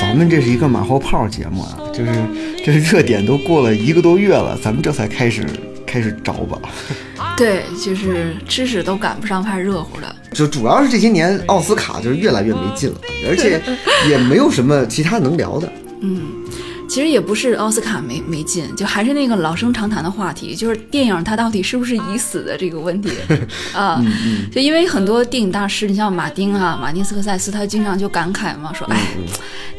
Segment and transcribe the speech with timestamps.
[0.00, 2.12] 咱们这是一个马后炮节目啊，就是
[2.64, 5.44] 这热点都过了一个多月了，咱们这才开始
[5.86, 6.58] 开始找吧。
[7.36, 10.14] 对，就是知识都赶不上怕热乎的。
[10.32, 12.96] 就主要是这些年奥斯卡就是越来越没劲了，
[13.28, 13.60] 而且
[14.08, 15.70] 也没有什么其他能聊的。
[16.90, 23.10] 其实也不是奥斯卡没没进，就还是那个老生常谈的话题，就是电影它到底是不是已死的这个问题
[23.72, 24.02] 啊。
[24.50, 28.98] 就因为很多电影大师，你像马丁啊、马丁斯科塞斯，他经常就感慨嘛，说哎，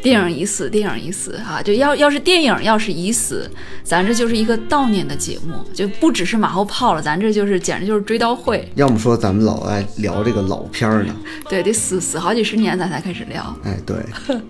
[0.02, 3.52] 电影已死，电影已死哈、就要要是电影要是已死，
[3.84, 8.66] 咱这就是一个悼念的节目，就不只是马后炮了，咱这就是简直就是追悼会。
[8.76, 11.14] 要么说咱们老爱聊这个老片儿呢，
[11.50, 13.54] 对，得死死好几十年咱才开始聊。
[13.66, 13.98] 哎，对，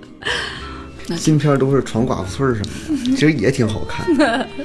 [1.17, 4.47] 新片儿都是闯寡妇村儿什么的， 其实也挺好看的。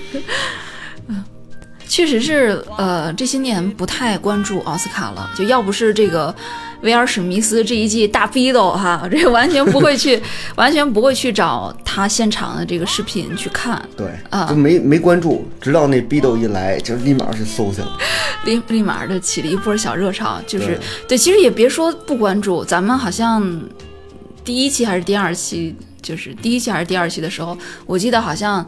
[1.89, 5.31] 确实是，呃，这些年不太关注奥斯卡了。
[5.37, 6.35] 就要不是这个
[6.83, 10.21] 威尔史密斯这一季大逼斗哈，这个完全不会去，
[10.57, 17.97] 完全不会去找他现场的这个视频去看，对，啊就没没关注，直到那逼斗一来，就立马去搜去了。
[18.45, 20.39] 立立马就起了一波小热潮。
[20.47, 20.81] 就是对
[21.11, 23.41] 对，其实也别说不关注，咱们好像
[24.47, 28.65] 第一期还是第二期，就是第一期还是第二期的时候，我记得好像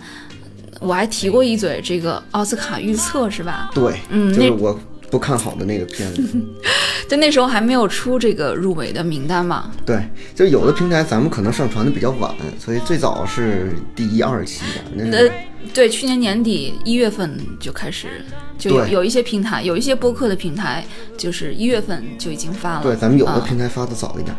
[0.80, 3.70] 我还提过一嘴这个奥斯卡预测是吧？
[3.72, 4.76] 对，嗯那就是我
[5.08, 6.22] 不看好的那个片子。
[7.08, 9.70] 就那时候还没有出这个入围的名单嘛。
[9.86, 10.02] 对，
[10.34, 15.04] 就有的平台咱们可能上传的比较晚，所以最早是第一二期的。
[15.04, 15.32] 那呃，
[15.72, 18.08] 对，去年年底一月份就开始，
[18.58, 20.84] 就有有一些平台，有一些播客的平台，
[21.16, 22.82] 就是一月份就已经发了。
[22.82, 24.36] 对，咱们有的啊平台发的早一点。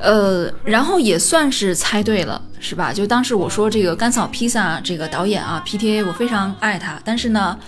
[0.00, 2.92] 呃，然后也算是猜对了，是吧？
[2.92, 7.58] 就当时我说这个甘草披萨这个导演啊，PTA，我非常爱他，但是呢。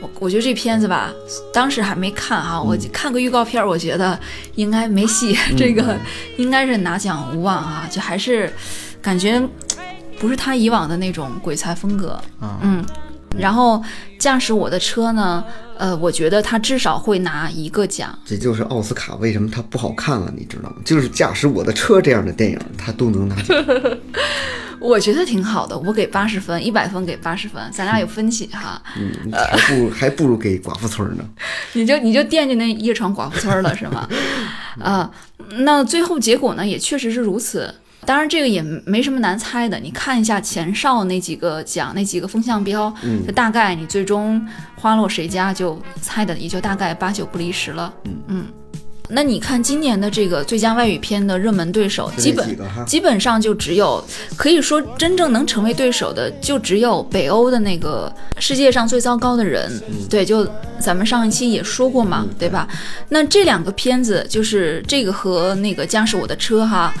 [0.00, 1.12] 我我觉得这片子吧，
[1.54, 4.18] 当时还没看哈，我看个预告片儿，我觉得
[4.56, 5.96] 应该没戏，这个
[6.36, 8.52] 应该是拿奖无望啊，就还是
[9.00, 9.40] 感觉
[10.18, 12.84] 不是他以往的那种鬼才风格，啊嗯。
[13.38, 13.82] 然后
[14.18, 15.44] 驾驶我的车呢，
[15.78, 20.76] 呃，我觉得他至少会拿一个奖，这就是奥斯卡为什么它不好看了，你知道吗？
[20.84, 23.56] 就是驾驶我的车这样的电影，他都能拿奖。
[24.80, 28.82] 我觉得挺好的，我给八十分，一百分给八十分，咱俩有分歧哈。
[28.98, 31.24] 嗯，还不如还不如给寡妇村呢。
[31.74, 34.08] 你就你就惦记那夜闯寡妇村了是吗？
[34.80, 35.08] 啊，
[35.60, 37.72] 那最后结果呢也确实是如此。
[38.04, 39.78] 当然，这个也没什么难猜的。
[39.78, 44.44] 你看一下前哨那几个奖，那几个风向标，嗯就大概你最终
[44.76, 47.92] 花落谁家，就猜的也就大概八九不离十了。
[48.28, 48.44] 嗯
[49.14, 52.56] 那你看今年的这个最佳外语片的热门对手，基本。
[52.86, 54.02] 基本上就只有，
[54.36, 59.70] 可以说真正能成为对手的，就只有北欧的那个世界上最糟糕的人。
[60.08, 60.48] 对，就
[60.78, 62.66] 咱们上一期也说过嘛，对吧？
[63.10, 66.94] 那这两个片子，就是这个和那个驾驶我的车哈。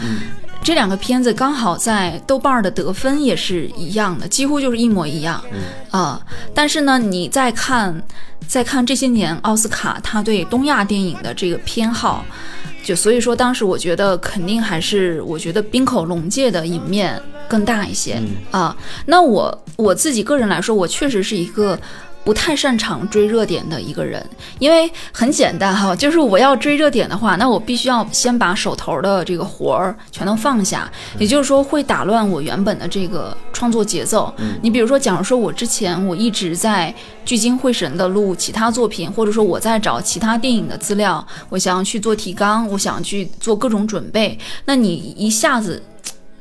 [0.64, 5.42] 这两个片子刚好在豆瓣儿的得分也是一样的，几乎就是一模一样
[5.90, 6.20] 啊、
[6.54, 8.00] 但是呢，你再看，
[8.46, 12.24] 再看这些年奥斯卡他对东亚电影的这个偏好，
[12.84, 18.22] 就所以说，当时我觉得肯定还是我觉得冰口龙介的影面更大一些、
[18.52, 18.76] 啊。
[19.06, 21.78] 那我我自己个人来说，我确实是一个。
[22.24, 24.24] 不太擅长追热点的一个人，
[24.58, 34.32] 因为很简单哈，就是我要追热点的话，那我必须要先把手头的这个活儿全都放下，也就是说会打乱我原本的这个创作节奏。
[34.62, 36.94] 你比如说，假如说我之前我一直在
[37.24, 45.82] 聚精会神的录其他作品，或者说我在找其他电影的资料，我想要去做提纲，我想去做各种准备，那你一下子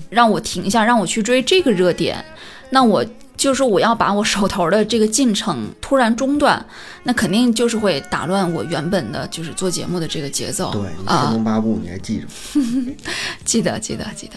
[0.10, 2.24] 让我停下，让我去追这个热点，
[2.70, 3.04] 那我
[3.42, 6.64] 就是说我要把我手头的这个进程突然中断，
[7.02, 10.72] 那肯定就是会打乱我原本的就是做节目的这个节奏。
[10.72, 12.94] 对，天龙八部》你还记着吗？
[13.44, 14.34] 记得记得记得，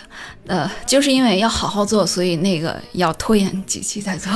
[0.47, 4.33] 呃，就是因为要好好做，所以那个要拖延几期再做。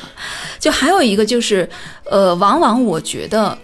[0.58, 1.68] 就还有一个就是，
[2.10, 3.58] 呃，往往我觉得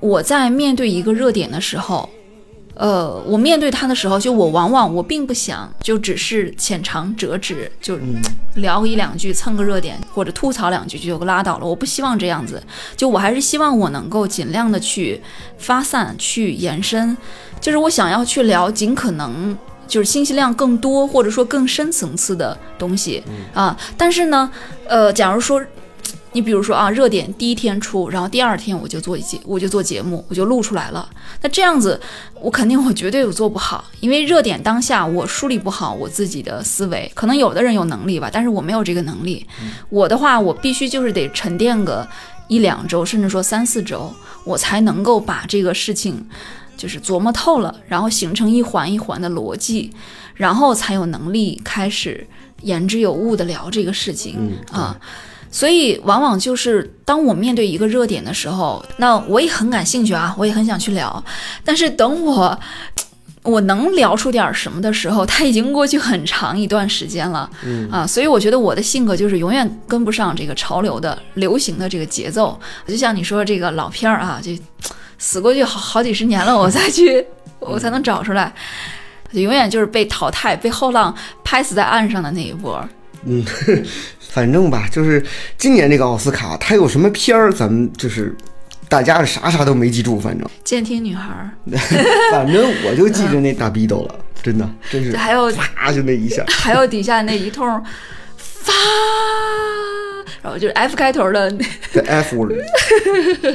[0.00, 2.06] 我在面对一个热点的时候，
[2.76, 7.98] 呃，我面对他的时候，就我往往我并不想就只是浅尝辄止，就
[8.54, 11.66] 聊一两句蹭个热点或者吐槽两句就拉倒了。
[11.66, 12.62] 我不希望这样子，
[12.96, 15.22] 就我还是希望我能够尽量的去
[15.58, 17.16] 发散、去延伸，
[17.60, 19.56] 就是我想要去聊尽可能。
[19.88, 23.22] 就是信息量更多，或者说更深层次的东西、
[23.54, 23.78] 啊。
[23.96, 24.50] 但是呢，
[24.88, 25.64] 呃，假如说
[26.36, 31.08] 你比如说啊，热点第一天出，然后第二天我就做节，我就做节目，我就录出来了。
[31.40, 31.98] 那这样子，
[32.42, 37.10] 我肯定我绝对我做不好，因为热点当下我梳理不好我自己的思维。
[37.14, 39.46] 可能有的人有能力吧，但是我没有这个能力。
[39.88, 42.06] 我的话，我必须就是得沉淀个
[42.48, 44.12] 一两周，甚至说三四周，
[44.44, 46.28] 我才能够把这个事情。
[46.76, 49.90] 就是琢磨透了，然后形成一环一环的逻辑，
[50.34, 52.26] 然后才有能力开始
[52.60, 54.36] 言之有物的聊这个事情、
[54.70, 55.00] 嗯啊。
[55.50, 61.24] 所以，往往就是当我面对一个热点的时候，那我也很感兴趣啊，我也很想去聊。
[61.64, 62.58] 但是等我
[63.42, 67.48] 我能聊出点什么的时候，它已经过去很长一段时间了。
[67.64, 72.58] 嗯啊，所以我觉得我的性格就是永远跟不上这个潮流的流行的这个节奏。
[72.86, 74.50] 就像你说这个老片儿啊，就
[75.18, 77.24] 死过去好好几十年了，我再去
[77.60, 78.52] 我才能找出来。
[79.32, 81.14] 就永远就是被淘汰、被后浪
[81.44, 82.82] 拍死在岸上的那一波。
[83.24, 83.44] 嗯，
[84.36, 85.24] 反正吧，就是
[85.56, 88.36] 今年这个奥斯卡，它有什么片儿，咱们就是
[88.86, 90.46] 大家是啥啥都没记住，反正。
[90.62, 91.50] 监听女孩儿，
[92.30, 95.16] 反正我就记着那大逼斗了，真的，真是。
[95.16, 97.66] 还有啪就那一下，还有底下那一通
[98.36, 98.74] 发，
[100.42, 101.50] 然后就是 F 开头的。
[101.94, 102.52] 那 F word，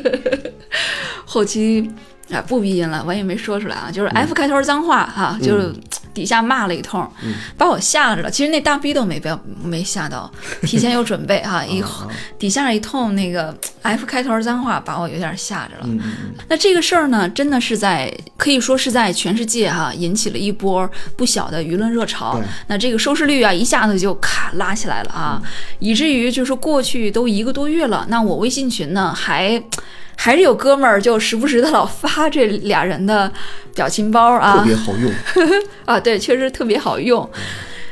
[1.25, 1.91] 后期
[2.31, 5.71] 啊不逼音了，我也没说出来啊，就是 F 开头脏话哈、就是
[6.13, 7.09] 底下骂了一通，
[7.57, 8.29] 把我吓着了。
[8.29, 9.29] 其实那大逼都没被
[9.63, 10.31] 没吓到，
[10.63, 11.83] 提前有准备哈、一
[12.37, 16.03] 底下一通那个 F 开头脏话把我有点吓着了。
[16.47, 22.41] 那这个事儿呢，真的是在可以说是在全世界哈、引起了一波不小的舆论热潮。
[22.67, 25.41] 那这个收视率啊，一下子就咔拉起来了啊，
[25.79, 29.61] 以至于就是过去都一个多月了，那我微信群呢还。
[30.23, 33.31] 还是有哥们儿就时不时的老发这俩人的
[33.73, 35.11] 表情包啊，特别好用，
[35.85, 37.27] 啊，对，确实特别好用。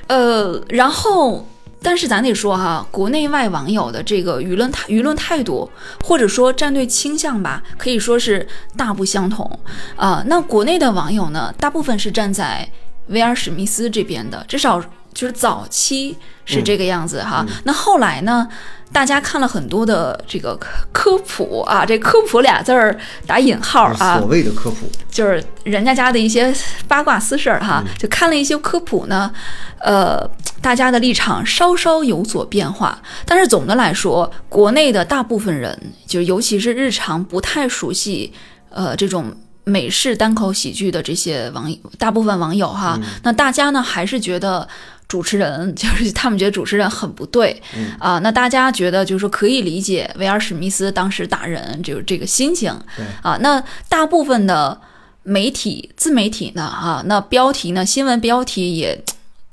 [0.06, 1.48] 呃，然后，
[1.82, 5.68] 但是咱得说哈，国内外网友的这个舆论态舆论态度，
[6.04, 8.48] 或者说站队倾向吧，可以说是
[8.78, 9.60] 大不相同。
[9.96, 12.70] 啊、那国内的网友呢，大部分是站在
[13.08, 14.80] 威尔史密斯这边的，至少
[15.14, 16.16] 就是早期
[16.46, 17.46] 是这个样子哈。
[17.64, 18.48] 那后来呢？
[18.92, 20.60] 大家看了很多的这个
[20.92, 26.52] 科普啊，这科普俩字儿打引号啊，所谓的科普，就是人家家的一些
[26.88, 29.32] 八卦私事儿哈，就看了一些科普呢，
[29.78, 30.28] 呃，
[30.60, 38.34] 大家的立场稍稍有所变化，但是总的来说，国内的大部分人，就尤其是日常不太熟悉，
[38.72, 39.32] 呃，这种。
[39.66, 44.68] 美式单口喜剧的这些网友，大部分网友哈，那大家呢还是觉得
[45.10, 47.62] 主持人 就是他们觉得主持人很不对，
[48.00, 54.80] 啊，那大家觉得就是说可以理解威尔史密斯当时打人就是这个心情对啊，那大部分的
[55.24, 59.04] 媒体自媒体呢啊，那标题呢新闻标题也。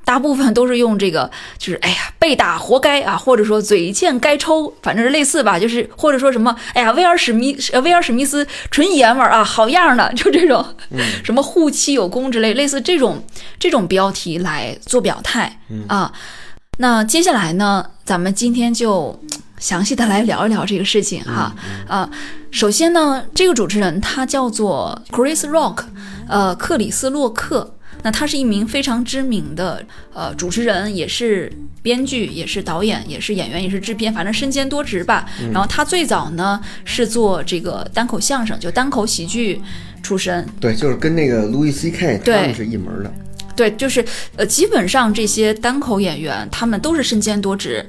[0.07, 10.65] 大部分都是用这个，就是哎呀，被打活该啊，或者说嘴欠该抽，反正是类似吧，就是或者说什么，哎呀，威尔史密呃威尔史密斯纯爷们儿啊，好样的， 就这种，
[11.25, 13.21] 什么护妻有功之类，类似这种
[13.59, 15.59] 这种标题来做表态
[15.89, 16.09] 啊。
[16.77, 19.19] 那接下来呢，咱们今天就
[19.59, 21.53] 详细的来聊一聊这个事情哈。
[21.85, 22.09] 啊，
[22.49, 25.79] 首先呢，这个主持人他叫做 Chris Rock，
[26.29, 27.73] 呃，克里斯洛克。
[28.03, 29.83] 那他是一名非常知名的
[30.13, 31.51] 呃主持人，也是
[31.81, 35.25] 编剧，也是导演，也是演员，也是制片，反正身兼多职吧。
[35.51, 39.61] 然后他最早呢是做这个单口相声，就单口喜剧
[40.01, 40.45] 出身。
[40.59, 42.21] 对，就是跟那个 Louis C.K.
[42.23, 43.11] 他们是一门的，
[43.55, 44.05] 对，就是
[44.35, 47.85] 呃，基本上这些单口演员他们都是身兼多职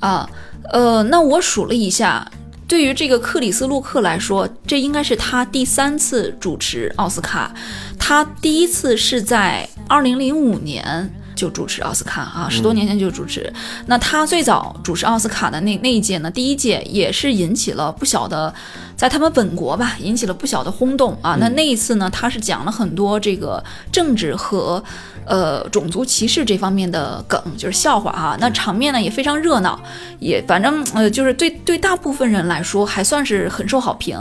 [0.00, 0.28] 啊。
[0.72, 2.28] 呃，那我数了一下，
[2.68, 7.54] 对于这个克里斯洛克来说，这应该是他第三次主持奥斯卡。
[7.98, 13.52] 他第一次是在二零零五年就主持奥斯卡啊，十多年前就主持。
[13.86, 18.52] 那他最早主持奥斯卡的那那一届呢，第一届也是引起了不小的，
[18.96, 21.36] 在他们本国吧，引起了不小的轰动啊。
[21.38, 24.82] 那那一次呢，他是讲了很多这个政治和
[25.26, 29.78] 呃种族歧视这方面的梗，就是笑话哈、那场面呢也非常热闹，
[30.20, 34.16] 也反正呃就是对对大部分人来说还算是很受好评。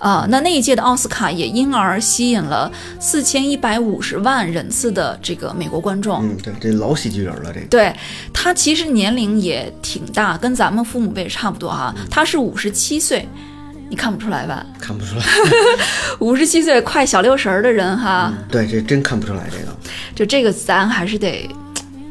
[0.00, 6.22] 啊、那那一届的奥斯卡也因而吸引了四千一百五十万人次的这个美国观众。
[6.22, 7.94] 嗯，对，这老喜剧人了，这个，对
[8.32, 11.94] 他其实年龄也挺大，跟咱们父母辈差不多哈。
[12.10, 13.28] 他是五十七岁，
[13.90, 14.64] 你看不出来吧？
[14.80, 15.24] 看不出来，
[16.20, 19.76] 五十七岁快小六十儿的人哈，对，这真看不出来这个，
[20.14, 21.50] 就这个咱还是得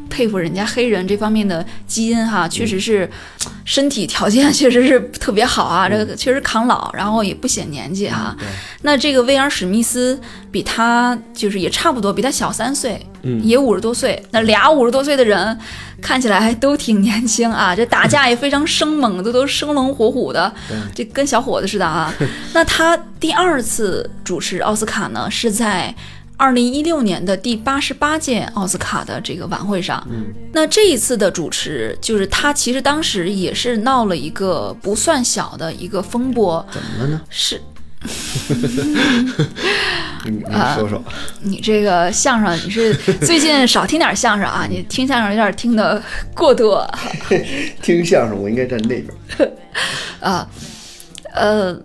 [0.10, 3.10] 佩服人家黑人这方面的基因哈，确实是
[3.64, 8.36] 身体条件 确实是特别好啊，这个确实抗老，然后也不显年纪哈。
[8.38, 8.48] 对，
[8.82, 10.20] 那这个威尔史密斯
[10.52, 14.22] 比他就是也差不多，比他小三岁，嗯也五十多岁。
[14.32, 15.58] 那俩五十多岁的人
[16.02, 20.52] 看起来还都挺年轻啊， 这打架也非常生猛，都都生龙活虎的，
[20.96, 22.14] 这跟小伙子似的啊。
[22.54, 25.94] 那他第二次主持奥斯卡呢，是在。
[26.40, 30.02] 二零一六年的第八十八届奥斯卡的这个晚会上，
[30.54, 37.22] 那这一次的主持就是他，其实当时也是闹了一个不算小的一个风波，怎么了呢？
[37.30, 37.62] 是，
[40.26, 40.42] 你
[40.76, 41.04] 说说，
[41.42, 44.66] 你这个相声，你是最近少听点相声啊？
[44.72, 46.02] 你听相声有点听的
[46.34, 46.90] 过多
[47.84, 49.06] 听相声我应该站那边，
[50.22, 50.48] 啊。
[51.34, 51.78] 呃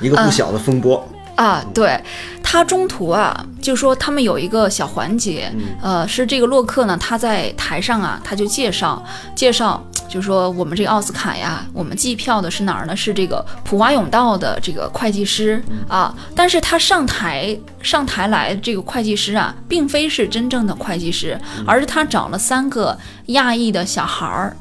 [0.00, 1.08] 一个不小的风波。
[1.38, 2.02] 啊，对，
[2.42, 5.48] 他中途啊，就说他们有一个小环节，
[5.80, 9.00] 呃，是这个洛克呢，他在台上啊，他就介绍
[9.36, 12.96] 介绍，就说我们这个奥斯卡呀，我们计票的是哪儿呢？
[12.96, 24.56] 是这个普华永道的这个会计师啊，但是他上台上台来这个会计师啊，并非是真正的会计师，而是他找了三个亚裔的小孩儿。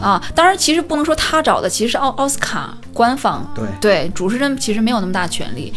[0.00, 3.64] 啊，当然，其实不能说他找的，其实是奥奥斯卡官方对。
[3.80, 5.72] 对主持人其实没有那么大权利，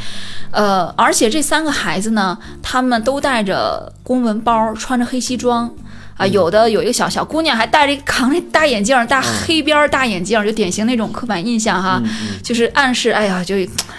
[0.51, 5.71] 呃，而且这三个孩子呢，他们都带着公文包，穿着黑西装。
[6.17, 11.99] 啊，有的有一个小小姑娘还戴着一扛着大眼镜儿，大黑边大眼镜，就典型那种刻板印象哈，
[12.43, 13.55] 就是暗示，哎呀，就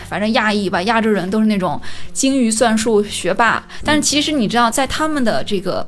[0.08, 1.80] 反正亚裔吧，亚洲人都是那种
[2.12, 3.60] 精于算术学霸。
[3.84, 5.84] 但是其实你知道，在他们的这个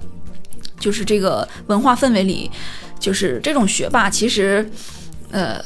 [0.80, 2.50] 就是这个文化氛围里，
[3.04, 4.68] 就是这种学霸其实。
[5.30, 5.60] 呃，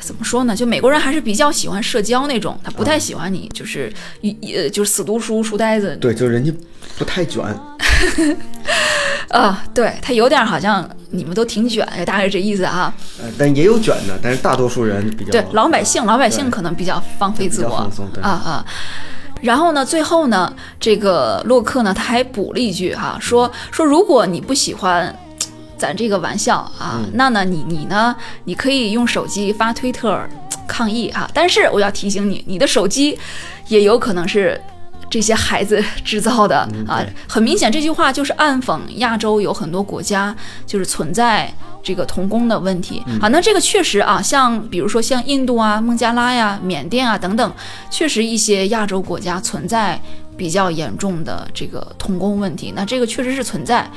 [0.00, 0.54] 怎么说呢？
[0.54, 5.96] 就美国人还是比较喜欢社交那种，他不太喜欢你，就是一呃，就是死读书、书呆子。
[5.98, 6.52] 对，就是人家
[6.98, 7.42] 不太卷，
[9.32, 12.92] 啊，对他有点好像你们都挺卷，大概是这意思啊。
[13.18, 18.66] 呃，但也有卷的，但是大多数人比较对老百姓，老百姓可能比较放飞自我放松啊啊。
[19.40, 25.14] 然后呢，最后呢，这个洛克呢，他还补了一句哈、说说如果你不喜欢
[25.84, 30.18] 咱这个玩笑啊，嗯那呢你你呢，你可以用手机发推特
[30.66, 33.18] 抗议哈、但是我要提醒你，你的手机
[33.68, 34.60] 也有可能是。
[35.10, 36.98] 这些孩子制造的啊，
[37.28, 40.34] 很明显，这句话就是暗讽亚洲有很多国家
[40.66, 41.52] 就是存在
[41.84, 43.28] 这个童工的问题啊。
[43.28, 47.52] 那这个确实啊，像比如说像印度啊、孟加拉呀、缅甸啊等等，
[47.90, 50.00] 确实一些亚洲国家存在
[50.36, 52.72] 比较严重的这个童工问题。
[52.74, 53.88] 那这个确实是存在，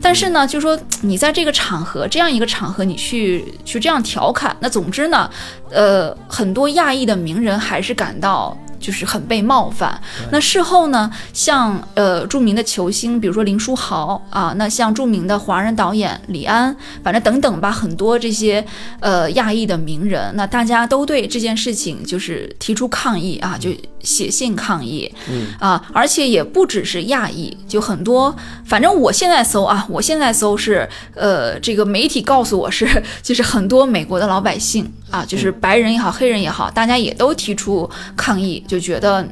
[0.00, 5.30] 但是呢，就说你在这个场合这样一个场合，你去去这样调侃，那总之呢，
[5.70, 8.56] 呃，很多亚裔的名人还是感到。
[8.82, 9.98] 就是很被冒犯。
[10.30, 18.62] 那事后呢，像呃著名的球星，比如说林书豪啊，那像著名的华人导演李安，反正等等吧，很多这些
[19.00, 23.70] 呃亚裔的名人，那大家都对这件事情就是提出抗议啊，就
[24.00, 25.46] 写信抗议，嗯。
[25.60, 28.34] 啊，而且也不只是亚裔，就很多，
[28.64, 32.84] 反正我现在搜啊，我现在搜是呃这个媒体告诉我是，
[33.22, 39.22] 就是很多美国的老百姓啊，就是白人也好，黑人也好，大家也都提出抗议，就觉得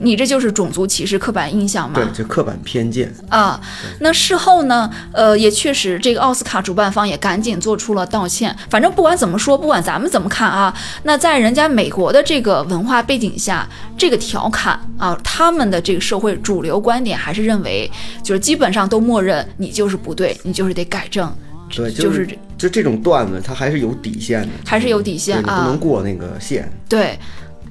[0.00, 1.96] 你这就是种族歧视、刻板印象嘛。
[1.96, 3.12] 对，就刻板偏见。
[3.28, 3.60] 啊，
[3.98, 8.56] 那事后呢，呃，也确实，这个奥斯卡主办方也赶紧做出了道歉。
[8.70, 10.72] 反正不管怎么说，不管咱们怎么看啊，
[11.02, 17.90] 那在人家美国的这个文化背景下，这个调侃啊，他们的这个社会主流观点还是认为，
[18.22, 21.36] 就是基本上都默认你就是不对，你就是得改正，
[21.74, 26.70] 对，就是是就这种段子，它还是有底线的，还是有底线对你啊不能过那个线。
[26.88, 27.18] 对，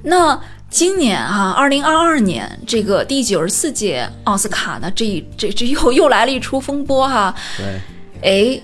[0.02, 0.38] 那
[0.74, 7.32] 今年啊，二零二二年这个第九十四届奥斯卡呢，这一这这又又来了一出风波哈、
[8.20, 8.60] 对，哎，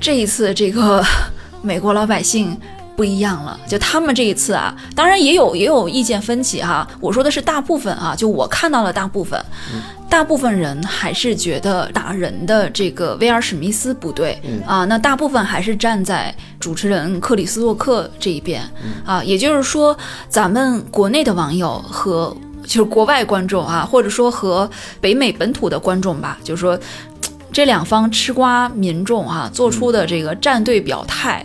[0.00, 1.00] 这一次这个
[1.62, 2.60] 美国老百姓
[2.96, 6.86] 不一样了，就他们这一次啊，当然也有也有意见分歧哈。
[7.00, 9.42] 我说的是大部分啊，就我看到了大部分，
[10.08, 18.62] 大部分人还是觉得打人的这个威尔史密斯不对、啊，那大部分还是站在主持人克里斯洛克这一边、
[19.04, 19.96] 啊，也就是说，
[20.28, 22.36] 咱们国内的网友和。
[22.66, 26.80] 就是国外观众啊，或者说和北美本土的观众吧，就是说，
[27.52, 31.44] 这两方吃瓜民众啊做出的这个站队表态，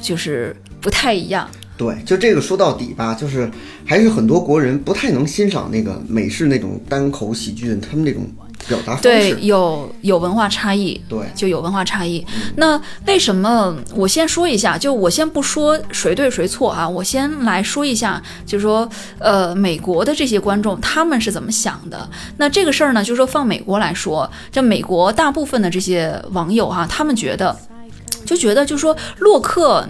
[0.00, 1.50] 就是不太一样。
[1.76, 3.50] 对，就这个说到底吧，就是
[3.84, 8.24] 还是很多国人不太能欣赏那个美式那种单口喜剧的他们那种
[8.68, 9.40] 表达方式对，式。
[9.40, 12.24] 有有文化差异，对就有文化差异。
[12.54, 13.76] 那为什么？
[13.96, 18.88] 我先说一下，就我先不说谁对谁错啊，我先来说一下，就是说，
[19.18, 22.08] 呃，美国的这些观众他们是怎么想的？
[22.36, 27.54] 那这个事儿呢，就是说放美国来说，就美国大部分的这些网友哈、他们觉得，
[28.24, 29.86] 就觉得就说洛克。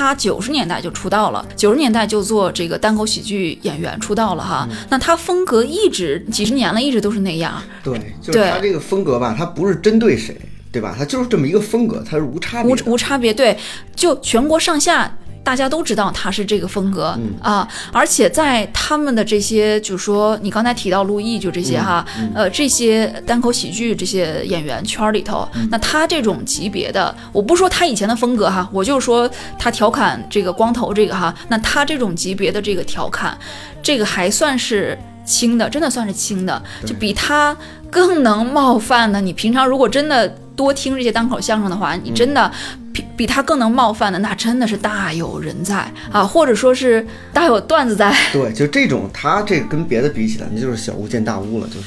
[0.00, 4.66] 他九十年代就出道了，九十年代就做这个单口喜剧演员出道了哈。
[4.88, 7.62] 那他风格一直几十年了，一直都是那样。
[7.84, 10.34] 对，就是他这个风格吧，他不是针对谁，
[10.72, 10.94] 对吧？
[10.96, 12.92] 他就是这么一个风格，他是无差别无。
[12.92, 13.54] 无差别，对，
[13.94, 22.04] 就全国上下大家都知道他是这个风格、啊，而且在他们的这些，就是说你刚才提到陆毅，就这些哈，
[22.34, 29.28] 呃，这些单口喜剧这些演员圈儿里头，那他这种级别的，我不说他以前的风格哈，我就说
[29.58, 33.36] 他调侃这个光头这个哈，那他这种级别的这个调侃，
[33.82, 37.56] 这个还算是轻的，真的算是轻的，就比他
[37.90, 39.20] 更能冒犯的。
[39.20, 40.28] 你平常如果真的
[40.60, 42.52] 多听这些单口相声的话，你真的
[42.92, 48.14] 比比他更能冒犯的，那真的是大有人在啊，或者说是大有段子在。
[48.30, 51.86] 对，就这种，他这跟别的比起来，那就是小巫见大巫了，就是。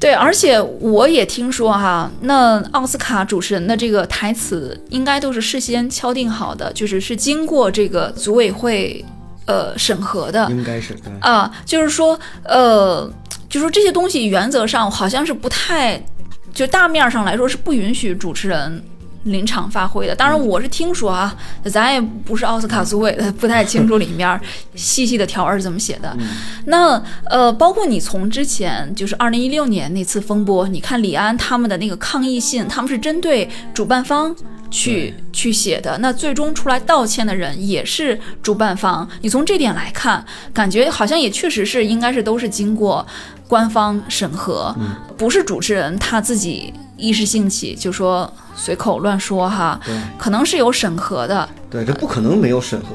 [0.00, 9.04] 对，而且我也听说哈，那奥斯卡主持人的这个台词应该都是事先敲定好的，就是是经过这个组委会
[9.44, 10.48] 呃审核的。
[10.50, 11.12] 应该是对。
[11.20, 13.06] 啊，就是说，呃，
[13.50, 16.02] 就说这些东西原则上好像是不太，
[16.52, 18.82] 就大面上来说是不允许主持人
[19.24, 20.14] 临场发挥的。
[20.14, 24.40] 当然，我是听说啊，咱也不是奥斯卡组委的，不太清楚里面
[24.74, 26.16] 细细的条文是怎么写的。
[26.66, 34.34] 那呃，包括你从之前就是二零一六年那次风波，你看李安他们的那个抗议信，他们是针对主办方。
[34.72, 39.08] 去去写的，那最终出来道歉的人也是主办方。
[39.20, 43.06] 你从这点来看，感觉好像也确实是应该是都是经过
[43.46, 44.74] 官方审核，
[45.16, 46.72] 不是主持人他自己
[47.02, 51.48] 一时兴起就说随口乱说哈，对可能是有审核的。
[51.68, 52.86] 对，这不可能没有审核。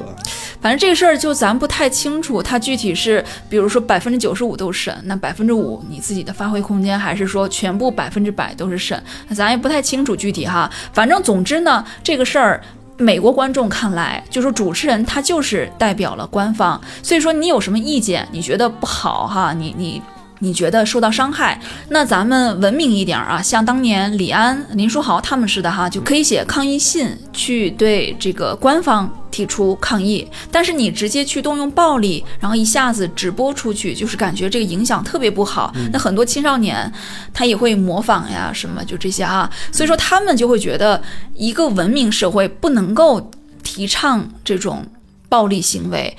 [0.60, 9.00] 反正这个事儿就咱不太清楚，它具体是比如说百分之九十五都审，那百分之五你自己的发挥空间，还是说全部百分之百都是审，
[9.34, 10.70] 咱也不太清楚具体哈。
[10.92, 12.60] 反正总之呢，这个事儿。
[13.00, 20.02] 美国观众看来，就说主持人他就是代表了官方，所以说你有什么意见，你觉得不好哈，你你
[20.40, 30.28] 你觉得受到伤害，那咱们文明一点啊，像当年李安、林书豪他们似的哈，就可以写抗议信去对这个官方提出抗议。
[30.50, 35.72] 但是你直接去动用暴力，然后一下子直播出去，就是感觉这个影响特别不好。
[35.92, 36.90] 那很多青少年
[37.34, 41.02] 他也会模仿呀，什么就这些啊，所以说他们就会觉得
[41.34, 43.30] 一个文明社会不能够
[43.62, 44.86] 提倡这种
[45.28, 46.16] 暴力行为。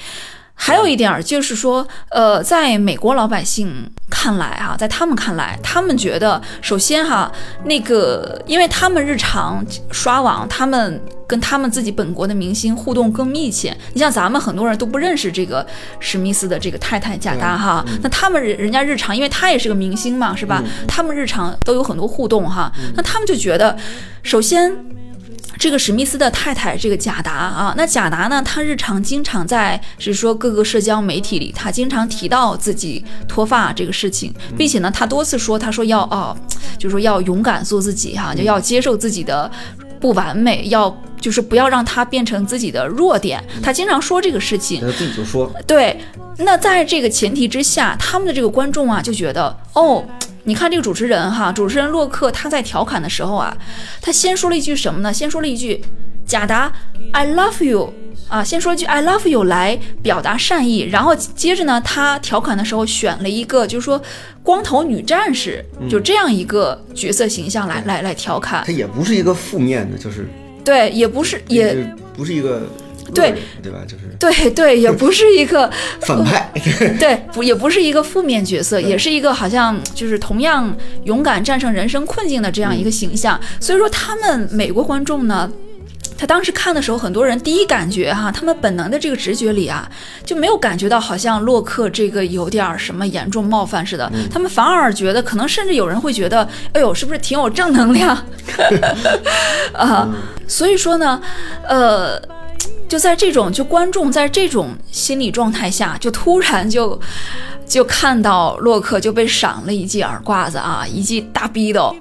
[0.61, 7.31] 还有一点儿就是说，呃，在美国老百姓看来哈、在他们看来，他们觉得首先哈，
[7.63, 13.75] 那个，因为他们日常刷网，他们跟他们自己本国的明星互动更密切。
[13.93, 15.65] 你像咱们很多人都不认识这个
[16.01, 20.61] 史密斯的这个太太贾达哈，那他们人人家日常，因为他也是个明星嘛，是吧？
[20.85, 23.75] 他们日常都有很多互动哈，那他们就觉得，
[24.21, 24.98] 首先。
[25.59, 36.33] 这个史密斯的太太，这个贾达啊，那贾达呢，他日常经常在是说各个社交媒体里，他经常提到自己脱发这个事情，并且呢，他多次说，他说要哦，
[36.77, 39.51] 就是说要勇敢做自己哈，就要接受自己的
[39.99, 43.43] 不完美，要就是不要让它变成自己的弱点。
[43.61, 45.99] 他经常说这个事情，他自己就说，对，
[46.37, 50.01] 那在这个前提之下，他们的这个观众啊就觉得，哦，
[50.49, 53.55] 你看这个主持人哈，主持人洛克他在调侃的时候啊，
[54.01, 55.13] 他先说了一句什么呢？
[55.13, 55.79] 先说了一句
[56.25, 56.73] “贾达
[57.11, 57.93] ，I love you”。
[58.27, 64.01] 啊，先说一句 “I love you” 来表达善意，然后接着呢，他调侃的时候选了一个，就是说
[64.41, 68.71] 光头女战士，就这样一个角色形象来来来调侃他。
[68.71, 70.27] 也不是一个负面的，就是
[70.65, 72.63] 对，也不是也不是一个
[73.13, 73.79] 对对吧？
[73.87, 75.69] 就是对对，也不是一个
[76.01, 76.51] 反派，
[76.99, 83.39] 对，不也不是一个负面角色，也是一个好像就是同样勇敢战胜人生困境的这样一个形象。
[83.59, 85.49] 所以说，他们美国观众呢。
[86.17, 89.89] 他当时看的时候，很多人第一感觉哈、他们本能的这个直觉里啊，
[90.25, 98.21] 就没有感觉到好像洛克这个有点儿什么严重冒犯似的，他们反而觉得，可能甚至有人会觉得，哎呦，是不是挺有正能量
[99.71, 100.09] 啊？
[100.45, 101.21] 所以说呢，
[101.65, 102.21] 呃，
[102.89, 106.99] 就在这种就观众在这种心理状态下，就突然就
[107.65, 111.95] 就看到洛克就被赏了一记耳刮子啊，一记大逼斗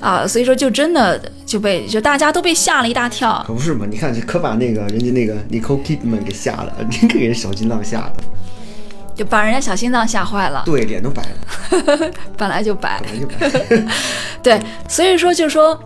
[0.00, 3.42] 啊，所以说就真的就被就大家都被吓了一大跳。
[3.46, 3.86] 可不是嘛？
[3.88, 8.16] 你看，可把那个人家那个 Nicole Kidman 给吓了， 真给人小心脏吓的，
[9.14, 13.86] 就把人家小心脏吓坏了，对，脸都白了， 本来就白，本来就白。
[14.42, 15.80] 对，所以说就说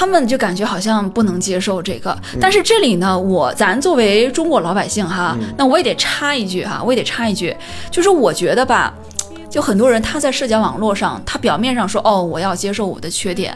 [0.00, 7.54] 他们就感觉好像不能接受这个，但是这里呢，我咱作为中国老百姓哈，那我也得插一句哈，我也得插一句，
[7.90, 8.94] 就是我觉得吧，
[9.50, 13.54] 就很多人他在社交网络上，他表面上说哦，我要接受我的缺点，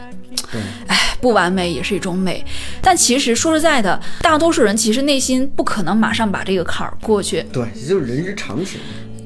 [0.53, 2.45] 对，哎，不完美也是一种美，
[2.83, 8.79] 但其实说实在的，大多数人其实内心不可能马上把这个坎儿过去，对，这就是人之常情。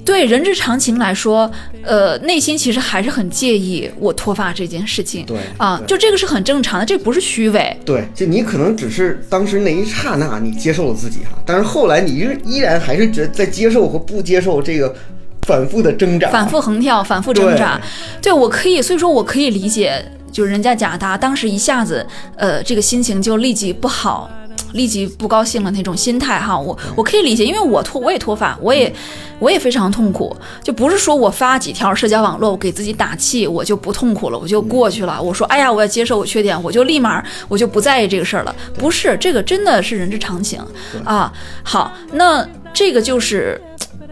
[0.09, 1.51] 对人之常情来说，
[1.83, 5.27] 呃，内心其实还是很介意我脱发这件事情。
[5.27, 7.77] 对啊，对就这个是很正常的，这不是虚伪。
[7.85, 14.97] 对，就你可能只是当时那一刹那你接受了自己哈，但是后来你依依然还是觉得在接受和不接受这个
[15.42, 17.79] 反复的挣扎，反复横跳，反复挣扎。
[18.23, 24.31] 对我可以，所以说我可以理解，就是人家贾达当时一下子，呃，这个心情就立即不好，
[24.72, 28.92] 立即不高兴了那种心态哈，我我可以理解，因为我脱我也脱发，我也
[29.38, 35.20] 我也非常痛苦，就不是说我发几条社交网络，我给自己打气，我就不痛苦了，我就过去了。
[35.20, 38.54] 我说，哎呀，我要接受我缺点，我就立马我就不在意这个事儿了。
[38.74, 40.61] 不是，这个真的是人之常情
[41.04, 41.33] 啊。
[41.62, 43.61] 好，那这个就是。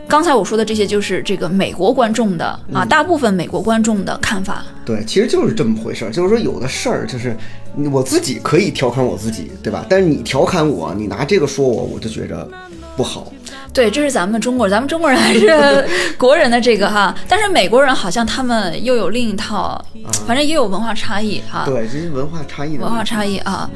[0.08, 4.64] 刚才我说的这些就是这个美国观众的啊，大部分美国观众的看法。
[4.84, 9.84] 对，其实就是这么回事儿，就是说有的事儿就是你我自己可以调侃我自己，对吧？
[9.88, 12.48] 但是你调侃我，你拿这个说我，我就觉着
[12.96, 13.32] 不好。
[13.72, 15.86] 对，这是咱们中国人，咱们中国人还是
[16.16, 19.84] 国人的这个哈， 但是美国人好像他们又有另一套，
[20.26, 21.64] 反正也有文化差异哈。
[21.66, 23.68] 对，这是文化差异的文化差异啊。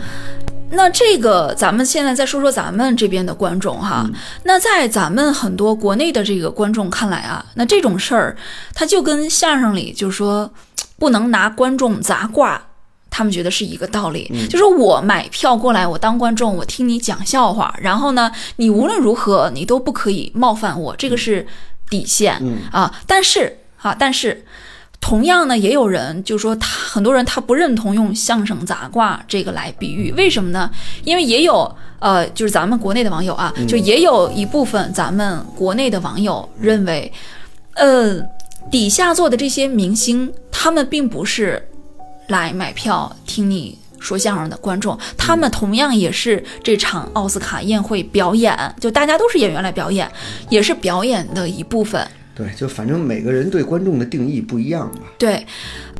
[0.73, 4.09] 那这个，咱们现在再说说咱们这边的观众哈。
[4.45, 8.37] 那在咱们很多国内的这个观众看来啊，那这种事儿，
[8.73, 10.51] 他就跟相声里就是说，
[10.97, 12.63] 不能拿观众砸挂，
[13.21, 14.33] 他们觉得是一个道理。
[14.49, 21.47] 就是我买票过来，我当观众，我听你讲笑话，然后呢，你无论如何你都不可以冒犯我，这个是
[21.91, 22.91] 底线啊。
[23.07, 24.47] 但是啊，但是。
[25.03, 30.71] 同样呢，也有人就说他很多人他不认同用相声杂卦这个来比喻，为什么呢？
[31.05, 37.11] 因为也有呃，就是咱们国内的网友啊，就也有一部分咱们国内的网友认为，
[37.77, 38.21] 呃，
[38.71, 41.70] 底下坐的这些明星，他们并不是
[42.31, 50.11] 来买票听你说相声的观众，他们同样也是这场奥斯卡宴会表演，就大家都是演员来表演，
[50.49, 52.07] 也是表演的一部分。
[52.35, 55.01] 对，就反正每个人对观众的定义不一样吧。
[55.19, 55.47] 对，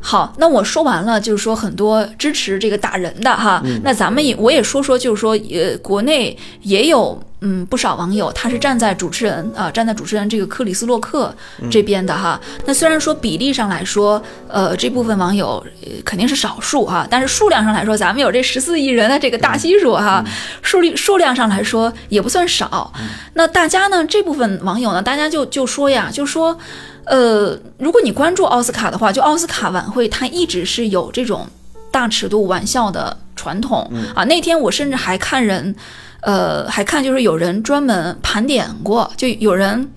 [0.01, 11.35] 好，那我说完了，就是说很多支持这个打人的哈，那咱们也我也说说，就是说呃，国内也有嗯不少网友，他是站在主持人啊，站在主持人这个克里斯洛克
[11.69, 12.39] 这边的哈。
[12.65, 15.63] 那虽然说比例上来说，呃，这部分网友
[16.05, 20.23] 肯定是少数哈，但是数量上来说，咱们有这十四亿人的这个大基数哈，
[20.61, 22.93] 数量数量上来说也不算少。
[23.33, 26.57] 那大家呢，这部分网友呢，大家就就说呀，就说。
[27.03, 31.47] 呃，如果你关注奥斯卡的话，就奥斯卡晚会，它一直是有这种
[31.91, 34.23] 大尺度玩笑的传统啊。
[34.25, 35.75] 那天我甚至还看人，
[36.21, 39.89] 呃，还看就是有人专门盘点过，就有人。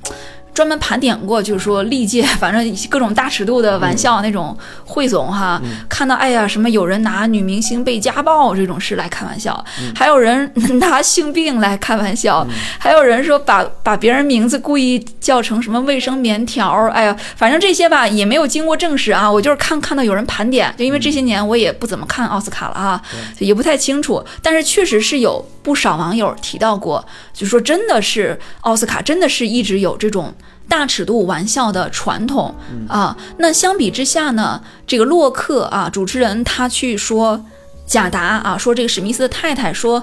[0.55, 9.63] 专门盘点过，就是说历届 反正各种大尺度的玩笑那种汇总哈，看到哎呀什么有人拿女明星被家暴这种事来开玩笑，
[9.97, 12.47] 还有人 拿性病来开玩笑，
[12.79, 23.03] 还有人说把把别人名字故意叫成什么卫生棉条，哎呀，反正这些吧也没有经过证实啊，我就是看看到有人盘点，就因为这些年我也不怎么看奥斯卡了啊，
[23.41, 30.33] 也不太清楚，但是确实是有不少网友提到过，就说真的是奥斯卡真的是一直有这种。
[30.69, 32.55] 大尺度玩笑的传统
[32.89, 37.45] 啊，那相比之下呢，这个洛克啊，主持人他去说
[37.87, 40.03] 贾达啊，说这个史密斯的太太说，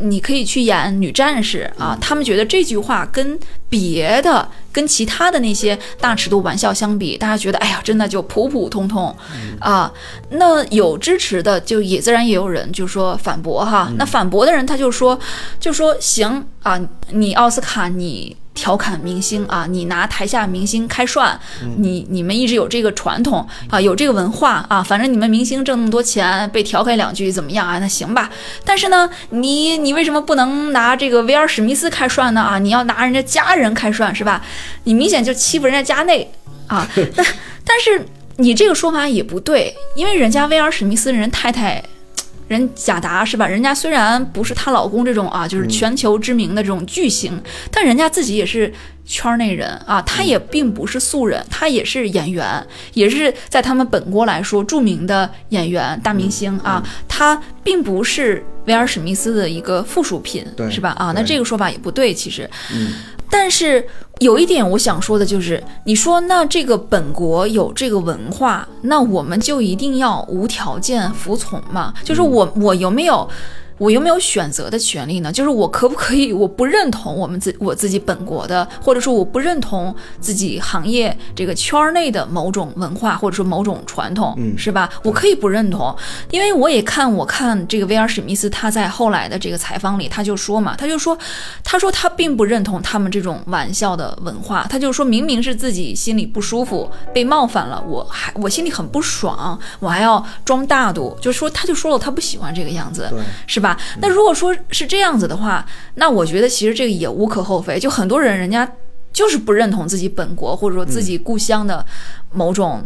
[0.00, 9.14] 你可以去演女战士啊，他们觉得这句话跟别的、跟其他的那些大尺度玩笑相比，大家觉得哎呀，真的就普普通通
[9.60, 9.92] 啊。
[10.30, 13.90] 那有支持的，就也自然也有人就说反驳哈。
[13.96, 15.18] 那反驳的人他就说，
[15.60, 18.36] 就说行啊，你奥斯卡你。
[18.54, 21.38] 调侃明星啊，你拿台下明星开涮，
[21.78, 27.78] 你你们一直有这个传统啊，有这个文化啊，反正你们明星挣那么多钱，被调侃两句怎么样啊？
[27.78, 28.30] 那行吧。
[28.64, 32.40] 但是呢，你你为什么不能拿这个威尔史密斯开涮呢？
[32.40, 34.42] 啊，你要拿人家家人开涮是吧？
[34.84, 36.30] 你明显就欺负人家家内
[36.66, 36.86] 啊。
[37.16, 37.26] 但
[37.64, 41.82] 但是你这个说法也不对，因为人家威尔史密斯人太太。
[42.48, 43.46] 人贾达是吧？
[43.46, 48.72] 人家虽然不是她老公这种啊，就是全球知名的这种巨星，但人家自己也是
[49.04, 50.02] 圈内人啊。
[50.02, 56.82] 她也并不是素人，她也是演员，也是在他们本国来说著名的演员、大明星啊。
[57.08, 60.90] 她并不是威尔史密斯的一个附属品，是吧？
[60.98, 62.48] 啊，那这个说法也不对，其实。
[63.32, 63.84] 但是
[64.20, 71.94] 有一点我想说的就是，你说那这个本国有这个文化，那我们就一定要无条件服从吗？
[72.04, 73.26] 就是我我有没有？
[73.78, 75.32] 我有没有选择的权利呢？
[75.32, 76.32] 就是我可不可以？
[76.32, 84.88] 我不认同我们自我自己本国的，或者说我不认同自己行业这个圈内的某种文化，或者说某种传统，嗯是吧？
[85.02, 85.94] 我可以不认同，
[86.30, 91.16] 因为我也看，我看这个威尔史密斯他在后来的这个采访里，他就说嘛，他就说，
[91.64, 94.16] 他说他并不认同他们这种玩笑的。
[94.22, 94.66] 文化。
[94.70, 103.61] 他就说明明是自己心里不舒服，被冒犯了，我还我心里很不爽，我还要装大度，就说他就说了他不喜欢这个样子，对是吧？
[104.00, 107.78] 那如果说是这样子的话，那我觉得其实这个也无可厚非。
[107.78, 108.70] 就很多人人家
[109.12, 111.84] 就是不认同自己本国或者说自己故乡的
[112.32, 112.82] 某种、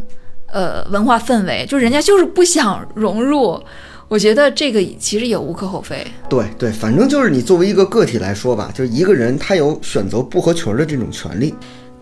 [0.52, 3.62] 呃文化氛围，就人家就是不想融入。
[4.08, 6.06] 我觉得这个其实也无可厚非。
[6.28, 11.52] 对对，反正就是你作为一个个体来说吧，就是一个人他有选择不合群儿的这种权利。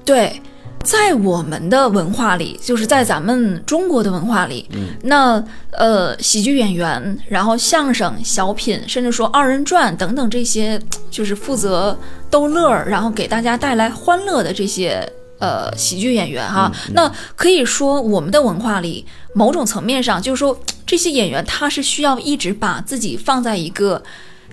[0.04, 0.38] 对，
[0.84, 4.68] 在我们的文化里，就是在咱们中国的文化里，
[5.02, 5.42] 那
[5.72, 11.98] 呃，喜剧演员，然后相声、小品，甚至说二人转等等这些，就是负责
[12.30, 15.10] 逗乐儿，然后给大家带来欢乐的这些。
[15.40, 24.02] 呃，喜剧演员哈，那可以说我们的文化里，某种层面上就是说，这些演员他是需要一直把自己放在一个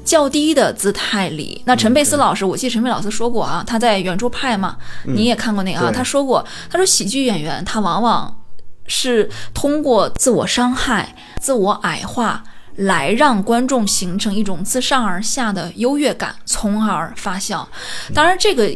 [0.04, 1.62] 较低的姿态里。
[1.66, 8.44] 那陈佩斯老师，我记得陈佩老师说过啊，他在圆桌派嘛，你也看过那个啊，对他说过，他说喜剧演员他往往
[8.88, 12.44] 是通过自我伤害、自我矮化。
[12.78, 17.68] 来让观众形成一种自上而下的优越感，从而发笑。
[18.14, 18.74] 当然，这个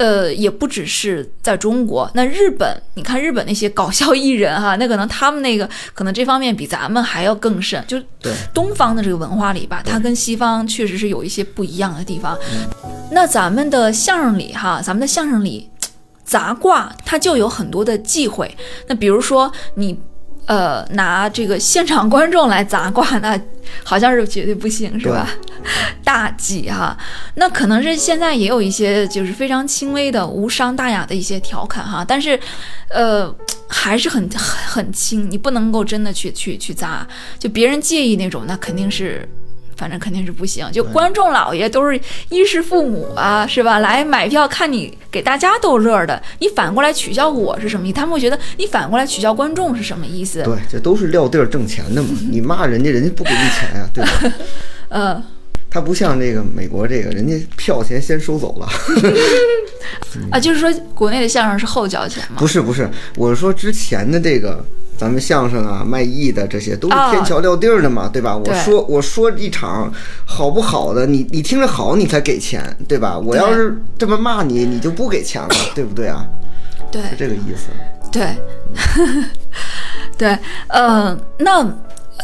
[0.00, 12.34] 呃，也不只是在中国，那日本，你看日本那些搞笑艺人哈，那可能他们那个可能这方面比咱们还要更甚，就对东方的这个文化里吧，它跟西方确实是有一些不一样的地方。
[13.12, 15.68] 那咱们的相声里哈，咱们的相声里
[16.24, 18.56] 杂卦它就有很多的忌讳。
[18.88, 19.98] 那比如说你。
[20.50, 23.40] 呃，拿这个现场观众来砸挂，那
[23.84, 25.30] 好像是绝对不行，是吧？
[26.02, 26.98] 大忌哈。
[27.36, 32.36] 那可能是现在也有一些就是非常轻微的无伤大雅的一些调侃哈，但是，
[32.88, 33.32] 呃，
[33.68, 37.06] 还是很很很轻，你不能够真的去去去砸，
[37.38, 39.24] 就别人介意那种，那肯定是。
[39.80, 43.78] 反正肯定是不行，就观众老爷都是衣食父母啊，是吧？
[43.78, 47.94] 来买票看你给大家逗乐的，你反过来取笑我是什么意思？
[47.94, 50.42] 他们会觉得你反过来取笑观众是什么意思？
[50.42, 52.10] 对，这都是撂地儿挣钱的嘛。
[52.30, 54.36] 你骂人家，人家不给你钱呀、对吧？
[54.90, 55.24] 呃，
[55.70, 58.68] 他不像这个美国这个，人家票钱先收走了。
[60.30, 62.36] 啊，就是说国内的相声是后交钱吗？
[62.38, 64.62] 不是不是，我是说之前的这个
[65.00, 68.36] 咱们相声啊、卖艺的这些都是啊天桥撂地儿的嘛，对吧？
[68.36, 69.90] 我说我说一场
[70.26, 73.18] 好不好的，你你听着好，你才给钱，对吧？
[73.18, 76.26] 我要是这么骂你，你就不给钱了，对不对啊？
[76.92, 77.70] 对是这个意思。
[78.12, 78.36] 对，
[80.18, 81.66] 对，呃，那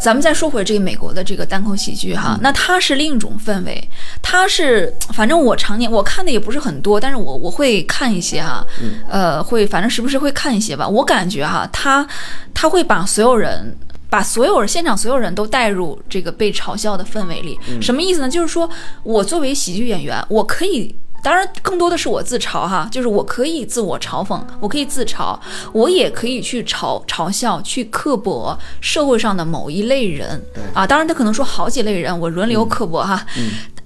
[0.03, 3.89] 咱们再说回这个美国的这个单口喜剧哈，那它是另一种氛围，
[4.23, 8.65] 它是反正我常年我看的也不是很多，但是我我会看一些哈，
[9.09, 12.07] 呃，会反正时不时会看一些吧，我感觉哈，他
[12.55, 13.77] 他会把所有人。
[14.09, 18.29] 把所有人现场所有人都带入这个被嘲笑的氛围里，什么意思呢？
[18.31, 18.71] 就是说
[19.03, 20.95] 我作为喜剧演员，我可以
[21.27, 25.37] 当然，更多的是我自嘲哈，就是我可以自我嘲讽，我可以自嘲，
[25.73, 30.41] 我也可以去嘲嘲笑、去刻薄社会上的某一类人
[30.73, 30.87] 啊。
[30.87, 33.27] 当然，他可能说好几类人，我轮流刻薄哈。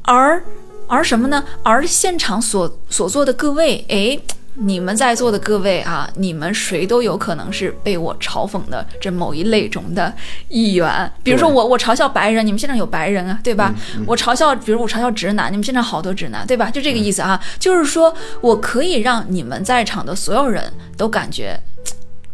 [0.03, 0.45] 而
[0.87, 1.43] 而什么呢？
[1.63, 4.21] 而现场所所做的各位，哎。
[4.61, 10.13] 你们在座的各位啊，你们谁都有可能是被我嘲讽的这某一类中的
[10.49, 11.11] 一员。
[11.23, 13.75] 比如说我，我嘲笑白人，你们现场有白人啊，对吧？
[14.07, 16.71] 我嘲笑，比如我嘲笑直男，你们现场好多直男，对吧？
[16.71, 21.61] 就这个意思啊，就是说我可以让你们在场的所有人都感觉。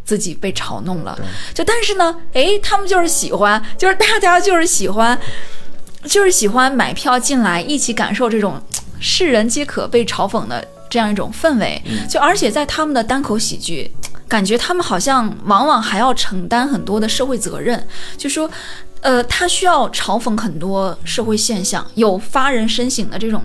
[0.05, 1.19] 自己被嘲弄了，
[1.53, 5.19] 就但是呢，诶，他们就是喜欢，就是大家就是喜欢，
[6.05, 8.63] 就是喜欢买票进来一起感受这种
[9.01, 10.65] 世人皆可被嘲讽的
[10.97, 11.83] 这样一种氛围。
[12.09, 13.91] 就而且在他们的单口喜剧，
[14.27, 18.51] 感觉他们好像往往还要承担很多的社会责任，就说。
[19.03, 23.41] 呃，他需要嘲讽很多社会现象，有发人深省的这种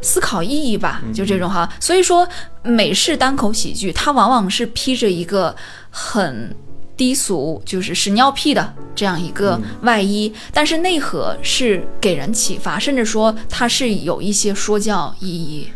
[0.00, 1.70] 思考意义吧，就这种哈。
[1.78, 2.26] 所以说，
[2.62, 5.54] 美式单口喜剧它往往是披着一个
[5.90, 6.56] 很
[6.96, 15.68] 低俗，就是屎尿屁的这样一个外衣，但是内核是给人启发，甚至说它是有一些说教意义。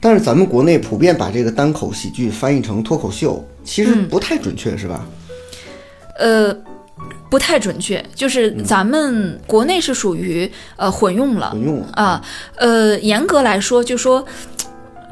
[0.00, 5.06] 但是咱们国内普遍把这个单口喜剧翻译成脱口秀，其实不太准确，是吧？
[6.18, 6.52] 呃，
[7.30, 11.88] 不太准确，就是咱们国内是属于呃混用了，混用了。
[11.92, 12.22] 啊，
[12.56, 14.24] 呃，严格来说，就说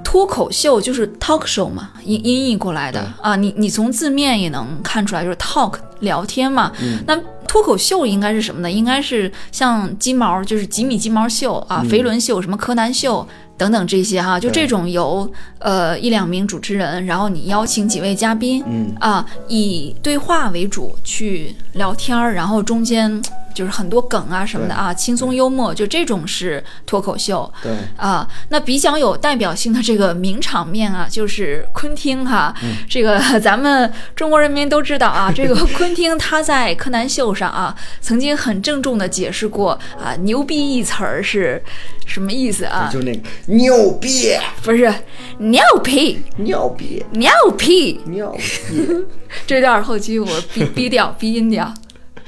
[0.03, 3.13] 脱口秀就是 talk show 嘛，音音译过来的。
[3.23, 6.73] 啊，你你从字面也能看出来，就是 talk 聊天嘛。
[7.07, 8.69] 那脱口秀应该是什么呢？
[8.69, 13.27] 应该是像金毛，就是吉米金毛秀啊，肥伦秀，什么柯南秀。
[13.57, 18.95] 等等这些哈，就这种由呃一两名主持人，然后你邀请几位嘉宾，嗯。
[19.01, 23.23] 啊，以对话为主去聊天儿，然后中间
[23.57, 27.51] 就是很多梗啊什么的啊，轻松幽默，就这种是脱口秀。
[27.63, 27.73] 对。
[27.97, 32.55] 啊，那比较有代表性的这个名场面啊，就是昆汀哈，
[32.87, 41.63] 这个 咱们中国人民都知道啊， 这个昆汀他在柯南秀上啊，曾经很郑重的解释过啊，牛逼一词儿是
[42.05, 42.91] 什么意思啊？
[42.93, 44.93] 就那个牛逼，不是
[45.39, 48.87] 尿屁，尿逼，尿屁，尿逼，
[49.47, 51.73] 这段后期我逼逼掉，逼音掉。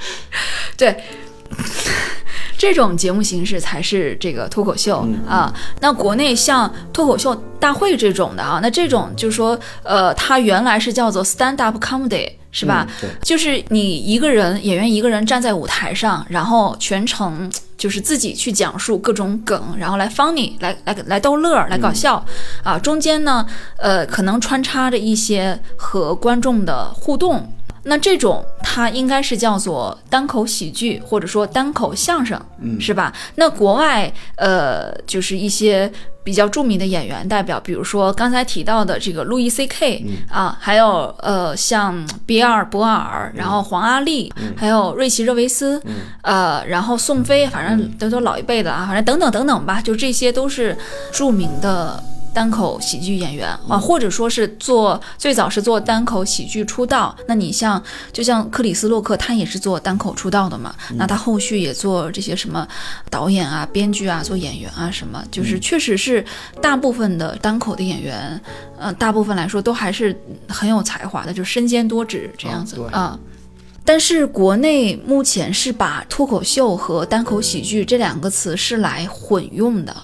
[0.77, 1.03] 对，
[2.57, 5.53] 这种节目形式才是这个脱口秀、啊。
[5.81, 12.31] 那国内像脱口秀大会这种的啊，那这种就是说，呃，它原来是叫做 stand up comedy。
[12.51, 12.83] 是吧？
[12.89, 22.25] 嗯对就是你一个人演员一个人站在舞台上，然后全程就是自己去讲述各种梗，然后来 funny 来来来逗乐儿，来搞笑、
[22.63, 22.79] 啊。
[22.79, 23.45] 中间呢，
[23.77, 27.53] 呃，可能穿插着一些和观众的互动。
[27.83, 33.13] 那这种它应该是叫做单口喜剧，或者说单口相声，嗯是吧？
[33.35, 35.91] 那国外呃，就是一些
[36.23, 45.81] 比较著名的演员代表，比如说刚才提到的这个路易 C K、啊，还有呃像比尔博尔，然后黄阿丽，还有瑞奇热维斯，
[46.21, 50.77] 呃，然后宋飞，反正都都老一辈的啊，反正等等等等吧，就这些都是
[51.11, 52.03] 著名的。
[52.33, 57.15] 单口喜剧演员啊，或者说是做最早是做单口喜剧出道。
[57.27, 60.73] 那你像就像克里斯洛克，他也是做单口出道的嘛。
[60.95, 62.67] 那他后续也做这些什么
[63.09, 66.23] 导演啊、编剧啊、做演员啊什么，就是确实是
[66.61, 68.41] 大部分的单口的演员，
[68.77, 70.15] 呃，大部分来说都还是
[70.47, 73.17] 很有才华的，就身兼多职这样子啊。
[73.83, 79.95] 但是国内目前是把脱口秀和单口喜剧这两个词是来混用的。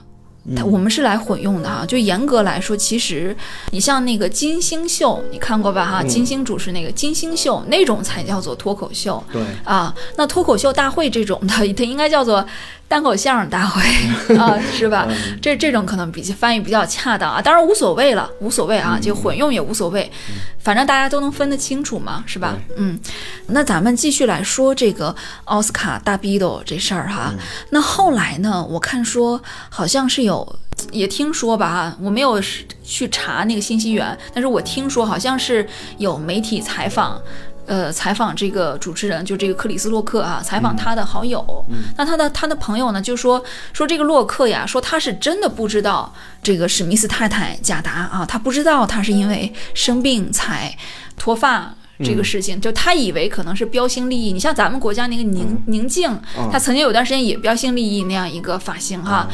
[0.55, 3.35] 它我们是来混用的哈，就严格来说，其实
[3.71, 6.03] 你像那个金星秀，你看过吧哈？
[6.03, 9.95] 金星主持那个金星秀那种才叫做脱口秀对，啊。
[10.17, 12.45] 那脱口秀大会这种的， 它应该叫做
[12.87, 13.81] 单口相声大会
[14.37, 15.07] 啊，是吧？
[15.41, 20.11] 这这种可能比翻译比较恰当啊，当然无所谓了，无所谓啊，就混用也无所谓，
[20.59, 22.57] 反正大家都能分得清楚嘛，是吧？
[22.77, 22.99] 嗯，
[23.47, 27.33] 那咱们继续来说这个奥斯卡大逼斗这事儿哈。
[27.71, 30.59] 那后来呢，我看说好像是有。
[30.91, 32.39] 也听说吧，我没有
[32.83, 35.65] 去查那个信息源，但是我听说好像是
[35.97, 37.19] 有媒体采访，
[37.65, 41.65] 呃，采访这个主持人，就这个克里斯洛克啊，采访他的好友。
[41.97, 50.75] 那他的他的朋友呢，就说说这个洛克呀，说他是真的不知道这个史密斯太太贾达啊，他不知道他是因为生病才
[51.17, 51.73] 脱发。
[52.03, 54.33] 这个事情，就他以为可能是标新立异。
[54.33, 56.11] 你像咱们国家那个宁宁静，
[56.51, 59.29] 他曾经有段时间也标新立异那样一个发型哈。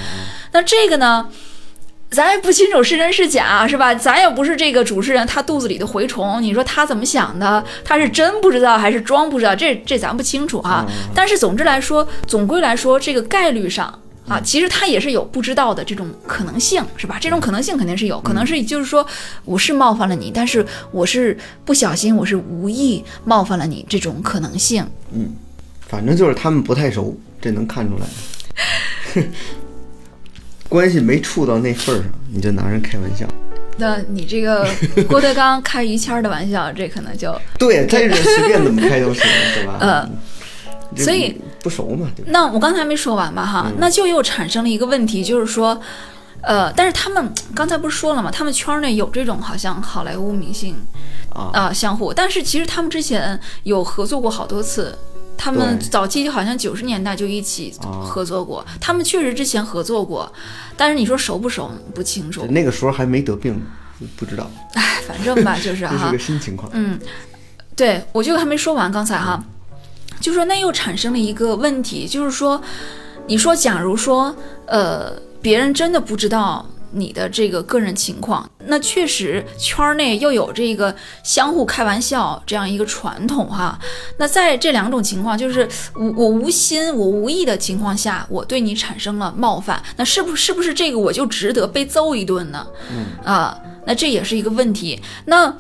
[0.52, 1.28] 那这个呢，
[2.12, 3.96] 咱也不清楚是真是假，是吧？
[3.96, 7.64] 咱也不是这个主持人他肚子里的蛔虫，你说他怎么想的？
[7.84, 9.56] 他是真不知道还是装不知道？
[9.56, 10.86] 这这咱不清楚哈。
[11.16, 13.98] 但是总之来说，总归来说，这个概率上。
[14.28, 17.18] 啊，其实他也是有不知道的这种可能性，是吧？
[17.20, 19.06] 这种可能性肯定是有，可能是就是说
[19.44, 24.86] 我是冒犯了你，但是我是不小心，我是无意冒犯了你，这种可能性。
[25.14, 25.36] 嗯
[25.82, 29.24] 反正就是他们不太熟，这能看出来。
[30.72, 33.28] 关系没处到那份儿上，你就拿人开玩笑。
[33.76, 34.66] 那你这个
[35.10, 39.22] 郭德纲开于谦儿的玩笑，这可能就对，这人随便怎么开都行，
[39.54, 39.78] 对吧？
[39.84, 40.10] 呃
[40.96, 42.32] 所以不熟嘛，对吧？
[42.32, 45.78] 那我刚才没说完嘛哈，那就又产生了一个问题，就是说，
[46.42, 48.32] 呃，但是他们刚才不是说了吗？
[48.32, 50.76] 他们圈内有这种好像好莱坞明星
[51.34, 54.98] 啊啊、相互，但是其实他们之前有合作过好多次。
[55.44, 60.32] 他们早期好像九十年代就一起啊合作过，他们确实之前合作过，
[60.78, 62.46] 但是你说熟不熟不清楚。
[62.52, 63.60] 那个时候还没得病，
[64.16, 66.70] 不知道，哎，反正吧，就是 这是个，新情况。
[66.76, 67.00] 嗯，
[67.76, 69.44] 对我就还没说完，刚才哈，
[70.20, 72.62] 就说那又产生了一个问题，就是说，
[73.26, 74.36] 你说假如说，
[74.68, 83.78] 呃，别人真的不知道你的这个个人情况，那确实圈内又有这个相互开玩笑这样一个传统哈。
[84.18, 92.68] 那在这两种情况，就是我我无心我无意的情况下，我对你产生了冒犯，那是不是不是这个我就值得被揍一顿呢？
[93.24, 95.02] 啊，那这也是一个问题。
[95.26, 95.54] 那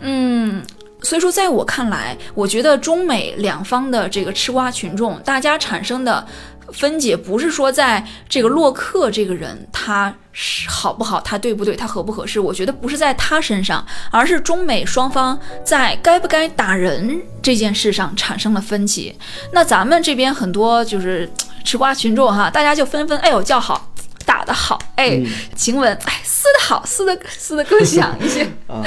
[0.00, 0.62] 嗯。
[1.02, 6.26] 所以说，在我看来，我觉得中美两方的这个吃瓜群众，大家产生的
[6.72, 19.16] 分解，不是说在这个洛克这个人他是好不好，他对不对，他合不合适，我觉得不是在他身上，而是中美双方在该不该打人这件事上产生了分歧。
[19.52, 21.30] 那咱们这边很多就是
[21.64, 23.90] 吃瓜群众哈，大家就纷纷哎呦叫好。
[24.24, 25.22] 打得好，哎，
[25.54, 28.42] 晴雯，哎，撕得好，撕得撕得更响一些。
[28.66, 28.82] 啊，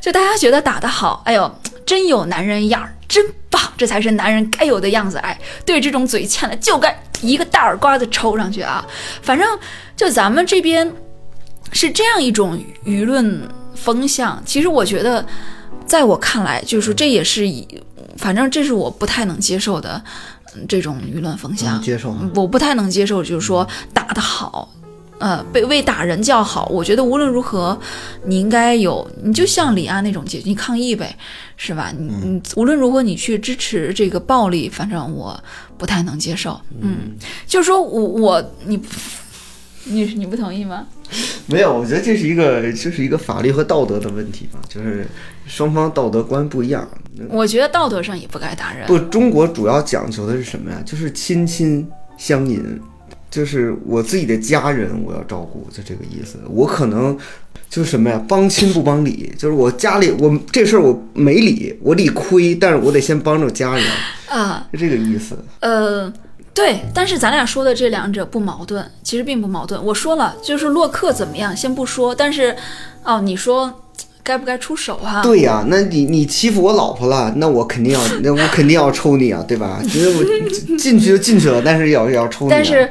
[0.00, 5.16] 就大家觉得打得好，哎呦，真有男人样儿真棒，这才是男人该有的样子。
[5.18, 8.86] 哎，对这种嘴欠的就该一个大耳刮子抽上去啊！
[9.22, 9.58] 反正
[9.96, 10.92] 就咱们这边
[11.72, 14.40] 是这样一种舆论风向。
[14.44, 15.24] 其实我觉得，
[15.86, 17.66] 在我看来，就是说这也是以，
[18.18, 20.02] 反正这是我不太能接受的
[20.54, 21.80] 嗯这种舆论风向。
[21.80, 24.70] 接受吗我不太能接受，就是说打得好。
[25.18, 27.78] 呃，被为打人叫好，我觉得无论如何，
[28.24, 31.16] 你应该有，你就像李安那种结局，你抗议呗，
[31.56, 31.92] 是吧？
[31.96, 35.38] 你你无论如何，你去支持这个暴力，反正我
[35.76, 36.60] 不太能接受。
[36.80, 37.16] 嗯，
[37.46, 38.80] 就是说我我你
[39.84, 40.86] 你你不同意吗？
[41.46, 45.06] 没有，我觉得这是一个，这是一个法律和道德的问题吧，就是
[45.46, 46.86] 双方道德观不一样。
[47.30, 48.86] 我觉得道德上也不该打人。
[48.86, 50.80] 不，中国主要讲求的是什么呀？
[50.84, 51.88] 就是亲亲
[52.18, 52.62] 相隐，
[53.38, 56.40] 就是我自己的家人我要照顾，就这个意思。
[56.50, 57.16] 我可能
[57.70, 58.20] 就是什么呀？
[58.26, 63.84] 帮亲不帮理，就是我家里我这事儿我没理，我理亏，但是我得先帮着家人，
[64.28, 65.38] 啊，是这个意思。
[65.60, 66.12] 呃，
[66.52, 69.80] 对，但是咱俩说的这两者不矛盾，其实并不矛盾。
[69.84, 72.56] 我说了，就是洛克怎么样，先不说，但是，
[73.04, 73.84] 哦，你说
[74.24, 79.80] 该不该出手哈、对呀、那你你欺负我老婆了，那我肯定要，那我肯定要抽你啊，对吧？
[79.94, 80.24] 因为我
[80.76, 82.56] 进去就进去了，但是也要也要抽你、啊。
[82.56, 82.90] 但是，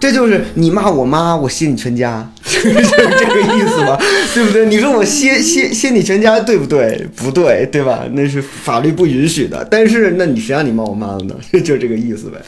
[0.00, 3.98] 这就是你骂我妈，我歇你全家， 就是这个意思吗？
[4.32, 4.66] 对不对？
[4.66, 7.04] 你说我歇歇歇你全家，对不对？
[7.16, 8.04] 不对，对吧？
[8.12, 9.66] 那是法律不允许的。
[9.70, 11.34] 但是，那你谁让你骂我妈的呢？
[11.64, 12.38] 就这个意思呗。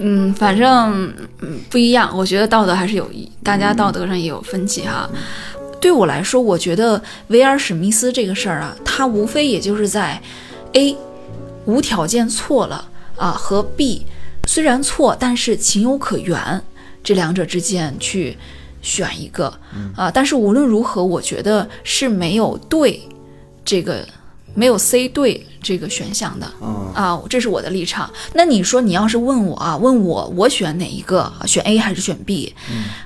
[0.00, 5.08] 嗯，反正嗯不一样，我觉得道德还是有一，大家道德上也有分歧哈。
[5.80, 10.20] 对我来说，我觉得维尔史密斯这个事儿啊，他无非也就是在
[10.72, 10.96] A
[11.64, 14.04] 无条件错了啊和 B
[14.46, 16.36] 虽然错，但是情有可原
[17.02, 18.36] 这两者之间去
[18.82, 19.52] 选一个
[19.96, 20.10] 啊。
[20.10, 23.00] 但是无论如何，我觉得是没有对
[23.64, 24.06] 这个
[24.54, 26.46] 没有 C 对这个选项的。
[26.60, 28.10] 啊、啊，这是我的立场。
[28.34, 32.54] 那你说你要是问我啊，问我我选哪一个，选 A 还是选 B？、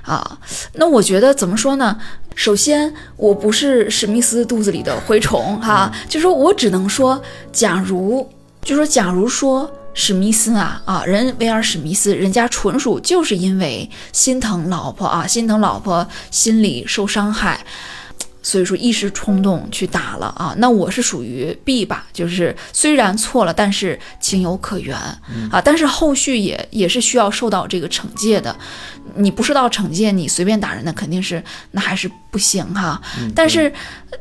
[0.01, 0.39] 啊，
[0.73, 1.99] 那我觉得怎么说呢？
[2.35, 7.21] 首先，我不是史密斯肚子里的蛔虫哈，就说我只能说，
[7.51, 8.27] 假如
[8.63, 9.71] 就说假如说。
[9.93, 17.65] 史密斯啊啊，人威尔史密斯，人家纯属就是因为心疼老婆啊，心疼老婆心里受伤害，
[18.43, 24.95] 所以说一时冲动去打了啊，那我是属于 B 吧，就是虽然错了，但是情有可原、
[25.49, 28.55] 啊，但是后续也也是需要受到这个惩戒的。
[29.15, 31.41] 你不受到惩戒，你随便打人，那肯定是
[31.71, 33.01] 那还是不行哈。
[33.35, 33.71] 但是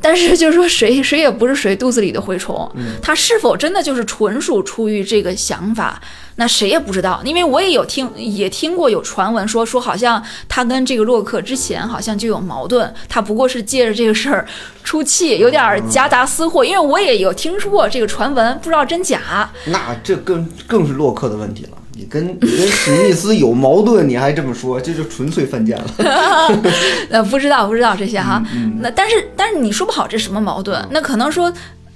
[0.00, 2.70] 但是就是说谁谁也不是谁肚子里的蛔虫，
[3.02, 6.00] 他是否真的就是纯属出于这个想法？
[6.36, 14.46] 那谁也不知道，因为我也有听也听过有传闻说说好像他跟这个洛克之前好像就有矛盾，他不过是借着这个事儿
[14.82, 16.64] 出气，有点儿夹杂私货。
[16.64, 19.50] 因为我也有听说过这个传闻，不知道真假。
[19.66, 21.78] 那这更更是洛克的问题了。
[21.94, 26.62] 你跟你跟史密斯有矛盾，你还这么说，这就纯粹犯贱了。
[27.10, 28.42] 呃，不知道不知道这些哈。
[28.80, 30.82] 那但是但是你说不好这什么矛盾？
[30.90, 31.52] 那可能说。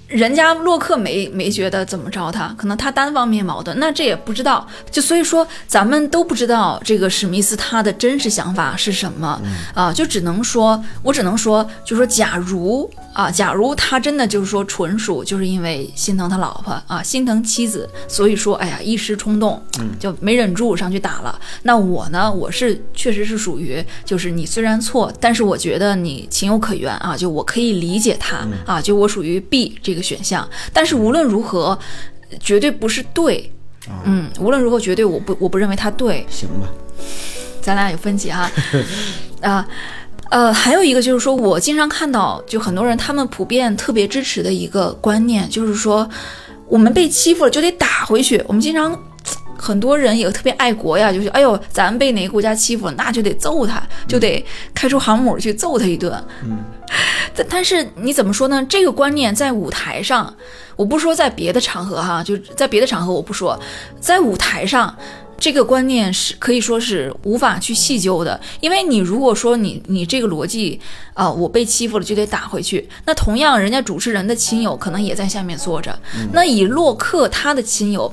[0.08, 4.66] 人家洛克没没觉得怎么着他，可能他单方面矛盾，那这也不知道。
[4.90, 9.40] 就所以说，咱们都不知道这个史密斯他的真实想法是什么
[9.74, 19.60] 啊、就只能说，我只能说，就说假如啊，假如他真的就是说纯属就是因为心疼他老婆啊，心疼妻子，所以说哎呀一时冲动，
[19.98, 21.38] 就没忍住上去打了。
[21.62, 30.48] 那我呢，我是确实是属于就是你虽然错，但是我觉得你情有可原啊，就我可以理解他啊，就我属于 B 这个选项。
[30.72, 31.78] 但是无论如何，
[32.40, 33.52] 绝对不是对。
[34.04, 36.68] 嗯，无论如何，绝对我不我不认为他对，行吧，
[37.60, 38.50] 咱俩有分歧哈。
[39.42, 39.66] 啊，
[40.30, 46.08] 呃，还有一个就是说，我经常看到，就很多人他们普遍特别支持的一个观念，就是说，
[46.66, 48.42] 我们被欺负了就得打回去。
[48.46, 48.98] 我们经常。
[49.58, 54.44] 很多人也特别爱国呀，就是哎呦，咱被哪个国家欺负了，那就得揍他，就得
[54.74, 56.12] 开出航母去揍他一顿。
[56.44, 56.58] 嗯，
[57.34, 58.64] 但但是你怎么说呢？
[58.68, 60.34] 这个观念在舞台上，
[60.76, 63.58] 我不说在别的场合哈，就在别的场合我不说，
[64.00, 64.96] 在舞台上。
[65.38, 70.80] 这个观念是可以说是无法去细究的，因为你如果说你你这个逻辑
[71.12, 75.94] 啊、我被欺负了就得打回去，那同样人家主持人的亲友可能也在下面坐着，
[76.32, 78.10] 那以洛克他的亲友。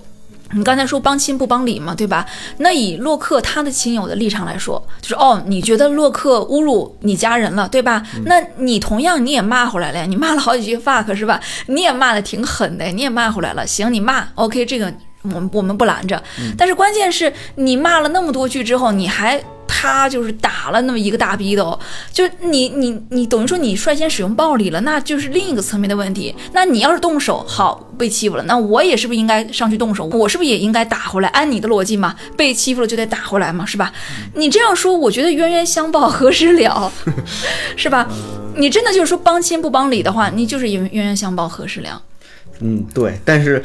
[0.56, 2.26] 你刚才说帮亲不帮理嘛，对吧？
[2.58, 8.04] 那以洛克他的亲友的立场来说，就是哦，你觉得洛克侮辱你家人了，对吧？
[8.26, 11.40] 那你同样你也骂回来了呀，你骂了好几句 fuck 是吧？
[11.68, 13.66] 你也骂的挺狠的，你也骂回来了。
[13.66, 14.94] 行，你骂 OK，这个
[15.24, 16.22] 我们我们不拦着。
[16.58, 21.78] 但是关键是你骂了那么多句之后，你还他就是打了那么一个大逼斗，
[22.12, 26.34] 就你你你等于说你率先使用暴力了，那就是另一个层面的问题。
[26.54, 30.06] 那你要是动手，好被欺负了，那我也是不是应该上去动手？
[30.06, 31.30] 我是不是也应该打回来？
[31.30, 33.92] 按你的逻辑嘛，被欺负了就得打回来嘛，是吧？
[34.36, 36.92] 你这样说，我觉得冤冤相报 何时了，
[37.76, 38.08] 是吧？
[38.56, 42.02] 你真的就是说帮亲不帮理的话，你就是冤冤冤相报何时了？
[42.64, 43.62] 嗯，对，但是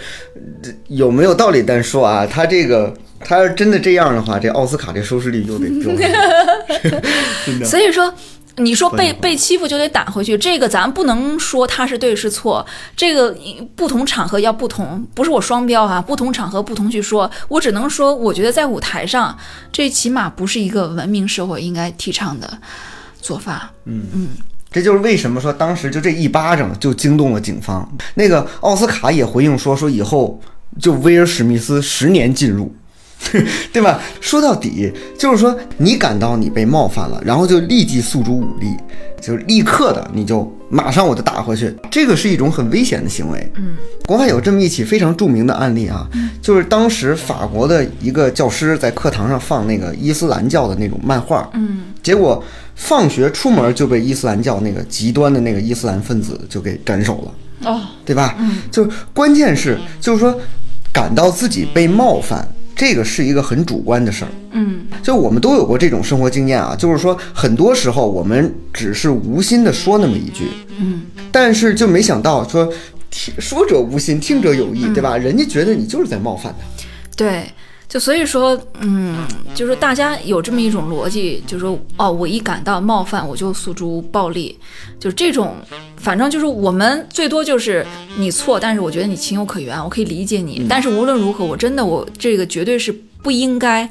[0.61, 1.63] 这有没有道理？
[1.63, 7.03] 单说啊，他这个他要是真的这样的话，这奥斯卡这收视率就得飙升，
[7.47, 7.65] 真的。
[7.65, 8.13] 所以说，
[8.57, 13.37] 你说被被欺负就得打回去，这个咱不能说他是对是错，这个
[13.77, 19.39] 不同场合要不同，不是我双标哈、不同场合不同去说，我只能说，我觉得在舞台上，
[19.73, 22.59] 这起码不是一个文明社会应该提倡的
[23.21, 23.73] 做法。
[24.71, 27.89] 这就是为什么说当时就这一巴掌就惊动了警方。
[28.15, 30.41] 那个奥斯卡也回应说，说以后
[30.81, 32.75] 就威尔史密斯十年禁入。
[33.73, 34.01] 对吧？
[34.21, 38.77] 说到底就是说，你感到你被冒犯了，然后就立即诉诸武力，
[39.21, 43.53] 就立刻的你就马上我就打回去，这个是一种很危险的行为。
[43.57, 46.07] 嗯，国外有这么一起非常著名的案例啊，
[46.43, 52.43] 就是当时法国的一个教师在课堂上放那个伊斯兰教的那种漫画，嗯，结果
[52.75, 57.71] 放学出门就被伊斯兰教那个极端的那个伊斯兰分子就给斩首了。
[57.71, 58.37] 哦，对吧？
[58.39, 60.39] 嗯，就是关键是，就是说，
[60.93, 62.47] 感到自己被冒犯，
[62.79, 64.31] 这个是一个很主观的事儿。
[64.53, 70.45] 嗯，就我们都有过这种生活经验啊，就是说，很多时候我们只是无心的说那么一句，
[70.79, 71.03] 嗯，
[71.33, 72.73] 但是就没想到说，
[73.11, 75.19] 听说者无心，听者有意，对吧？
[75.19, 76.85] 人家觉得你就是在冒犯他。
[77.17, 77.43] 对。
[77.89, 84.59] 就所以说，嗯，就是大家有这么一种逻辑，就是说，哦，我一感到冒犯，我就诉诸暴力，
[85.01, 85.55] 就这种，
[85.97, 87.87] 反正就是我们最多就是
[88.19, 93.89] 你错，但是我觉得你情有可原，我可以理解你，但是无论如何，我真的我这个绝对是不应该，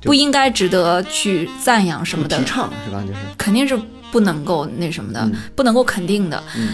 [0.00, 3.02] 不应该值得去赞扬什么的提，倡是吧？
[3.06, 3.78] 就是肯定是
[4.10, 6.42] 不能够那什么的，不能够肯定的。
[6.56, 6.68] 嗯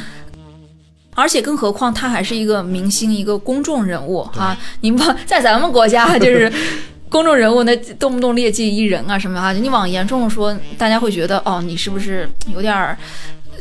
[1.14, 6.52] 而且更何况他还是一个明星，一个公众人物哈、你不在咱们国家就是
[7.08, 12.96] 公众人物，那动不动劣迹艺人啊什么啊，你往严重了说，大家会觉得哦，你是不是有点儿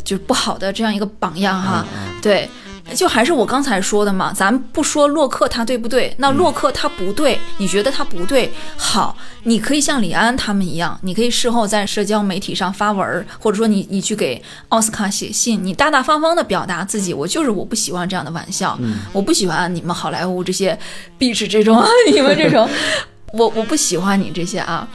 [0.04, 1.86] 就是不好的这样一个榜样哈？
[2.22, 2.50] 对。
[2.96, 18.78] 就还是我刚才说的嘛，咱不说洛克他对不对，那洛克他不对，你觉得他不对，好，你可以像李安他们一样，你可以事后在社交媒体上发文儿，或者说你你去给奥斯卡写信，你大大方方的表达自己，我就是我不喜欢这样的玩笑，
[19.14, 20.78] 我不喜欢你们好莱坞这些
[21.18, 22.68] bitch 这种， 你们这种，
[23.34, 24.88] 我我不喜欢你这些啊，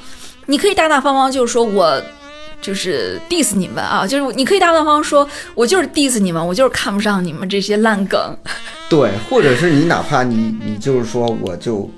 [0.47, 2.03] 你可以大大方方就是说我。
[2.65, 8.19] 就是 diss 你们啊，就是你可以大大方方说，我就是 diss 你们，我就是看不上你们这些烂梗。
[8.89, 11.91] 对，或者是你哪怕你你就是说我就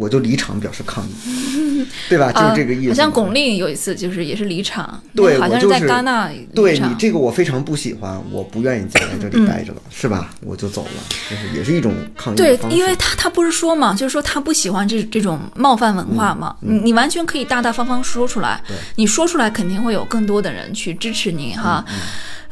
[0.00, 2.32] 我就离场表示抗议，对吧？
[2.32, 2.88] 就是这个意思。
[2.88, 10.30] 啊好像巩俐有一次就是也是离场，对好像是在戛纳对你这个我非常不喜欢，我不愿意再在这里待着了，是吧？
[10.42, 18.58] 我就走了，就是也是一种抗议对，因为他他不是说嘛，就是说他不喜欢这这种冒犯文化嘛，你你完全可以大大方方说出来，
[18.96, 21.84] 你说出来肯定会有更多的人去支持你哈。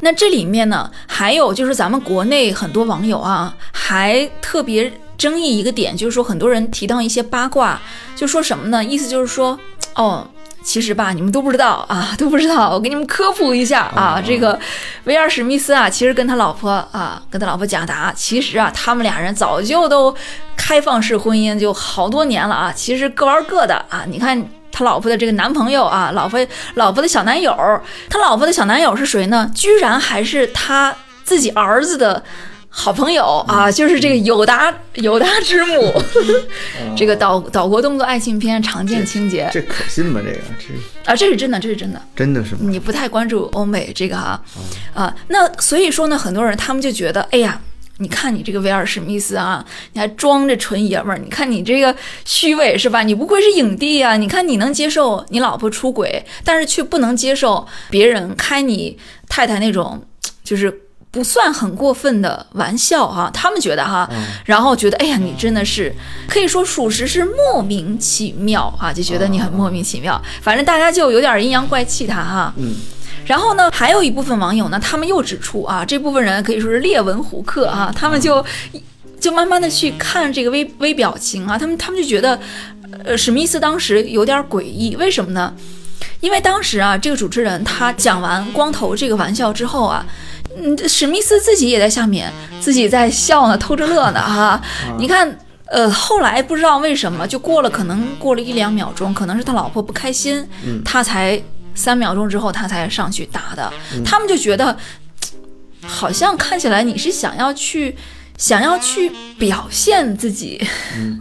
[0.01, 7.79] 那这里面呢，还有就是咱们国内很多网友啊，还特别争议一个点，就是说很多人提到一些八卦，
[8.15, 8.83] 就说什么呢？
[8.83, 9.59] 意思就是说，
[9.93, 10.27] 哦。
[10.61, 12.69] 其实吧，你们都不知道啊， 都不知道。
[12.69, 14.59] 我给你们科普一下啊，这个
[15.05, 20.13] 威尔史密斯啊，其实跟他老婆啊，跟他老婆贾达，其实啊，他们俩人早就都
[20.57, 22.73] 开放式婚姻，就好多年了啊。
[22.75, 24.03] 其实各玩各的啊。
[24.05, 26.37] 你看他老婆的这个男朋友啊，老婆
[26.75, 27.55] 老婆的小男友，
[28.09, 29.49] 他老婆的小男友是谁呢？
[29.55, 30.93] 居然还是他
[31.23, 32.21] 自己儿子的。
[32.79, 35.93] 好朋友啊，就是这个友达友达之母，
[36.95, 40.21] 这个岛岛国动作爱情片常见情节这可信吗？
[40.23, 42.01] 这个这啊，这是真的，这是真的。
[42.15, 42.61] 真的是吗？
[42.61, 44.41] 你不太关注欧美这个哈，
[44.93, 47.59] 啊，那所以说呢，很多人他们就觉得，哎呀，
[47.97, 53.03] 你看你这个威尔史密斯啊，你还装着纯爷们儿，你看你这个虚伪是吧？
[53.03, 54.15] 你不愧是影帝啊！
[54.15, 60.01] 你看你能接受你老婆出轨，但是却不能接受别人开你太太那种
[60.45, 60.83] 就是。
[61.11, 64.09] 不算很过分的玩笑哈、他们觉得哈，
[64.45, 65.93] 然后觉得哎呀，你真的是
[66.27, 70.21] 可以说属实是莫名其妙啊，就觉得你很莫名其妙。
[70.41, 72.53] 反正大家就有点阴阳怪气他哈。
[72.57, 72.75] 嗯。
[73.25, 78.43] 然后呢，还有一部分网友呢，他们又指出啊，这部分人可以说是列文虎克啊，他们就
[79.19, 82.39] 就慢慢的去看这个微微表情啊，他们他们就觉得，
[83.03, 85.53] 呃，史密斯当时有点诡异，为什么呢？
[86.21, 90.03] 因为当时啊，这个主持人他讲完光头这个玩笑之后啊，
[90.61, 94.61] 嗯，史密斯自己也在下面自己在笑呢，偷着乐呢哈。
[94.97, 100.47] 你看呃，后来不知道为什么，就过了可能过了一两秒钟，可能是他老婆不开心，
[100.83, 101.41] 他才
[101.75, 103.71] 三秒钟之后他才上去打的。
[104.03, 104.75] 他们就觉得，
[105.85, 107.95] 好像看起来你是想要去
[108.37, 110.59] 想要去表现自己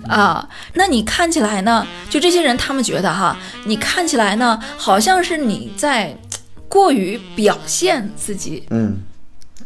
[0.09, 1.86] 啊，那你看起来呢？
[2.09, 6.16] 就这些人他们觉得哈，你看起来呢，好像是你在
[6.68, 8.64] 过于表现自己。
[8.70, 8.97] 嗯，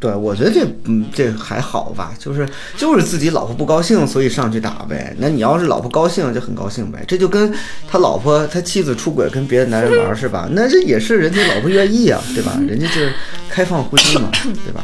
[0.02, 2.44] 对，我觉得这嗯这还好吧，就是
[2.76, 5.14] 就是自己老婆不高兴，所以上去打呗。
[5.18, 7.04] 那你要是老婆高兴，就很高兴呗。
[7.06, 7.54] 这就跟
[7.88, 10.48] 他老婆他妻子出轨跟别的男人玩是吧？
[10.50, 12.58] 那这也是人家老婆愿意啊，对吧？
[12.66, 13.12] 人家就是
[13.48, 14.28] 开放婚姻嘛，
[14.64, 14.82] 对吧？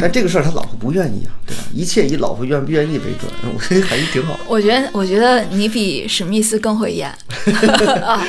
[0.00, 1.62] 但这个事儿他老婆不愿意啊，对吧？
[1.74, 4.40] 一切以老婆愿不愿意为准，我觉得还是挺好。
[4.48, 7.12] 我觉得，我觉得你比史密斯更会演
[8.02, 8.24] 啊。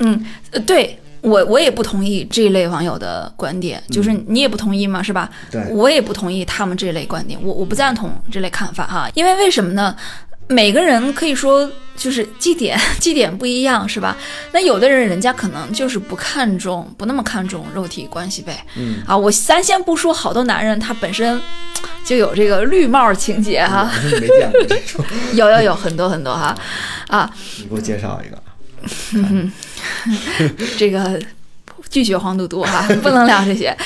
[0.00, 5.28] 嗯，呃对我我也不同意这一类网友的观点，就是你也不同意嘛，是吧？
[5.50, 9.08] 对我也不同意他们这类观点，我我不赞同这类看法哈。
[9.14, 9.96] 因为为什么呢？
[10.46, 11.66] 每个人可以说
[11.96, 14.14] 就是绩点 绩点不一样，是吧？
[14.52, 18.62] 那有的人人家可能就是不看重，不那么看重肉体关系呗。
[18.76, 21.40] 嗯啊，我咱先不说好多男人他本身
[22.04, 26.54] 就有这个绿帽情节哈，我是没见过， 有有有很多很多哈，
[27.08, 28.38] 啊，你给我介绍一个。
[30.78, 31.20] 这个
[31.90, 33.76] 拒绝黄赌毒哈， 不能聊这些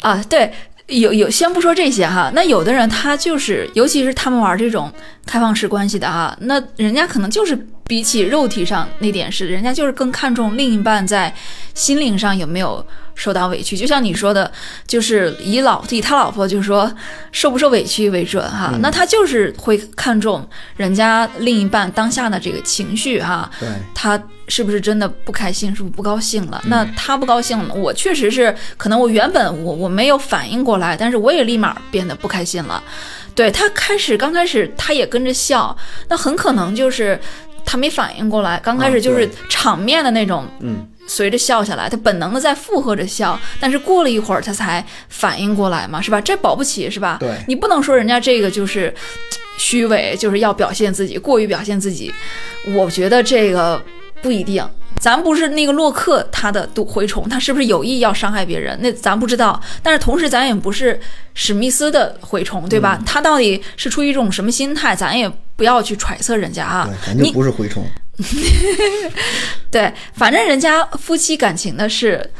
[0.00, 0.22] 啊。
[0.28, 0.52] 对，
[0.86, 4.92] 有有，先不说这些哈，那有的人他就是，尤其是他们玩这种
[5.26, 11.34] 开放式关系的啊，那人家可能就是比起肉体上那点事，人家就是更看重另一半在
[11.74, 13.76] 心灵上有没有受到委屈。
[13.76, 14.50] 就像你说的，
[14.86, 16.90] 就是以老以他老婆就是说
[17.32, 23.50] 受不受委屈为准哈，那他就是会看重人家另一半当下的这个情绪哈。
[23.60, 26.62] 对，他是不是真的不开心，是不是不高兴了？
[26.66, 32.82] 那他不高兴了，我确实是可能我原本我我没有反应过来，但是我也立马变得不开心了。
[33.34, 35.74] 对他开始刚开始他也跟着笑，
[36.08, 37.18] 那很可能就是
[37.64, 40.46] 他没反应过来，刚开始就是场面的那种。
[40.60, 46.20] 嗯，随着笑下来，他本能的在附和着笑，但是过了一会儿他才反应过来嘛，是吧？
[46.20, 47.16] 这保不齐是吧？
[47.18, 48.94] 对你不能说人家这个就是
[49.58, 52.12] 虚伪，就是要表现自己，过于表现自己。
[52.74, 53.82] 我觉得这个
[54.20, 54.64] 不一定。
[55.02, 58.78] 咱不是那个洛克他的毒蛔虫，他是不是有意要伤害别人？
[58.80, 59.60] 那咱不知道。
[59.82, 60.98] 但是同时，咱也不是
[61.34, 62.96] 史密斯的蛔虫，对吧？
[63.04, 67.16] 他到底是出于一种什么心态，咱也不要去揣测人家啊对，。
[67.16, 67.84] 咱不是蛔虫。
[69.72, 72.30] 对，反正人家夫妻感情的事，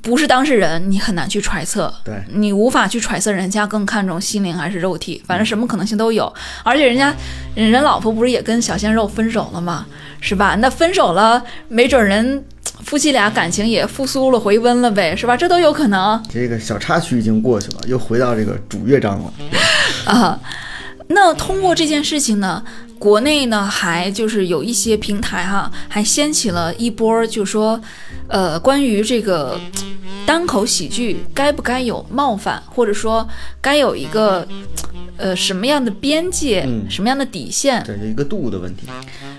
[0.00, 1.92] 不是当事人，你很难去揣测。
[2.04, 6.32] 对你无法去揣测人家更看重心灵还是肉体，反正什么可能性都有。
[6.62, 7.12] 而且人家
[7.56, 9.84] 人人老婆不是也跟小鲜肉分手了吗？
[10.20, 10.54] 是吧？
[10.56, 12.44] 那分手了，没准人
[12.84, 15.36] 夫妻俩感情也复苏了、回温了呗，是吧？
[15.36, 16.22] 这都有可能。
[16.32, 19.32] 这个小插曲已经过去了，又回到这个主乐章了。
[20.06, 20.40] 啊。
[21.10, 22.62] 那通过这件事情呢，
[22.98, 27.80] 国内呢还就是有一些平台哈，还掀起了一波，就说，
[28.28, 29.58] 呃，关于这个
[30.26, 33.26] 单口喜剧该不该有冒犯，或者说
[33.62, 34.46] 该有一个
[35.16, 38.86] 呃什么样的边界，嗯什么样的底线，这是一个度的问题。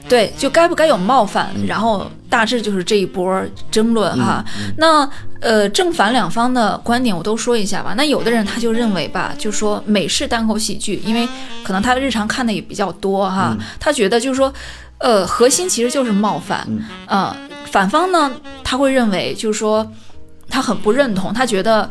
[0.10, 4.44] 对，就该不该有冒犯，然后大致就是这一波争论哈。
[4.78, 5.08] 那
[5.40, 7.94] 呃，正反两方的观点我都说一下吧。
[7.96, 11.28] 那有的人他就认为吧，就说美式单口喜剧，因为
[11.64, 14.52] 可能他日常看的也比较多哈，他觉得就是说，
[14.98, 16.66] 呃，核心其实就是冒犯。
[16.68, 17.36] 嗯呃，
[17.72, 18.32] 反方呢，
[18.64, 19.90] 他会认为就是说，
[20.50, 21.90] 他很不认同，他觉得。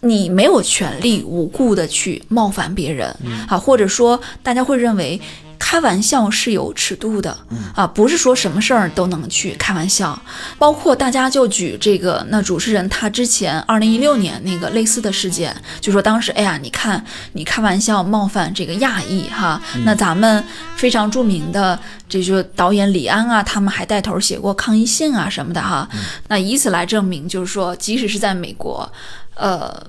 [0.00, 3.12] 你没有权利无故的去冒犯别人，
[3.48, 5.20] 啊，或者说大家会认为
[5.58, 7.36] 开玩笑是有尺度的，
[7.74, 10.20] 啊，不是说什么事儿都能去开玩笑。
[10.58, 20.42] 包括大家就举这个，那主持人他之前二零一六年那个类似的事件，就说当时哎呀，你看你开玩笑冒犯这个亚裔哈，那咱们
[20.76, 21.78] 非常著名的
[22.08, 25.88] 这就导演李安啊，他们还带头写过抗议信啊什么的哈，
[26.28, 28.90] 那以此来证明，就是说即使是在美国，
[29.34, 29.86] 呃。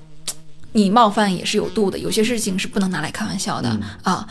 [0.72, 3.68] 你冒犯也是有度的，有些事情是不能拿来开玩笑的、
[4.04, 4.24] 啊。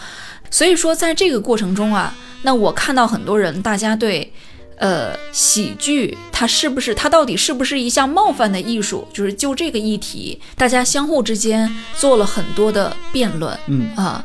[0.51, 4.31] 所以说，在这个过程中啊，那我看到很多人，大家对
[4.77, 13.57] 呃喜剧它是不是它到底是不是一项冒犯的艺术，就是就这个议题，大家相互之间做了很多的辩论。
[13.67, 14.23] 嗯啊，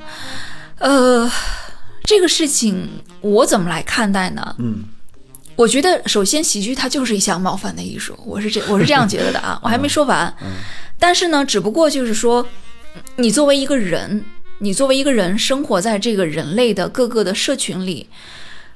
[0.78, 1.30] 呃，
[2.04, 2.88] 这个事情
[3.20, 4.54] 我怎么来看待呢？
[4.58, 4.84] 嗯
[5.56, 10.34] 我觉得首先喜剧它就是一项冒犯的艺术，我是这我是这样觉得的啊，我还没说完。
[10.98, 12.44] 但是呢，只不过就是说，
[13.14, 14.24] 你作为一个人，
[14.58, 18.06] 你作为一个人生活在这个人类的各个的社群里，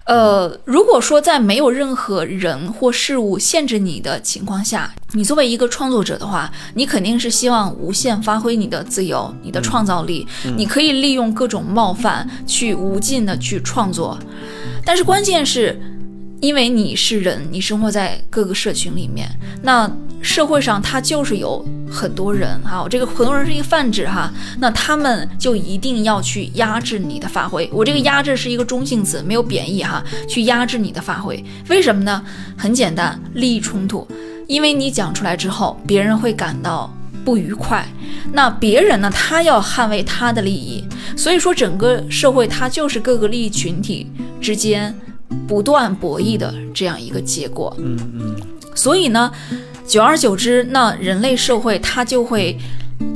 [0.04, 10.26] 呃，如果说在没有任何人或事物限制你的情况下，你作为一个创作者的话，你肯定是希望无限发挥你的自由、你的创造力，
[10.56, 14.18] 你可以利用各种冒犯去无尽的去创作。
[14.84, 15.80] 但是关键是，
[16.40, 19.28] 因为你是人，你生活在各个社群里面，
[19.62, 19.90] 那
[20.22, 27.68] 社会上它就是有很多人哈，我这个很多人是一个泛指哈，那他们就一定要去压制你的发挥。
[27.72, 31.44] 我这个压制是一个中性词，没有贬义哈，去压制你的发挥。
[31.68, 32.24] 为什么呢？
[32.56, 34.06] 很简单，利益冲突。
[34.46, 36.92] 因为你讲出来之后，别人会感到
[37.24, 37.86] 不愉快，
[38.32, 40.84] 那别人呢，他要捍卫他的利益，
[41.16, 44.10] 所以说整个社会它就是各个利益群体
[44.40, 44.94] 之间
[45.46, 47.74] 不断博弈的这样一个结果。
[47.78, 48.36] 嗯嗯，
[48.74, 49.30] 所以呢，
[49.86, 52.58] 久而久之，那人类社会它就会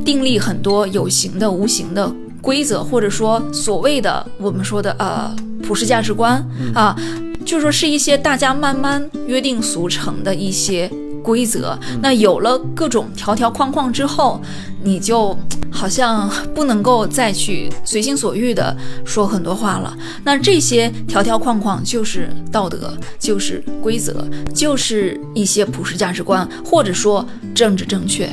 [0.05, 2.11] 订立很多有形的、无形的
[2.41, 6.45] 规则，或者说所谓的我们说的呃普世价值观
[6.75, 6.97] 啊，
[7.45, 10.91] 就说是一些大家慢慢约定俗成的一些
[11.23, 11.79] 规则。
[12.01, 14.41] 那有了各种条条框框之后，
[14.83, 15.37] 你就
[15.71, 19.97] 好像不能够再去随心所欲的说很多话了。
[20.25, 28.29] 那这些条条框框就是道德，就是规则，就是一些普世价值观，或者说政治正确。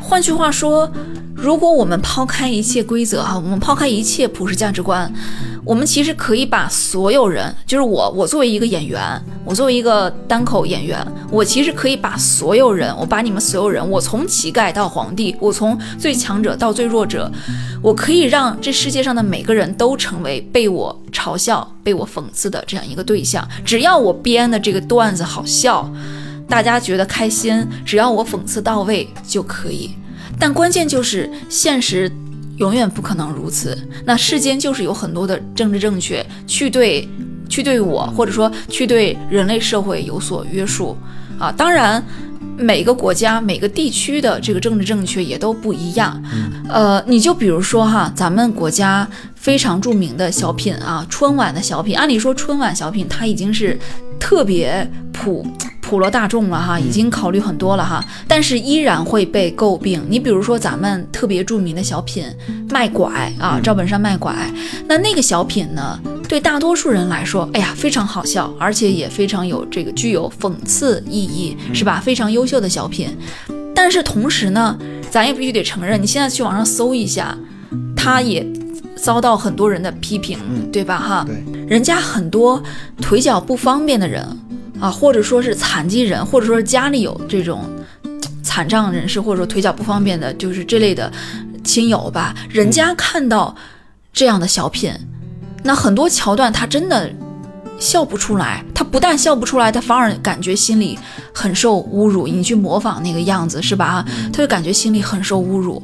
[0.00, 0.90] 换句话说，
[1.34, 5.10] 如果我们抛开一切规则哈，我们抛开一切普世价值观，
[5.64, 9.00] 我们其实可以把所有人，就是我，我作为一个演员，
[9.44, 10.98] 我作为一个单口演员，
[11.30, 17.30] 我其实可以把所有人，我把你们所有人，我从乞丐到皇帝，我从最强者到最弱者，
[17.80, 23.46] 我可以让这世界上的每个人都成为被我嘲笑、被我讽刺的这样一个对象。
[23.64, 25.88] 只要我编的这个段子好笑，
[26.50, 29.92] 大家觉得开心，只要我讽刺到位就可以。
[30.38, 32.10] 但关键就是现实
[32.56, 33.78] 永远不可能如此。
[34.04, 37.08] 那世间就是有很多的政治正确去对
[37.48, 40.96] 去对我，或者说去对人类社会有所约束
[41.38, 41.52] 啊。
[41.52, 42.04] 当然，
[42.56, 46.20] 每个国家每个地区的这个政治正确也都不一样。
[46.68, 53.78] 呃，你就比如说哈，咱们国家非常著名的小品啊，春晚的小品，按理说春晚小品它已经是
[54.18, 55.46] 特别普。
[55.90, 60.00] 普罗大众了哈，已经考虑很多了哈，但是依然会被诟病。
[60.08, 62.24] 你比如说咱们特别著名的小品
[62.72, 64.32] 《卖拐》啊，赵本山卖拐，
[64.86, 72.00] 那那个小品呢，对大多数人来说，哎呀，非常好笑，而且也非常有这个具有讽刺意义，是吧？
[72.00, 73.08] 非常优秀的小品。
[73.74, 74.78] 但是同时呢，
[75.10, 77.36] 咱也必须得承认，你现在去网上搜一下，
[77.96, 78.46] 他也
[78.94, 80.38] 遭到很多人的批评，
[80.70, 80.96] 对吧？
[80.96, 82.62] 哈，对，人家很多
[83.02, 84.24] 腿脚不方便的人。
[84.80, 87.64] 啊，或者说是残疾人，或者说是家里有这种
[88.42, 91.12] 残障人士，或者说腿脚不方便的，就是这类的
[91.62, 92.34] 亲友吧。
[92.48, 93.54] 人家看到
[94.12, 94.92] 这样的小品，
[95.62, 97.12] 那很多桥段他真的
[97.78, 98.64] 笑不出来。
[98.74, 100.98] 他不但笑不出来，他反而感觉心里
[101.34, 102.26] 很受侮辱。
[102.26, 104.02] 你去模仿那个样子是吧？
[104.32, 105.82] 他就感觉心里很受侮辱。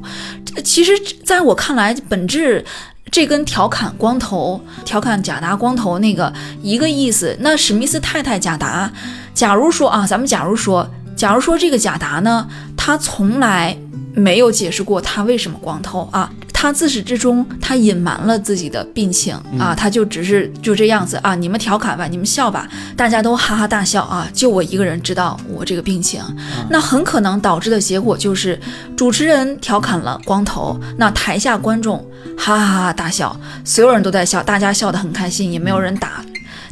[0.64, 0.92] 其实，
[1.22, 2.64] 在我看来，本质。
[3.11, 6.32] 这跟调侃光头、调侃贾达光头那个
[6.62, 7.36] 一个意思。
[7.40, 8.90] 那史密斯太太贾达，
[9.32, 12.46] 假如说啊，咱们假如说，假如说这个贾达呢，
[12.76, 13.76] 他从来
[14.14, 16.30] 没有解释过他为什么光头啊，
[16.66, 26.20] 他自始至终他隐瞒了自己的病情啊，他就只是就这样子啊，你们调侃吧，你们笑吧，大家都哈哈大笑啊，就我一个人知道我这个病情，
[26.68, 28.58] 那很可能导致的结果就是
[28.96, 32.04] 主持人调侃了光头，那台下观众。
[32.36, 36.20] 哈哈哈大笑，所有人都在笑，大家笑得很开心，也没有人打，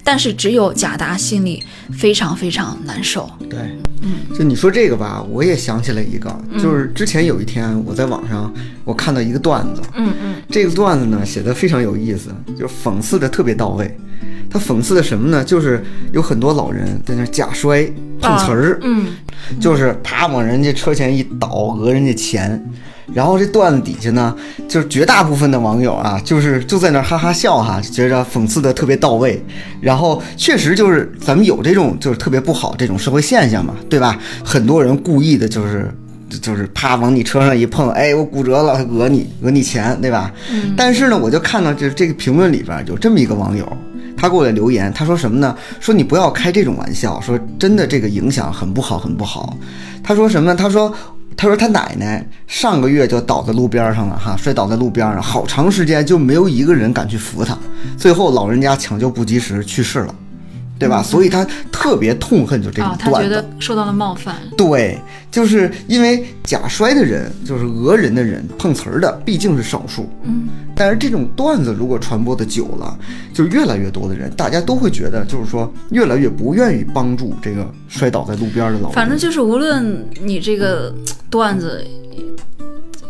[0.04, 1.64] 但是只有贾达心里
[1.98, 3.28] 非常非常难受。
[3.48, 3.58] 对，
[4.02, 8.52] 嗯，就你说这个吧，我也想起来一个，就是之前有一天我在网上
[8.84, 13.98] 我看到一个段子，嗯嗯，这个段子呢写的非常有意思，就是讽刺的特别到位。
[14.50, 15.42] 他讽刺的什么呢？
[15.42, 15.82] 就是
[16.12, 17.82] 有很多老人在那假摔
[18.20, 19.16] 碰瓷儿，嗯，
[19.58, 22.62] 就是啪往人家车前一倒，讹人家钱。
[23.12, 24.34] 然后这段子底下呢，
[24.66, 29.44] 就是绝大部分的网友啊，就是就在那哈哈笑哈，觉着讽刺的特别到位。
[29.80, 34.18] 然后确实就是咱们有这种就是特别不好这种社会现象嘛，对吧？
[34.42, 35.94] 很多人故意的就是
[36.40, 40.32] 就是啪往你车上一碰，哎，我骨折了，讹你讹你钱，对吧？
[40.74, 43.70] 但是呢，我就看到就是这个评论里边有这么一个网友，
[44.16, 45.54] 他给我留言，他说什么呢？
[45.78, 49.56] 说你不要开这种玩笑，说真的这个影响很不好很不好。
[50.02, 50.56] 他说什么呢？
[50.56, 50.92] 他说。
[51.36, 57.58] 他说他奶奶上个月就倒在路边上了，哈，摔倒在路边上，好长时间就没有一个人敢去扶他，
[57.98, 60.14] 最后老人家抢救不及时去世了。
[60.78, 61.02] 对吧？
[61.02, 63.10] 所以他特别痛恨就这种啊，他。
[63.12, 64.36] 觉得受到了冒犯。
[64.56, 64.98] 对，
[65.30, 70.10] 就是因为假摔的人，就是讹人的人，碰瓷儿的毕竟是少数。
[70.24, 72.98] 嗯，但是这种段子如果传播的久了，
[73.32, 78.92] 就越来越多的人，大家都会觉得，就是说越来越不愿意帮助这个摔倒在路边的老人。
[78.92, 80.94] 反正就是无论你这个
[81.30, 81.84] 段子。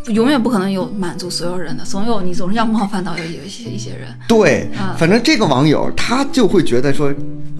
[0.09, 4.09] 永远不可能有满足所有人的，总有你总是要冒犯到有有一些一些人。
[4.29, 7.11] 对啊，反正这个网友他就会觉得说，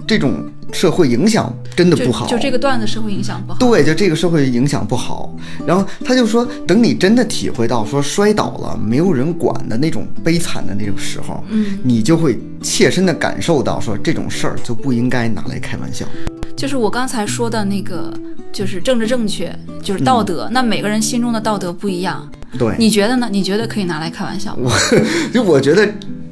[0.07, 2.27] 这种社会影响真的不好。
[2.27, 3.59] 就这个段子社会影响不好。
[3.59, 5.35] 对，就这个社会影响不好。
[5.65, 16.05] 然后他就说，等你真的体会到说摔倒了没有人管的那种悲惨的那种时候，嗯，你就会切身的感受到说这种事儿就不应该拿来开玩笑。
[16.55, 18.13] 就是我刚才说的那个，
[18.53, 20.47] 就是政治正确，就是道德。
[20.51, 22.25] 那每个人心中的道德不一样，
[22.57, 23.27] 对，你觉得呢？
[23.29, 24.71] 你觉得可以拿来开玩笑吗？
[24.71, 24.71] 我
[25.33, 25.87] 就我觉得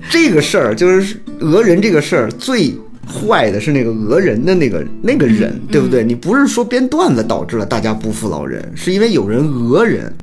[0.10, 2.74] 这个事儿就是讹人这个事儿最
[3.06, 6.04] 坏的是那个讹人的那个那个人，对不对？
[6.04, 10.14] 你不是说编段子导致了大家不服老人，是因为有人讹人，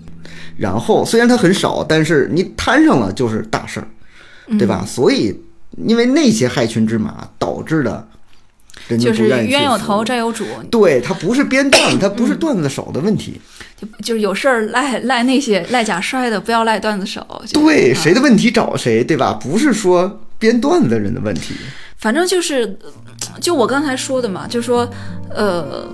[0.57, 3.87] 然后虽然他很少，但是你摊上了就是大事儿，
[4.59, 4.85] 对吧？
[4.87, 5.39] 所以
[5.87, 8.09] 因为那些害群之马导致的，
[8.89, 13.41] 人家就是冤有头债有主，对他不是编段子，他不是段子手的问题，
[13.77, 17.25] 就就是有事儿赖赖那些赖假摔的，不要赖段子手。
[17.53, 19.39] 对啊谁的问题找谁，对吧？
[19.41, 21.55] 不是说编段子的人的问题。
[22.01, 22.79] 反正就是，
[23.41, 24.89] 就我刚才说的嘛，就说，
[25.29, 25.87] 呃，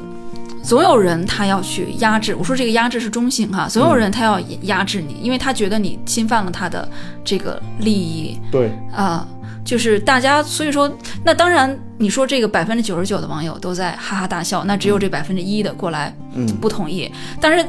[0.63, 2.35] 总有人他要去压制。
[2.35, 6.89] 我说这个压制是中性哈，总有人他要压制你，因为他觉得你侵犯了他的
[7.25, 9.27] 这个利益对，啊、
[9.65, 10.89] 就是大家，所以说，
[11.25, 17.11] 那当然，你说这个百分之九十九的网友都在哈哈大笑，那只有这百分之一的过来嗯，不同意。
[17.41, 17.67] 但是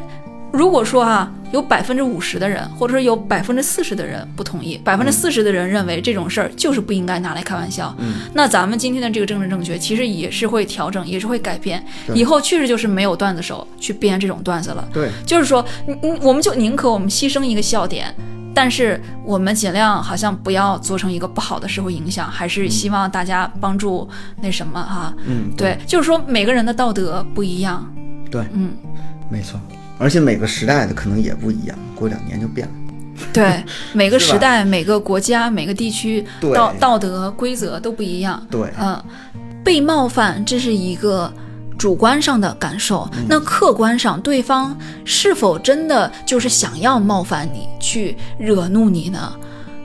[0.52, 11.84] 如果说啊，有百分之五十的人，或者说有百分之四十的人不同意，百分之四十的人认为这种事儿就是不应该拿来开玩笑，嗯，那咱们今天的这个政治正确其实也是会调整，也是会改变。
[12.14, 18.14] 以后确实就是没有段子手去编这种段子了，对，就是说，嗯嗯，我们就宁可我们牺牲一个笑点。
[18.56, 24.10] 但是我们尽量好像不要做成一个不好的社会影响，还是希望大家帮助
[24.42, 25.14] 那什么哈。
[25.28, 27.88] 嗯，对，就是说每个人的道德不一样。
[28.32, 28.72] 对，嗯，
[29.30, 29.60] 没错。
[29.98, 32.74] 而且每个时代的可能也不一样，过两年就变了。
[33.34, 36.24] 对， 每个时代、每个国家、每个地区
[36.54, 38.46] 道道德规则都不一样。
[38.50, 39.04] 对，嗯，
[39.64, 41.32] 被冒犯这是一个
[41.78, 49.34] 主观上的感受，嗯那客观上对方是否真的就是想要冒犯你，去惹怒你呢？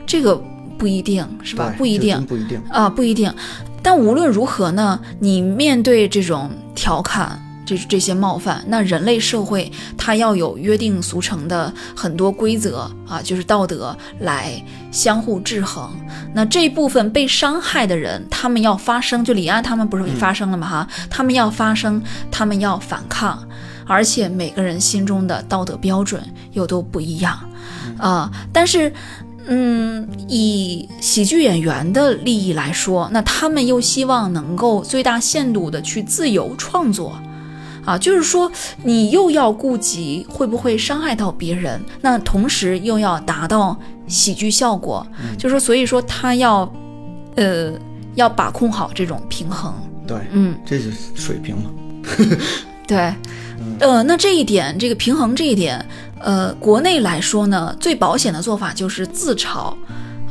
[0.05, 0.39] 这个
[0.77, 1.73] 不一定是吧？
[1.75, 2.61] 不一定不一定。
[2.69, 3.33] 啊，不一定。
[3.81, 7.39] 但无论如何呢，你面对这种调侃。
[7.65, 15.89] 这这些冒犯，那人类社会它要有约定俗成的很多规则啊，就是道德来相互制衡。
[16.33, 20.67] 那这一部分被伤害的人，他们要发声，就李安他们不是发声了吗？
[20.67, 22.01] 哈、他们要发声，
[22.31, 23.41] 他们要反抗，
[23.85, 27.39] 而且每个人心中的道德标准又都不一样
[27.97, 28.91] 啊、但是。
[29.45, 37.11] 嗯，以喜剧演员的利益来说，那他们又希望能够最大限度的去自由创作，
[37.85, 38.51] 啊，就是说
[38.83, 43.77] 你又要顾及会不会伤害到别人，那同时又要达到
[44.07, 45.05] 喜剧效果，
[45.37, 46.71] 就是说，所以说他要，
[47.35, 47.73] 呃，
[48.15, 49.73] 要把控好这种平衡，
[50.07, 51.69] 对，嗯，这就是水平嘛。
[52.87, 53.13] 对，
[53.79, 55.85] 呃，那这一点，这个平衡这一点，
[56.19, 59.73] 呃，国内来说呢，最保险的做法就是自嘲。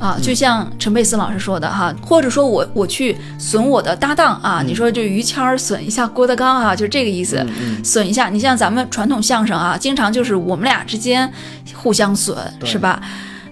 [0.03, 8.29] 啊，就像陈佩斯老师说的哈，或者说我我去损我的搭档啊，你说就于谦儿损一下郭德纲啊，就这个意思，嗯损一下。
[8.29, 11.33] 你像咱们传统相声啊，经常就是我们俩之间
[11.73, 13.01] 互相损，是吧？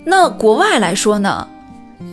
[0.07, 1.47] 那国外来说呢，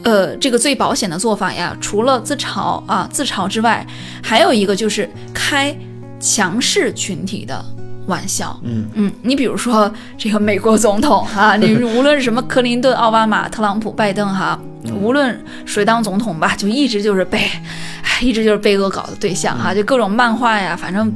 [0.03, 3.83] 呃，这个最保险的做法呀，除了自嘲啊自嘲之外，
[4.21, 5.75] 还有一个就是开
[6.19, 7.65] 强势群体的
[8.07, 8.59] 玩笑。
[8.63, 14.59] 嗯嗯，你比如说这个美国总统啊，你无论是什么克林顿、奥巴马、特朗普、拜登哈，
[14.99, 21.13] 无论谁当总统吧，就一直就是被，哎，一直就是被恶搞的对象哈，就各种漫画呀，反正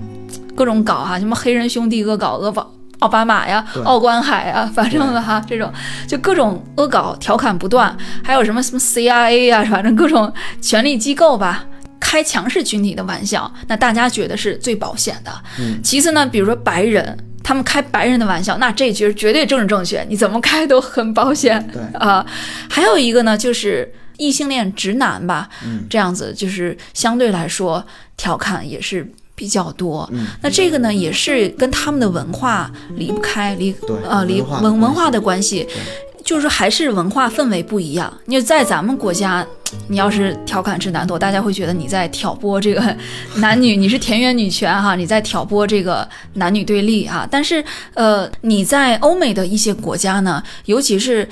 [0.55, 2.71] 各种搞哈，什么黑人兄弟恶搞恶搞。
[2.99, 5.73] 奥巴马呀，奥关海呀，反正的哈这种
[6.05, 10.31] 就各种恶搞调侃不断，还有什么什么 CIA 呀，反正各种
[10.61, 11.65] 权力机构吧，
[12.01, 15.31] 开强势群体的玩笑，那大家觉得是最保险的。
[15.59, 21.65] 嗯其次呢，比如说白人，他们开白人的玩笑，那这绝绝对政治正确，你怎么开都很保险。
[21.71, 22.25] 对啊、
[22.69, 27.85] 还有一个呢，就是异性恋直男吧，嗯这样子就是相对来说
[28.17, 30.09] 调侃也是比较多。
[30.11, 35.67] 嗯，那这个呢，也是跟他们的文化离不开，离对呃离文文化的关系。
[36.31, 38.11] 对就是还是文化氛围不一样。
[38.25, 39.45] 你在咱们国家，
[39.89, 42.95] 你要是调侃直男多，大家会觉得你在挑拨这个
[43.35, 47.27] 男女，你是田园女权哈，你在挑拨这个男女对立哈。
[47.29, 47.61] 但是
[47.95, 51.27] 呃，你在欧美的一些国家呢，尤其是。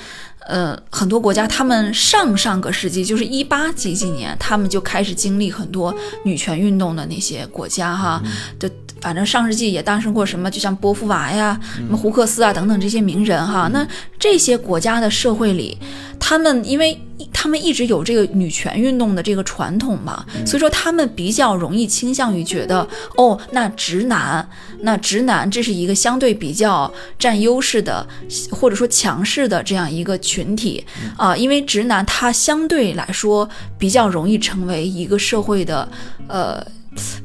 [0.48, 5.94] 呃，很多国家，他们上上个世纪，就是一八几几年，他们就开始经历很多
[6.24, 8.20] 女权运动的那些国家哈，
[8.58, 8.68] 的
[9.00, 13.68] 反正上世纪也诞生过什么，就像波伏娃呀、什么胡克斯啊等等这些名人哈。
[13.72, 13.86] 那
[14.18, 15.78] 这些国家的社会里，
[16.18, 17.00] 他们因为
[17.32, 22.86] 他们一直有这个女权运动的这个传统嘛，所以说他们比较容易倾向于觉得，
[23.16, 24.46] 哦，那直男，
[24.80, 28.06] 那直男这是一个相对比较占优势的，
[28.50, 30.84] 或者说强势的这样一个群体
[31.16, 33.48] 啊，因为直男他相对来说
[33.78, 35.88] 比较容易成为一个社会的，
[36.28, 36.62] 呃，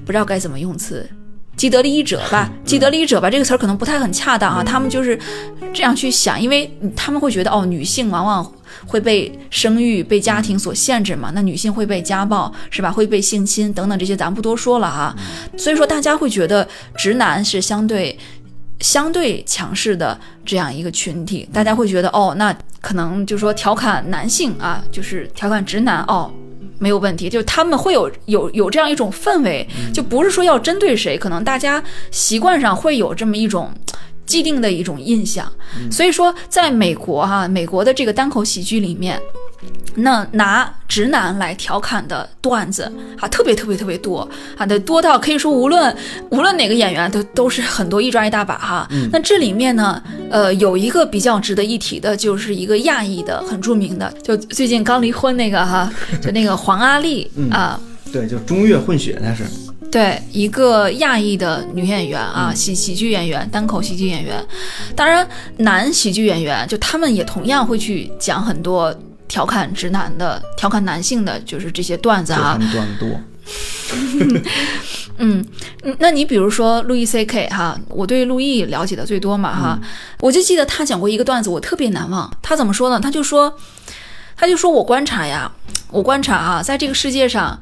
[0.06, 1.08] 不知道该怎么用词。
[1.58, 4.64] 既得利益者吧，既得利益者吧，这个词儿可能不太很恰当啊。
[4.64, 5.18] 他们就是
[5.74, 8.54] 这样去想，因为他们会觉得，哦，女性往往
[8.86, 11.32] 会被生育、被家庭所限制嘛。
[11.34, 12.92] 那女性会被家暴，是吧？
[12.92, 15.16] 会被性侵等等这些，咱不多说了哈。
[15.58, 18.18] 所以说，大家会觉得直男是相对
[18.82, 21.48] 相对强势的这样一个群体。
[21.54, 26.30] 大家会觉得，哦，那可能就是说调侃男性啊，就是调侃直男哦。
[26.80, 33.72] 没有问题，就是他们会有有有这样一种氛围，就不是说要针对谁，可能大家习惯上会有这么一种
[34.26, 35.52] 既定的一种印象。
[35.92, 39.20] 所以说，在美国哈，美国的这个单口喜剧里面。
[39.98, 45.96] 那拿直男来调侃的段子啊，特别特别特别多啊，得多到可以说无论
[46.32, 48.86] 无论哪个演员都都是很多一抓一大把哈。
[49.12, 55.90] 那这里面呢，呃，有一个比较值得一提的，就是一个亚裔的很著名的，就最近刚离婚那个哈，
[56.22, 57.80] 就那个黄阿丽啊，
[58.12, 59.44] 对，就中越混血那是。
[59.90, 64.46] 对，一个亚裔的女演员啊，喜喜剧演员，单口喜剧演员。
[64.94, 65.26] 当然，
[65.60, 68.94] 男喜剧演员就他们也同样会去讲很多。
[69.28, 72.58] 调侃直男的，调侃男性的，就是这些段子啊。
[72.72, 73.10] 段子多。
[75.18, 75.46] 嗯，
[76.00, 79.80] 那你比如说路易 C K 哈，我对路易了解的最多嘛哈，
[80.20, 82.30] 我就记得他讲过一个段子，我特别难忘。
[82.42, 83.00] 他怎么说呢？
[83.00, 83.56] 他就说，
[84.36, 85.52] 他就说我观察呀，
[85.92, 87.58] 我观察啊，在这个世界上，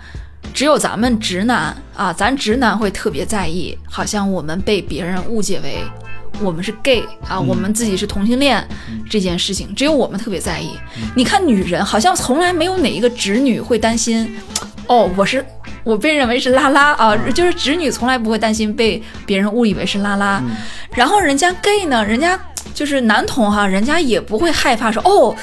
[0.53, 5.83] 只有咱们直男啊，咱直男会特别在意，好像我们被别人误解为。
[6.41, 8.65] 我们是 gay 啊，我们自己是同性恋
[9.09, 10.71] 这件事情，只有我们特别在意。
[11.15, 14.35] 你看，女人好像从来没有哪一个直女会担心，
[14.87, 15.45] 哦，我是
[15.83, 20.41] 我被认为是拉拉啊，就是直女从来不会担心被别人误以为是拉拉。
[20.95, 22.39] 然后人家 gay 呢，人家
[22.73, 25.35] 就是男同哈，人家也不会害怕说哦。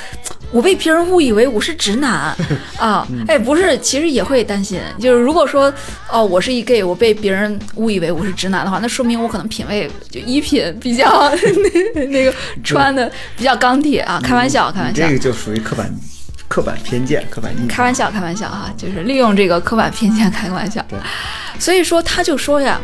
[0.53, 2.35] 我被别人误以为我是直男
[2.77, 4.81] 啊，哎，不是，其实也会担心。
[4.99, 5.73] 就是如果说，
[6.11, 11.31] 哦，我是一 gay，我被别人误以为我是直男的话，那说明我可能品味就衣品比较
[11.95, 12.35] 那那个
[12.65, 14.21] 穿的比较钢铁啊。
[14.23, 15.95] 开玩笑，开玩笑，这个就属于刻板
[16.49, 17.69] 刻板偏见，刻板印象。
[17.69, 20.85] 开玩笑，开玩笑哈，就是利用这个刻板偏见开个玩笑。
[20.89, 20.99] 对，
[21.59, 22.81] 所以说他就说呀。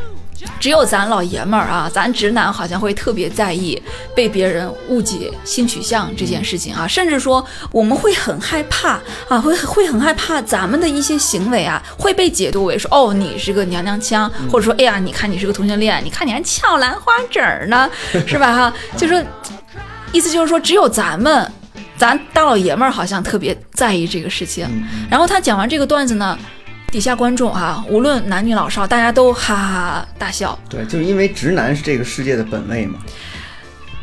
[0.59, 3.81] 只有咱老爷们儿啊，咱直男好像会特别在意
[4.15, 17.89] 被别人误解性取向这件事情啊，甚至说我们会很害怕啊，会会很害怕咱们的一些行为啊会被解读为说哦你是个娘娘腔，或者说哎呀你看你是个同性恋，你看你还翘兰花指儿呢，
[18.27, 18.75] 是吧哈？
[18.97, 19.23] 就说
[20.13, 21.51] 意思就是说只有咱们，
[21.97, 24.67] 咱大老爷们儿好像特别在意这个事情。
[25.11, 26.39] 然后他讲完这个段子呢。
[26.97, 30.59] 底下观众啊，无论男女老少，大家都哈哈哈大笑。
[30.67, 32.99] 对，就是因为直男是这个世界的本位嘛。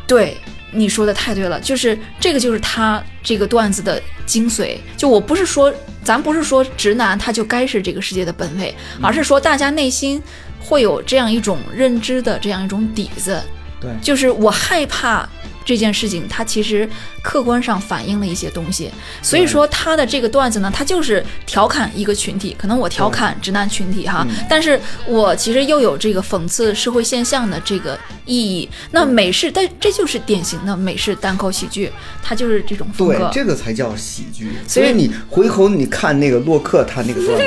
[0.06, 0.38] 对，
[0.70, 4.76] 你说的太对了，就是这个就是他这个段子的精髓。
[4.96, 5.74] 就我不是说，
[6.04, 8.72] 咱不是说直男他就该是这个世界的本位，
[9.02, 10.22] 而是说大家内心
[10.60, 13.42] 会有这样一种认知的这样一种底子。
[13.80, 15.28] 对，就是我害怕。
[15.64, 16.88] 这件事情，它其实
[17.22, 18.90] 客观上反映了一些东西，
[19.22, 28.68] 所以说他的这个段子呢，他就是调侃一个群体，可能我调侃直男群体哈，但是我其实又有这个讽刺社会现象的这个意义。
[28.90, 31.90] 那美式，但这就是典型的美式单口喜剧，
[32.22, 33.14] 它就是这种风格。
[33.14, 34.52] 对，这个才叫喜剧。
[34.68, 37.44] 所以你回头你看那个洛克他那个段子，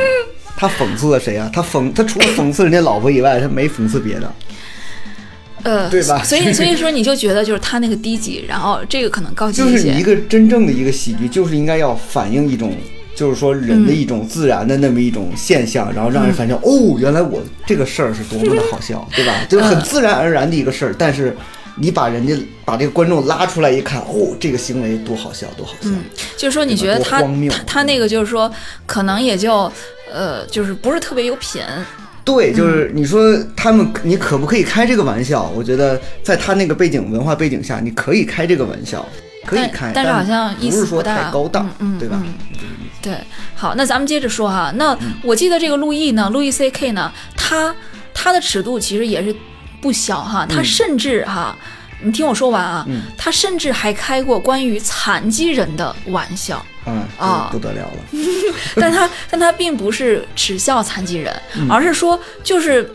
[0.55, 1.49] 他讽刺了谁啊？
[1.53, 4.34] 他讽他除了讽刺人家老婆以外，他没讽刺别的。
[5.64, 6.24] 呃，对吧？
[6.24, 9.72] 所以所以说你就觉得就是他那个低级，然后这个可能高级一些。
[9.72, 12.74] 就是一个真正的一个喜剧，就是应该要反映一种，
[13.16, 19.34] 就是说人的一种自然的那么一种现象，然后让人反正哦，原来我这个事儿是多么的好笑，对吧？
[19.49, 21.36] 就是很自然而然的一个事儿，但是
[21.76, 22.34] 你把人家
[22.64, 25.89] 把这个观众拉出来一看，哦，这个行为多好笑，多好笑。
[25.89, 26.03] 嗯，
[26.38, 28.49] 就是说你觉得他他他那个就是说
[28.86, 29.72] 可能也就
[30.14, 31.62] 呃，就是不是特别有品。
[32.28, 35.50] 对，就是你说他们，你可不可以开这个玩笑？
[35.56, 39.04] 我觉得在他那个背景文化背景下，你可以开这个玩笑。
[39.46, 42.22] 可以开，但是好像意不是说思不大太高档，对吧？
[42.22, 42.34] 嗯
[43.02, 43.14] 对，
[43.56, 44.74] 好，那咱们接着说哈。
[44.76, 47.74] 那我记得这个路易呢，路易 C K 呢，他
[48.14, 49.34] 他的尺度其实也是
[49.80, 51.56] 不小哈，他甚至哈，
[52.02, 53.02] 你听我说完啊，嗯。
[53.18, 57.50] 他甚至还开过关于残疾人的玩笑，嗯啊。
[57.52, 58.24] 这不得了了，
[58.76, 61.70] 但他但他并不是耻笑残疾人，嗯。
[61.70, 62.91] 而是说就是。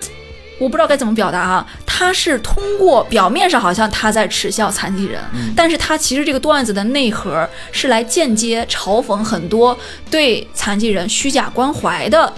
[0.58, 5.52] 我不知道该怎么表达啊，他是通过表面上好像他在耻笑残疾人，嗯。
[5.56, 9.76] 但是他其实这个段子的内核是来间接嘲讽很多
[10.08, 12.32] 对残疾人虚假关怀的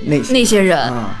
[0.00, 0.76] 那些那些人。
[0.76, 1.20] 啊，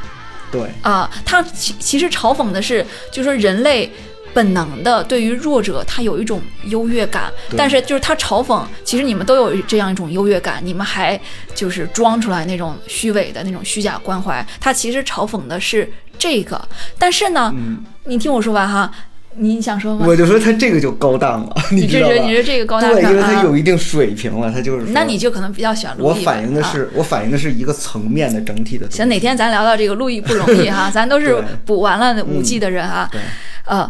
[0.50, 3.92] 对，啊，他其其实嘲讽的是，就是说人类
[4.34, 11.18] 本能的对于弱者，他有一种优越感，但是就是他嘲讽，其实你们都有这样一种优越感，你们还
[11.54, 16.60] 就是装出来那种虚伪的那种虚假关怀，他其实嘲讽的是这个，
[16.98, 18.90] 但是呢，嗯，你听我说完哈，
[19.36, 20.04] 你想说吗？
[20.06, 22.14] 我就说他这个就高档了，你知道吧？
[22.14, 26.14] 这你是这个高大对，上因为他啊有一定水平了，他就是那你就可能比较喜欢路易吧。
[26.18, 28.90] 我反映的啊是，我反映的是一个层面的整体的。
[28.90, 33.08] 行，哪天咱聊到这个路易不容易哈， 咱都是补完了五 G 的人啊。
[33.12, 33.20] 对，
[33.66, 33.88] 呃，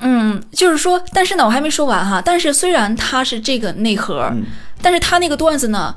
[0.00, 2.20] 嗯，就是说，但是呢，我还没说完哈。
[2.22, 4.44] 但是虽然它是这个内核，嗯
[4.82, 5.94] 但是他那个段子呢，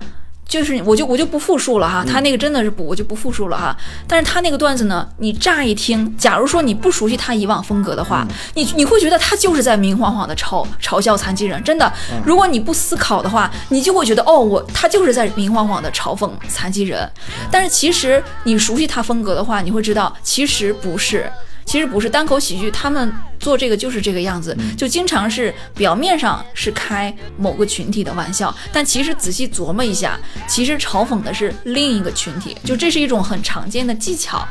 [0.47, 2.03] 就是我就我就不复述了哈。
[2.07, 3.75] 他那个真的是不，我就不复述了哈。
[4.07, 8.25] 但是他那个段子呢，你乍一听，假如说你不熟悉他以往风格的话，
[8.55, 11.61] 你你会觉得他就是在明晃晃的嘲嘲笑残疾人。
[11.61, 11.91] 真的，
[12.25, 17.07] 如果你不思考的话，你就会觉得哦，我他就是在明晃晃的嘲讽残疾人。
[17.51, 21.29] 但是其实你熟悉他风格的话，你会知道其实不是。
[21.69, 34.43] 其实不是单口喜剧，他们做这个就是这个样子，就经常是表面上是开某个群体的玩笑，但其实仔细琢磨一下，其实嘲讽的是另一个群体，就这是一种很常见的技巧。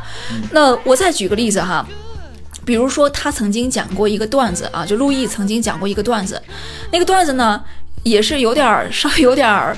[0.52, 1.84] 那我再举个例子哈。
[2.64, 6.40] 比如说，他曾经讲过一个段子啊，就陆毅曾经讲过一个段子，
[6.92, 7.60] 那个段子呢，
[8.02, 9.74] 也是有点儿稍微有点儿，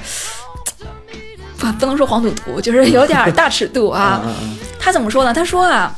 [1.56, 4.20] 不 不能说黄赌毒，就是有点儿大尺度啊。
[4.78, 5.32] 他怎么说呢？
[5.32, 5.94] 他说啊，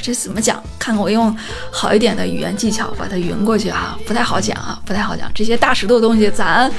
[0.00, 0.62] 这怎么讲？
[0.78, 1.34] 看看我用
[1.70, 5.30] 好一点的语言技巧把它匀过去啊，不太好讲啊，不太好讲。
[5.34, 6.70] 这些大尺度的东西咱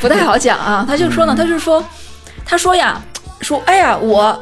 [0.00, 0.84] 不太好讲啊。
[0.86, 1.84] 他就说呢，他就说，
[2.44, 3.00] 他说呀，
[3.40, 4.38] 说哎呀，我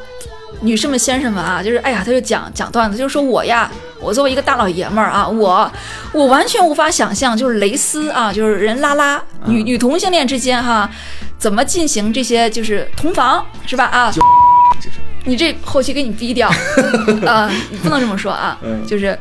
[0.61, 3.71] 女士们、先生们啊，就是哎呀，他就讲讲段子，就是说我呀，
[4.01, 5.71] 我作为一个大老爷们儿啊，我
[6.13, 10.91] 我完全无法想象，就是蕾丝啊，就是人拉拉女女同性恋之间哈、
[11.39, 14.11] 怎么进行这些就是同房是吧啊？
[14.11, 16.49] 就是你这后期给你逼掉，
[17.27, 18.85] 啊、你不能这么说啊，嗯。
[18.87, 19.19] 就是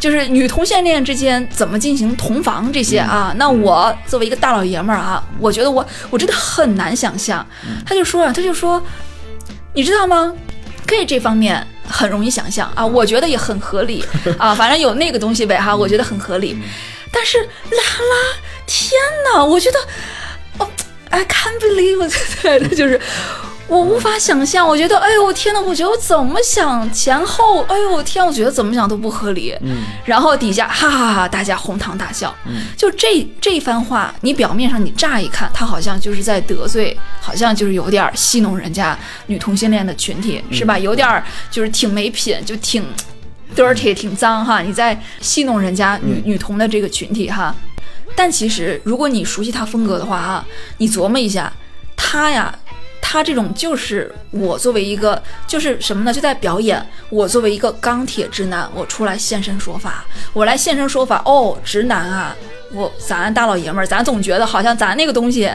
[0.00, 7.46] 就是女同性恋之间怎么进行同房这些啊，那我作为一个大老爷们儿啊，我觉得我我真的很难想象。
[7.86, 8.82] 他就说啊，他就说，
[9.74, 10.34] 你知道吗
[10.86, 14.04] ？gay 这方面很容易想象啊，我觉得也很合理
[14.38, 16.56] 啊，反正有那个东西呗哈，我觉得很合理。
[17.12, 17.46] 但是拉
[17.76, 18.16] 拉，
[18.66, 18.90] 天
[19.32, 19.78] 哪，我觉得，
[20.64, 20.68] 哦
[21.10, 22.98] ，I can't believe，it，对，就是
[23.72, 29.56] 我无法想象，我觉得，哎呦我天呐，我觉得我怎么想前后，哎呦我天，我觉得怎么想都不合理。
[29.62, 32.34] 嗯然后底下哈哈哈，大家哄堂大笑。
[32.44, 40.78] 嗯就这这番话，你表面上你乍一看，他好像就是在得罪，好像就是有点儿戏弄人家女同性恋的群体，是吧？
[40.78, 42.84] 有点儿就是挺没品，就挺
[43.56, 44.60] dirty，挺脏哈。
[44.60, 47.54] 你在戏弄人家女、女同的这个群体哈。
[48.14, 50.44] 但其实，如果你熟悉他风格的话哈，
[50.76, 51.50] 你琢磨一下，
[51.96, 52.54] 他呀，
[53.12, 56.10] 他这种就是我作为一个就是什么呢？
[56.10, 60.02] 就在表演我作为一个钢铁直男，我出来现身说法，
[60.32, 61.20] 我来现身说法。
[61.26, 62.34] 哦，直男啊，
[62.72, 65.50] 我咱大老爷们儿，咱总觉得好像咱那个东西。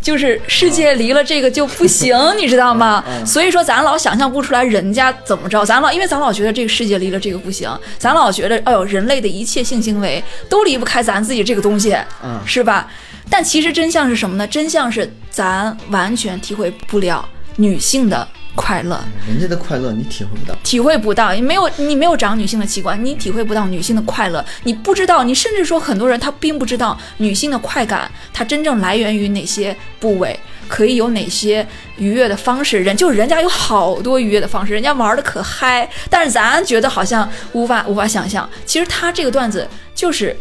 [0.00, 3.04] 就是世界离了这个就不行， 你知道吗？
[3.26, 12.88] 所以说咱老想象不出来人家怎么着，咱老因为咱老觉得这个世界离了这个不行，咱老觉得哎呦，人类的一切性行为都离不开咱自己这个东西，嗯是吧？
[13.30, 14.46] 但其实真相是什么呢？
[14.46, 20.56] 真相是咱完全体会不了女性的快乐，人家的快乐你体会不到。
[20.62, 31.66] 体会不到，你没有你没有长女性的器官，你体会不到女性的快乐，你不知道，你甚至说很多人他并不知道女性的快感，它真正来源于哪些部位，可以有哪些
[31.96, 32.78] 愉悦的方式。
[32.78, 38.48] 人就是人家有好多愉悦的方式，人家玩的可嗨，但是咱觉得好像无法无法想象。
[38.64, 40.36] 其实他这个段子就是。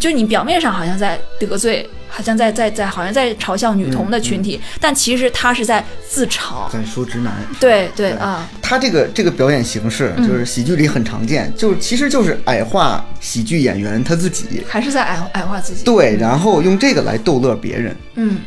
[0.00, 6.70] 就你表面上好像在得罪，好像在在在好像在嘲笑女同的群体，但其实他是在自嘲。
[6.72, 8.18] 在说直男，对对对。
[8.18, 10.28] 啊，他这个这个表演形式嗯。
[10.28, 15.82] 就是喜剧里很常见，就是其实就是矮化喜剧演员他自己，还是在矮矮化自己。
[15.84, 18.38] 对，然后用这个来逗乐别人，嗯，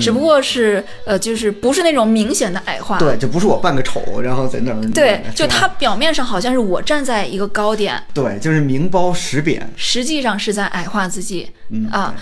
[0.00, 2.98] 只不过是呃，就是不是那种明显的矮化。
[2.98, 11.50] 对，就不是我扮个丑，然后在那儿对，就他表面上好像是我站在一个高点，对，就是明褒实贬，实际上是在矮化自己。
[11.70, 12.14] 嗯啊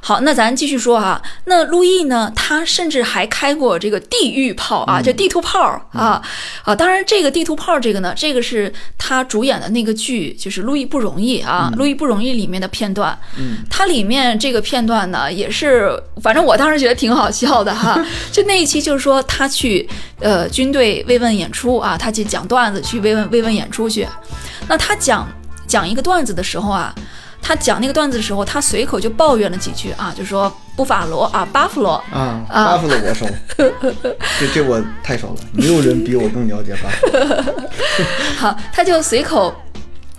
[0.00, 1.20] 好，那咱继续说哈。
[1.46, 2.32] 那路易呢？
[2.34, 5.60] 他甚至还开过这个地狱炮啊，这地图炮
[5.92, 6.22] 啊
[6.62, 6.74] 啊！
[6.74, 13.18] 当然，这个地图炮这个呢，这个是他主演的那个剧，就是《路易不容易》啊，《路易不容易》里面的片段。
[13.36, 15.90] 嗯，它里面这个片段呢，也是，
[16.22, 18.02] 反正我当时觉得挺好笑的哈。
[18.32, 19.86] 就那一期，就是说他去
[20.20, 24.06] 呃军队慰问演出啊，他去讲段子，去慰问慰问演出去。
[24.68, 25.28] 那他讲
[25.66, 26.94] 讲一个段子的时候啊。
[27.40, 33.26] 他讲那个段子的时候，他随口就抱怨了几句啊，就说布法罗啊，巴夫罗啊，巴夫罗我熟，
[34.38, 37.64] 这这我太熟了，没有人比我更了解巴夫罗。
[38.36, 39.54] 好，他就随口，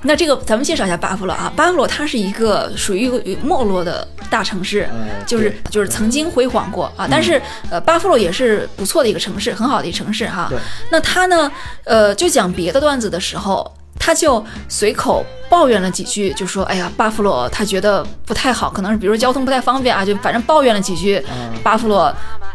[0.02, 4.90] 那这个咱们介绍一下巴夫罗啊，巴夫罗它是一个属于一个没落的大城市，
[5.28, 7.40] 就是就是曾经辉煌过啊，但是
[7.70, 10.52] 呃，巴夫罗也是不错的一个城市，很好的一个城市哈。
[10.90, 11.52] 那他呢，
[11.84, 13.72] 呃，就讲别的段子的时候。
[14.00, 21.22] 他就随口抱怨了几句，就说：“哎呀，巴夫洛他觉得不太好，可能是比如说交通不太方便啊，就反正抱怨了几句
[21.62, 22.12] 巴夫洛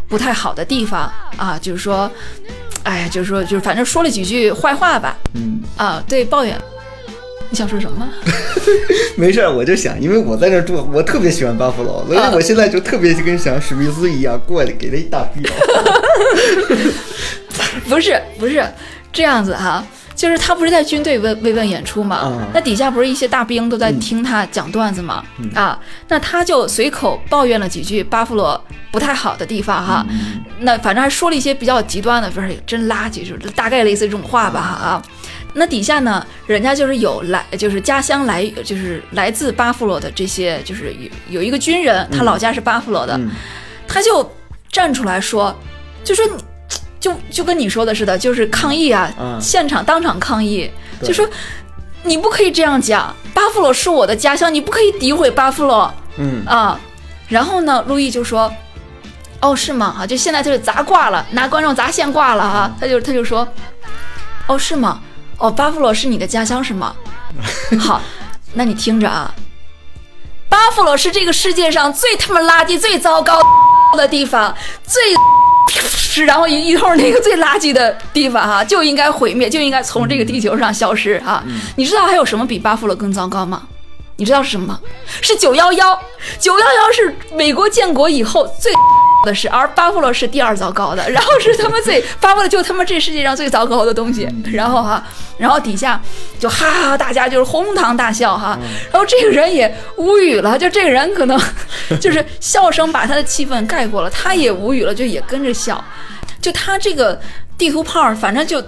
[0.09, 2.11] 不太好的地方啊，就是说，
[2.83, 5.17] 哎呀，就是说，就是反正说了几句坏话吧。
[5.35, 6.59] 嗯啊，对，抱怨。
[7.51, 8.09] 你想说什么？
[9.17, 15.43] 没事，我就想，因为我在这住，我特别喜欢巴夫洛，所以我现在就特别跟想史密斯一样过来给他一大逼。
[17.89, 18.65] 不是不是
[19.13, 19.85] 这样子哈。
[20.15, 22.49] 就是他不是在军队慰慰问演出嘛？
[22.55, 25.25] 那底下不是一些大兵都在听他讲段子嘛？
[25.55, 25.79] 啊，
[26.09, 28.63] 那他就随口抱怨了几句巴夫罗
[28.93, 30.07] 不太好的地方哈。
[30.61, 35.03] 那反正还说了一些比较极端的，不是真垃圾，就是大概类似这种话吧啊。
[35.55, 43.19] 那底下呢，人家就是有来，就是家乡来，就是来自巴夫罗的这些，就是有有一个军人，他老家是巴夫罗的，
[43.87, 44.33] 他就
[44.71, 45.55] 站出来说，
[46.05, 46.43] 就说你。
[47.05, 50.71] 就就跟你说的似的，就是抗议啊，现场当场抗议，
[51.03, 51.29] 就说
[52.03, 56.81] 你不可以这样讲，巴夫洛是我的家乡，你不可以诋毁巴夫洛，嗯啊，
[57.29, 58.51] 然后呢，路易就说，
[59.43, 59.95] 哦是吗？
[59.99, 63.47] 哈，就现在就是砸挂了，拿观众砸线挂了哈，他就他就说，
[64.47, 64.99] 哦是吗？
[65.37, 66.97] 哦，巴夫洛是你的家乡是吗？
[67.79, 68.01] 好，
[68.55, 69.31] 那你听着啊，
[70.49, 73.43] 巴夫洛是这个世界上最他妈垃圾、最糟糕
[73.95, 74.57] 的地方，
[74.87, 75.03] 最。
[75.89, 81.43] 是，然后一一通那个最垃圾的地方哈，就应该毁灭，就应该从这个地球上消失哈。
[81.77, 83.63] 你知道还有什么比巴夫罗更糟糕吗？
[84.17, 84.81] 你知道是什么吗？
[85.21, 85.99] 是九幺幺，
[86.39, 88.73] 九幺幺是美国建国以后最。
[89.25, 95.03] 的是，而巴布洛是第二糟糕的，然后是他们最巴布洛就他妈这世界上最糟糕的东西，然后哈，
[95.39, 96.01] 然后底下
[96.39, 98.59] 就哈哈，大家就是哄堂大笑哈，
[98.93, 101.41] 然后这个人也无语了，就这个人可能
[102.01, 105.83] 就是笑声把他的气氛盖过了，他也无语了，就也跟着笑，
[106.41, 107.19] 就他这个
[107.57, 108.63] 地图炮，反正就。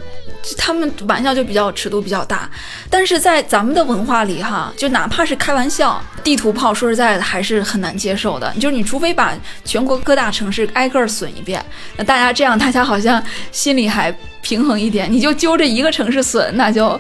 [0.56, 2.48] 他们玩笑就比较尺度比较大，
[2.88, 8.54] 但是在咱们的文化里哈，就哪怕是开玩笑，地图炮说实在的还是很难接受的。
[8.60, 9.34] 就是你除非把
[9.64, 11.60] 全国各大城市挨个损一遍，
[11.96, 15.12] 那大家这样大家好像心里还平衡一点。
[15.12, 16.90] 你就揪着一个城市损，那就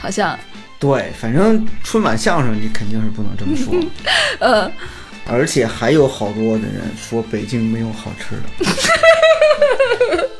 [0.00, 0.36] 好像
[0.80, 3.72] 对，反正春晚相声你肯定是不能这么说。
[4.44, 4.68] 呃，
[5.28, 10.26] 而且还有好多的人说北京没有好吃的。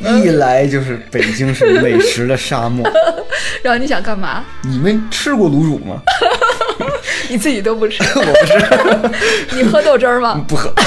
[0.00, 2.84] 一来就是北京是美食的沙漠，
[3.62, 4.44] 然后你想干嘛？
[4.62, 6.00] 你们吃过卤煮吗？
[7.28, 9.56] 你自己都不吃， 我不吃。
[9.56, 10.42] 你喝豆汁儿吗？
[10.48, 10.72] 不喝。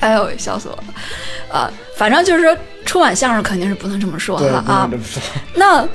[0.00, 0.84] 哎呦，笑死我了！
[1.52, 2.56] 啊，反正就是说
[2.86, 4.88] 春晚相声肯定是不能这么说了啊。
[5.54, 5.86] 那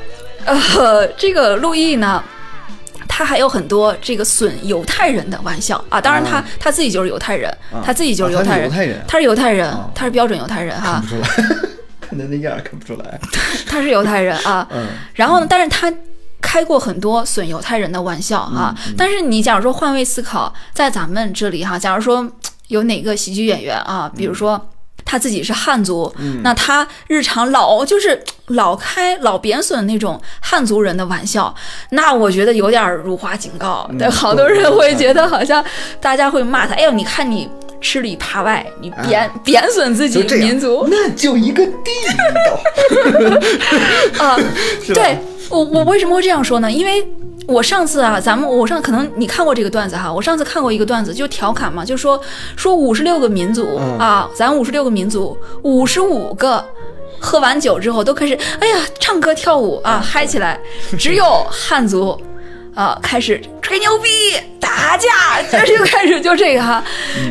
[0.45, 2.23] 呃，这个陆毅呢？
[3.07, 6.01] 他还有很多这个损犹太人的玩笑啊！
[6.01, 8.69] 当然，他他自己就是犹太人，他自己就是犹太人，
[9.07, 11.01] 他是犹太人，他是标准犹太人哈。
[11.01, 11.27] 看不出来，
[12.01, 13.19] 看他那样看不出来。
[13.65, 14.67] 他是犹太人啊。
[14.71, 14.87] 嗯。
[15.13, 15.47] 然后呢？
[15.49, 15.91] 但是他
[16.41, 18.75] 开过很多损犹太人的玩笑啊。
[18.97, 22.29] 但是你假如说换位思考，在咱们这里哈，假如说
[22.67, 24.69] 有哪个喜剧演员啊，比如说。
[25.15, 26.13] 他自己是汉族，
[26.43, 31.55] 那他日常老就是 老开老贬损那种汉族人的玩笑，
[31.91, 35.63] 那我觉得有点辱华警告，对，好多人会觉得好像
[36.01, 41.91] 大家会骂他，哎呦，你看你吃里扒外，你贬贬损自己民族，那就一个地
[44.19, 44.19] 道。
[44.25, 44.37] 啊，
[44.93, 45.17] 对
[45.49, 46.69] 我我为什么会这样说呢？
[46.69, 47.07] 因为。
[47.47, 52.19] 我上次啊，咱们我上可能你看过这个段子哈，我上次看过一个段子，就调侃嘛，就说
[52.55, 56.63] 说五十六个民族啊，咱五十六个民族，五十五个
[57.19, 60.59] 喝完酒之后都开始哎呀唱歌跳舞啊嗨起来，
[60.97, 62.19] 只有汉族
[62.73, 64.09] 啊开始吹牛逼
[64.59, 66.83] 打架，就就开始就这个哈，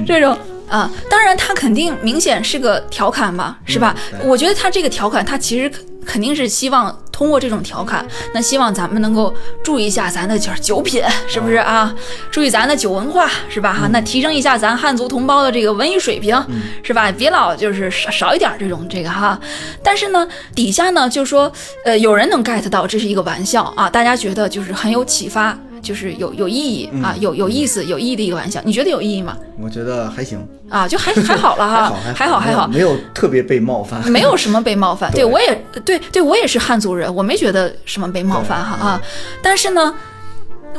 [0.06, 0.36] 这种
[0.68, 3.94] 啊，当然他肯定明显是个调侃嘛，是吧？
[4.22, 5.70] 我觉得他这个调侃他其实
[6.04, 6.96] 肯定是希望。
[7.14, 8.04] 通过这种调侃，
[8.34, 9.32] 那希望咱们能够
[9.62, 11.94] 注意一下咱的就是酒品，是不是啊？
[12.28, 13.72] 注意咱的酒文化，是吧？
[13.72, 16.36] 哈，那提升一下咱汉族同胞的这个文艺水平，
[16.82, 17.12] 是吧？
[17.12, 19.38] 别老就是少少一点这种这个哈。
[19.80, 20.26] 但是呢，
[20.56, 21.52] 底下呢就说，
[21.84, 25.56] 呃，有人能 get 到这是一个玩笑啊，大家觉得就是很有启发。
[25.84, 29.36] 就是有有意义啊，有有意思、有意义的一个玩笑，你觉得有意义吗？
[29.60, 35.08] 我觉得还行啊，就还还好了哈，还好还好，没有特别被冒犯，没有什么被冒犯。
[35.14, 39.00] 对我也对对我也是汉族人，我没觉得什么被冒犯哈啊。
[39.42, 39.94] 但是呢，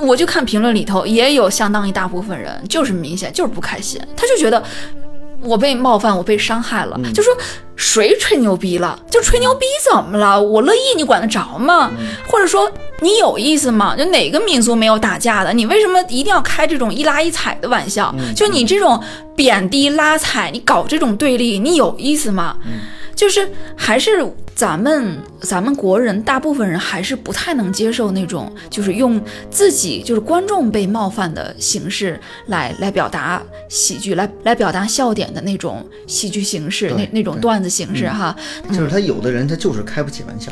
[0.02, 4.61] 我就看评论里头也有相当一大部分人就是明显就是不开心，他就觉得。
[5.41, 7.32] 我被冒犯，我被伤害了，就说
[7.76, 8.99] 谁吹牛逼了？
[9.10, 10.41] 就吹牛逼怎么了？
[10.41, 11.91] 我乐意，你管得着吗？
[12.27, 12.72] 或者说
[13.02, 13.95] 你有意思吗？
[13.95, 15.53] 就哪个民族没有打架的？
[15.53, 18.14] 你为什么一定要开这种一拉一踩的玩笑？
[18.35, 19.02] 就你这种
[19.35, 22.57] 贬低拉踩，你搞这种对立，你有意思吗？
[23.15, 38.35] 就是还是咱们咱们国人大部分人还是不太能接受那种就是用自己就是观众被冒犯的形式来来表达喜剧来来表达笑点的那种喜剧形式那那种段子形式哈，
[38.69, 40.51] 就是他有的人他就是开不起玩笑，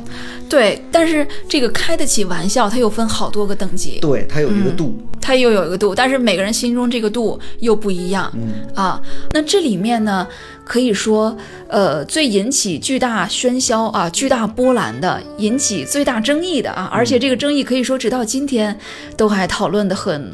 [0.50, 10.28] 对，但是这个开得起玩笑他又分好多个等级，对他有一个度，他又有一个度，但是每个人心中这个度又不一样，嗯啊，那这里面呢？
[10.66, 11.38] 可以说，
[11.68, 18.80] 呃，最引起巨大喧嚣啊、巨大波澜的，引起最大争议的啊，而且这个争议可以说直到今天
[19.18, 20.34] 都还讨论的很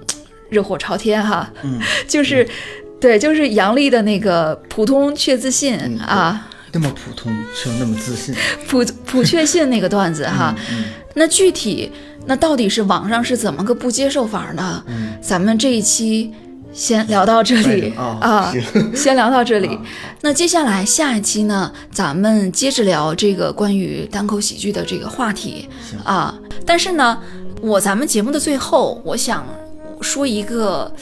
[0.49, 1.51] 热火朝天哈。
[1.63, 2.47] 嗯，就是，
[3.01, 8.35] 对，就是杨笠的那个普通却自信啊，那么普通却又那么自信，
[8.67, 10.55] 普普确信那个段子哈。
[11.15, 11.91] 那具体
[12.25, 14.83] 那到底是网上是怎么个不接受法呢？
[14.87, 16.33] 嗯，咱们这一期。
[16.71, 18.53] 先聊到这里啊，
[18.95, 19.75] 先聊到这里。
[20.21, 25.67] 那接下来下一期呢，咱们接着聊这个关于单口喜剧的这个话题
[26.03, 26.37] 啊。
[26.67, 27.17] 但是呢，
[27.59, 29.43] 我咱们节目的最后，我想
[29.99, 30.93] 说一个，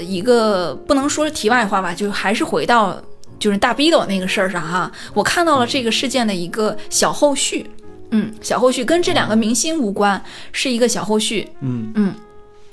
[0.00, 3.00] 一个不能说题外话吧，就还是回到
[3.42, 4.88] 就是大逼斗那个事儿上哈。
[5.12, 7.68] 我看到了这个事件的一个小后续，
[8.12, 12.14] 嗯，小后续跟这两个明星无关，是一个小后续，嗯嗯。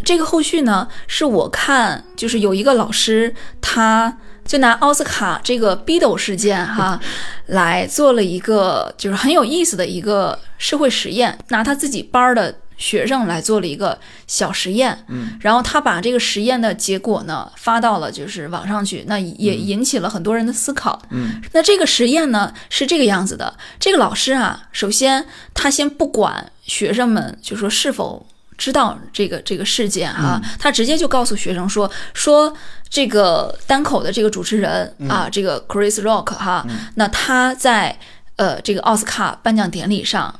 [0.04, 4.16] 这个后续呢，是我看就是有一个老师，他
[4.46, 7.00] 就拿奥斯卡这个逼斗事件哈，
[7.48, 25.24] 来做了一个就是很有意思的一个社会实验，拿他自己班的学生来做了一个小实验，嗯，然后他把这个实验的结果呢发到了就是网上去，那也引起了很多人的思考，嗯，那这个实验呢是这个样子的，这个老师啊，首先
[25.54, 28.26] 他先不管学生们就说是否。
[28.60, 32.54] 知道这个这个事件哈，他直接就告诉学生说说
[32.90, 37.98] 这个单口的这个主持人啊，这个 Chris Rock 哈，那他在
[38.36, 40.38] 呃这个奥斯卡颁奖典礼上，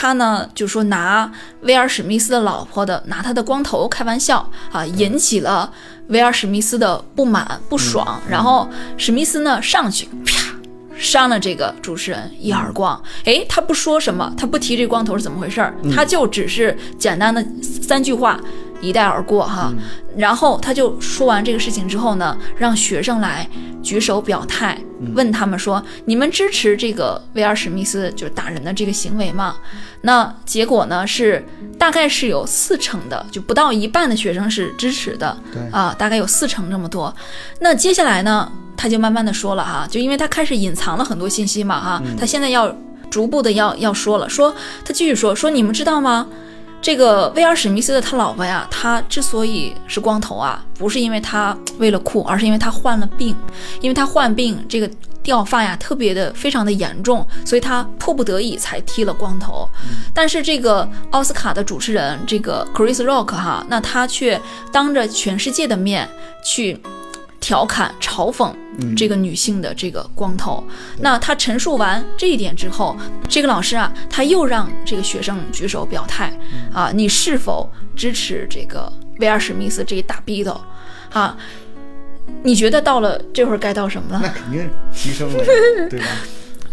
[0.00, 1.28] 他呢就说拿
[1.62, 5.72] 威尔史密斯的老婆的拿他的光头开玩笑啊，引起了
[6.06, 10.54] 威尔史密斯的不满不爽，然后史密斯呢上去啪。
[10.96, 18.38] 扇了这个主持人一耳光，哎，他不说什么，他不提这光头是怎么回事儿，他就只是简单的三句话
[18.80, 19.72] 一带而过哈。
[20.16, 23.48] 然后他就说完这个事情之后呢，让学生来
[23.82, 24.78] 举手表态，
[25.14, 29.56] 问他们说：“你们支持这个威尔史密斯就是打人的这个行为吗？”
[30.02, 31.44] 那结果呢是
[31.76, 37.14] 大概是有四成的，就不到一半的学生是支持的，对啊，大概有四成这么多。
[37.60, 38.50] 那接下来呢？
[38.80, 42.72] 他就慢慢的说了哈，就因为他开始隐藏了很多信息嘛哈，他现在要
[43.10, 46.28] 逐步的要要说了，说他继续说说你们知道吗？
[46.80, 53.36] 这个威尔史密斯的他老婆呀，他之所以是光头啊，不是因为他为了酷，而是因为他患了病，
[53.80, 54.88] 因为他患病这个
[55.22, 59.68] 掉发呀特别的非常的严重，所以他迫不得已才剃了光头。
[60.14, 64.40] 但是这个奥斯卡的主持人这个 Chris Rock 哈，那他却
[64.72, 66.08] 当着全世界的面
[66.44, 66.80] 去。
[67.48, 68.54] 调侃嘲讽
[68.94, 70.62] 这个女性的这个光头，
[70.98, 72.94] 那他陈述完这一点之后，
[73.26, 76.30] 这个老师啊，他又让这个学生举手表态
[76.74, 77.66] 啊，你是否
[77.96, 80.60] 支持这个威尔史密斯这一大逼斗
[81.10, 81.34] 啊？
[82.42, 84.20] 你觉得到了这会儿该到什么了？
[84.22, 85.42] 那肯定提升了，
[85.88, 86.06] 对吧？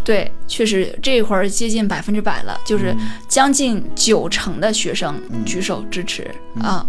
[0.03, 2.93] 对，确实这会儿接近百分之百了，就是
[3.30, 5.15] 将近九成的学生
[5.45, 6.30] 举手支持
[6.61, 6.85] 啊。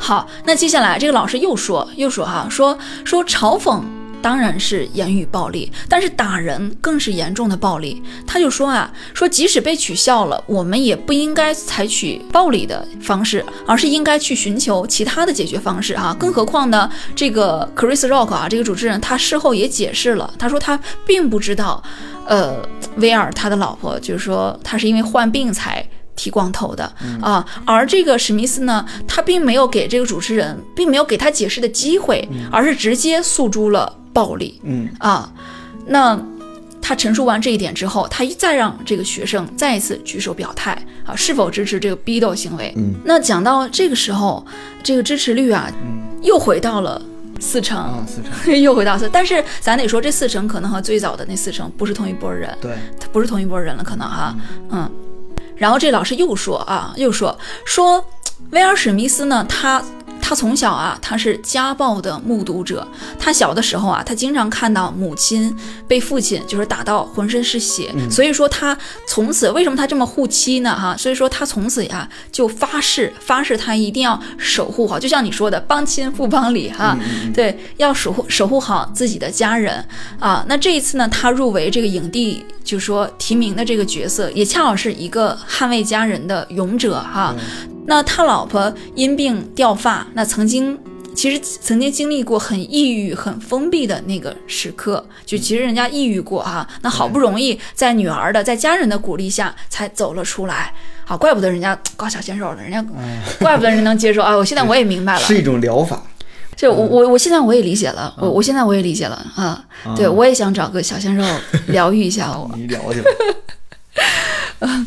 [0.00, 3.82] 好，那接下来这个老师又说，又说哈，说说嘲讽
[4.22, 8.02] 当然是言语暴力，但是打人更是严重的暴力。
[8.26, 21.82] 他就说啊，说即使被取笑了，我们也不应该采取暴力的方式，而是应该去寻求其他的解决方式哈、更何况呢，这个 Chris Rock 啊，这个主持人他事后也解释了，他说他并不知道，
[22.26, 22.56] 呃，
[22.96, 25.86] 威尔他的老婆就是说他是因为患病才。
[26.18, 26.84] 剃光头的。
[27.22, 34.60] 啊，而这个史密斯呢，他并没有给这个主持人，并没有给他解释的机会，而是直接诉诸了暴力。
[34.64, 34.88] 嗯。
[34.98, 35.32] 啊，
[35.86, 36.20] 那
[36.82, 40.72] 他陈述完这一点之后，他再让这个学生再一次举手表态
[41.06, 42.72] 啊，是否支持这个逼斗行为？
[42.76, 44.44] 嗯，那讲到这个时候，
[44.82, 45.70] 这个支持率啊，
[46.22, 47.00] 又回到了
[47.38, 54.34] 四成，啊，四成， 又回到四，但是咱得说，这四成可能和最早的那四成不是同一波人，对，他不是同一拨人了，可能哈，
[54.70, 54.90] 嗯。
[55.58, 58.02] 然后这老师又说啊，又说说
[58.50, 59.82] 威尔史密斯呢，他
[60.20, 62.86] 他从小啊，他是家暴的目睹者。
[63.18, 65.54] 他小的时候啊，他经常看到母亲
[65.86, 68.76] 被父亲就是打到浑身是血，所以说他
[69.06, 70.74] 从此为什么他这么护妻呢？
[70.78, 76.96] 哈，所以说他从此呀就发誓发誓他一定要守护好，就像你说的，帮亲不帮理哈，
[77.34, 79.84] 对，要守护守护好自己的家人
[80.18, 80.44] 啊。
[80.48, 87.34] 那这一次呢，他入围这个影帝，就说提名的这个角色，也恰好是一个捍卫家人的勇者哈。
[87.88, 90.78] 那他老婆因病掉发，那曾经
[91.14, 100.74] 其实曾经经历过很抑郁、很封闭的那个时刻，就其实人家抑郁过哈、那好不容易在女儿的、在家人的鼓励下才走了出来。
[101.06, 102.84] 好，怪不得人家搞小鲜肉了，人家
[103.40, 104.36] 怪不得人能接受啊！
[104.36, 106.02] 我现在我也明白了，是一种疗法。
[106.54, 109.64] 就我我我现在我也理解了，我我现在我也理解了啊！
[109.96, 111.24] 对我也想找个小鲜肉
[111.68, 112.50] 疗愈一下我。
[112.54, 113.00] 你了解
[114.60, 114.68] 吧？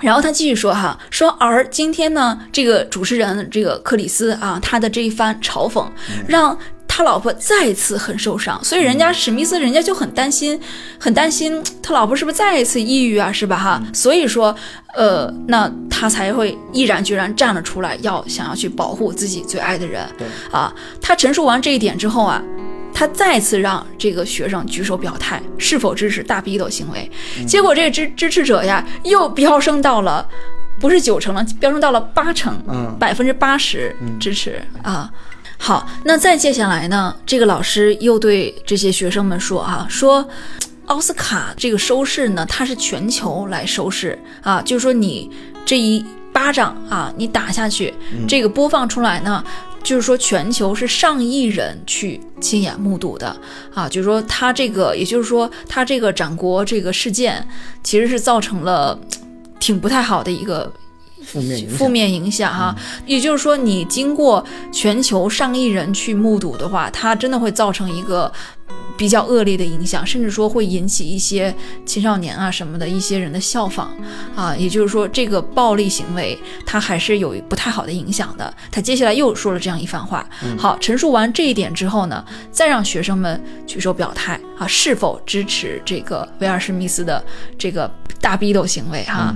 [0.00, 5.86] 然后他继续说哈，说而今天呢，这个主持人这个克里斯啊，他的这一番嘲讽，
[6.26, 6.56] 让
[6.86, 10.60] 他老婆再次很受伤，所以人家史密斯人家就很担心，
[10.98, 13.82] 很担心他老婆是不是再一次抑郁啊，是吧哈？
[13.92, 14.54] 所以说，
[14.94, 20.72] 呃，那他才会毅然决然站了出来，要想要去保护自己最爱的人对啊。
[21.00, 22.42] 他陈述完这一点之后啊。
[22.92, 27.10] 他再次让这个学生举手表态，是否支持大逼斗行为。
[27.46, 30.26] 结果这个支支持者呀，又飙升到了
[30.80, 35.10] 不是九成了，飙升到了八成，嗯百分之八十支持、啊。
[35.58, 40.28] 好，那再接下来呢，这个老师又对这些学生们说啊，说
[40.86, 45.30] 奥斯卡这个收视呢，它是全球来收视啊，就是说你
[45.66, 47.92] 这一巴掌啊，你打下去，
[48.28, 49.44] 这个播放出来呢。
[49.88, 53.34] 就是说，全球是上亿人去亲眼目睹的
[53.72, 53.88] 啊！
[53.88, 57.48] 就是说，他这个，也就是说，他这个展国这个事件，
[57.82, 59.00] 其实是造成了
[59.58, 60.70] 挺不太好的一个
[61.24, 62.76] 负面影响负面影响哈。
[63.06, 68.30] 也就是说，你经过全球上亿人去目睹的话，它真的会造成一个
[68.96, 71.54] 比较恶劣的影响，甚至说会引起一些
[71.86, 73.96] 青少年啊什么的一些人的效仿
[74.34, 74.56] 啊。
[74.56, 76.36] 也就是说，这个暴力行为
[76.66, 78.52] 它还是有不太好的影响的。
[78.72, 80.28] 他接下来又说了这样一番话。
[80.58, 87.24] 好，陈述完这一点之后呢，再让学生们举手表态啊，是否支持这个威尔史密斯的
[87.56, 87.88] 这个
[88.20, 89.32] 大逼斗行为哈。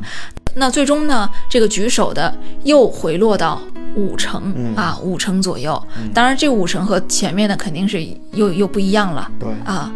[0.54, 3.59] 那最终呢，这个举手的又回落到
[3.94, 5.82] 五成、啊，五成左右。
[6.12, 9.92] 当然，这五成和前面的肯定是又又不一样了对啊。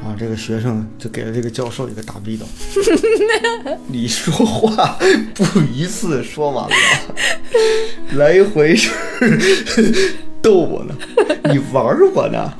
[0.00, 2.44] 然后这个学生就给了这个教授一个大逼斗。
[3.86, 4.98] 你说话
[5.32, 6.74] 不一次说完了，
[8.14, 10.94] 来回是逗我呢，
[11.44, 12.52] 你玩我呢？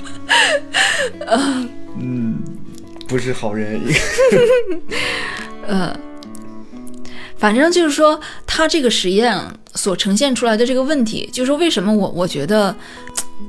[1.99, 2.39] 嗯，
[3.09, 3.81] 不是好人。
[5.67, 5.97] 呃，
[7.37, 9.37] 反正就是说，他这个实验
[9.75, 12.75] 所呈现出来的这个问题，就是说为什么我我觉得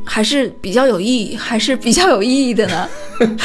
[0.06, 2.90] 还是比较有意义，还是比较有意义的呢？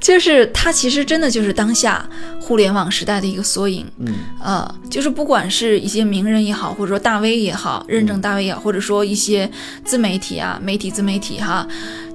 [0.00, 2.08] 就是它其实真的就是当下
[2.40, 3.84] 互联网时代的一个缩影。
[3.98, 9.50] 嗯，呃，就是不管是一些名人也好，或者说大 V 也好，认证大 V 也好，或者说一些
[9.84, 11.66] 自媒体啊、媒体自媒体哈，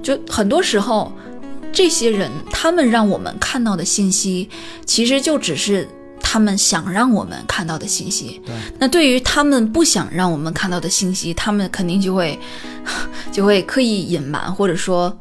[0.02, 1.12] 就很多时候，
[1.72, 4.48] 这些人他们让我们看到的信息，
[4.86, 5.86] 其实就只是
[6.22, 8.40] 他们想让我们看到的信息。
[8.46, 12.38] 对，那对于他们不想让我们看到的信息，他们肯定就会
[13.32, 15.14] 就会刻意隐瞒，或者说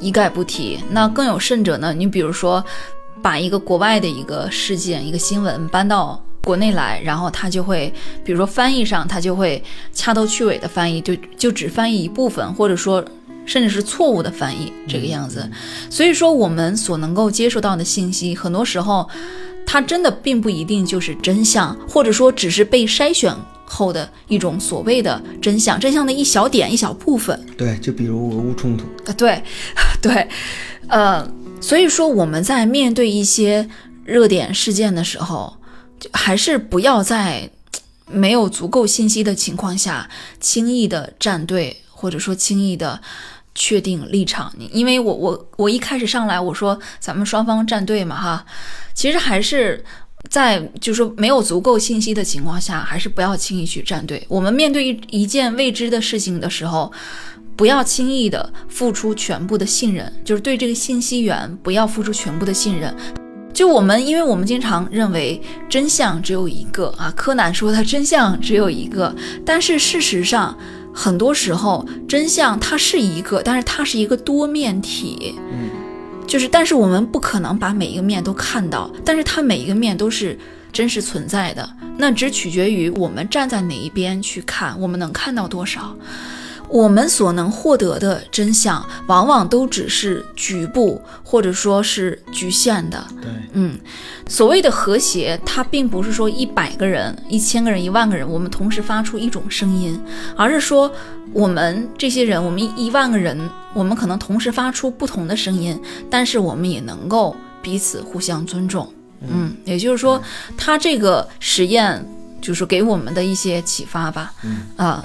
[0.00, 0.78] 一概不提。
[0.90, 2.64] 那更有甚者呢，你比如说
[3.22, 7.92] 把一个国外的一个事件、一个新闻搬到国内来，然后他就会，
[8.24, 9.62] 比如说翻译上，他就会
[9.92, 13.04] 掐头去尾的翻译，就就只翻译一部分，或者说
[13.46, 15.48] 甚至是错误的翻译这个样子。
[15.88, 19.08] 所以说，我们所能够接受到的信息，很多时候
[19.64, 27.40] 它真的并不一定就是真相，或者说只是被筛选后的一种所谓的真相，真相的一小点、一小部分。
[27.56, 29.42] 对，就比如俄乌冲突，啊，对，
[30.00, 30.28] 对，
[30.88, 31.28] 呃，
[31.60, 33.68] 所以说我们在面对一些
[34.04, 35.56] 热点事件的时候，
[35.98, 37.50] 就还是不要在
[38.08, 40.08] 没有足够信息的情况下
[40.38, 43.00] 轻易的站队，或者说轻易的
[43.56, 44.52] 确定立场。
[44.56, 48.46] 你因为我我我一开始上来我说咱们双方站队嘛哈，
[48.94, 49.84] 其实还是。
[50.28, 54.20] 在就是说没有足够信息的情况下，还是不要轻易去站队。
[54.26, 56.90] 我们面对一一件未知的事情的时候，
[57.54, 62.92] 不要轻易的付出全部的信任，就是对这个信息源不要付出全部的信任。
[63.54, 69.14] 就我们，因为我们经常认为真相只有一个啊，柯南说的真相只有一个，
[69.44, 70.58] 但是事实上，
[70.96, 75.34] 很多时候真相它是一个，但是它是一个多面体。
[75.52, 75.68] 嗯。
[76.26, 80.36] 就是，但是我们不可能把每一个面都看到，但是它每一个面都是
[80.72, 85.94] 真实存在的，那只取决于我们站在哪一边去看，我们能看到多少。
[86.76, 93.02] 我们所能获得的真相，往往都只是局部，或者说是局限的。
[93.22, 93.78] 对，嗯，
[94.28, 99.98] 所谓的和谐，它并不是说一百个人、一千个人、一万个人，我们同时发出一种声音，
[100.36, 100.92] 而是说
[101.32, 103.38] 我们这些人，我们一万个人，
[103.72, 105.80] 我们可能同时发出不同的声音，
[106.10, 108.92] 但是我们也能够彼此互相尊重。
[109.22, 110.22] 嗯，也就是说，
[110.58, 112.06] 他这个实验
[112.42, 114.34] 就是给我们的一些启发吧。
[114.44, 115.02] 嗯啊，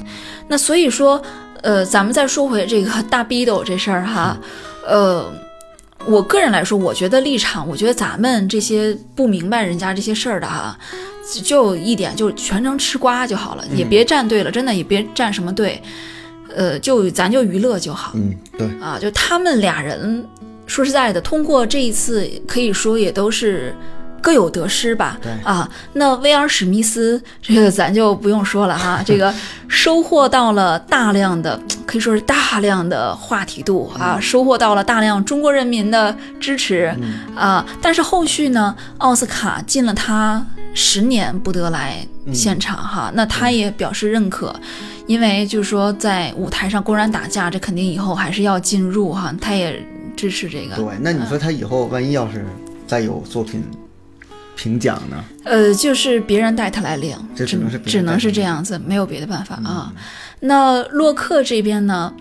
[0.49, 1.23] 那所以说。
[1.61, 4.37] 呃，咱们再说回这个大逼斗这事儿哈，
[4.87, 5.31] 呃，
[6.05, 10.77] 我个人来说，我觉得立场，我觉得咱们这些不明白人家这些事儿的哈，
[11.43, 15.81] 就一点，就全程吃瓜就好了，也别站队了，真的也别站什么队，
[16.55, 18.13] 呃，就咱就娱乐就好。
[18.15, 20.25] 嗯，对啊，就他们俩人，
[20.65, 23.75] 说实在的，通过这一次，可以说也都是。
[24.21, 29.33] 各有得失吧，啊，那威尔史密斯这个咱就不用说了哈，这个
[29.67, 36.95] 收获到了大量的，可以说是大量的话题度啊，收获到了大量中国人民的支持
[37.35, 44.55] 啊，但是后续呢，奥斯卡禁了他十年不得来现场哈，那他也表示认可，
[45.07, 49.83] 因为就是说在舞台上公然打架，这肯定以后还是要进入哈，他也
[50.15, 50.75] 支持这个。
[50.75, 52.45] 对，那你说他以后万一要是
[52.85, 53.63] 再有作品？
[54.61, 55.23] 评奖呢？
[55.43, 59.91] 呃，就是别人带他来领，这只能是只能是这样子，没有别的办法啊。
[60.41, 62.13] 那洛克这边呢，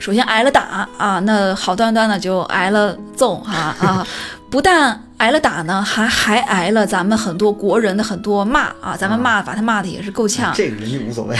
[0.00, 4.04] 首先挨了打啊，那好端端的就挨了揍哈啊，
[4.50, 10.52] 不但挨了打呢，还还挨了咱们很多国人的很多骂啊，咱们骂把他骂的也是够呛。
[10.52, 11.36] 这个人家无所谓。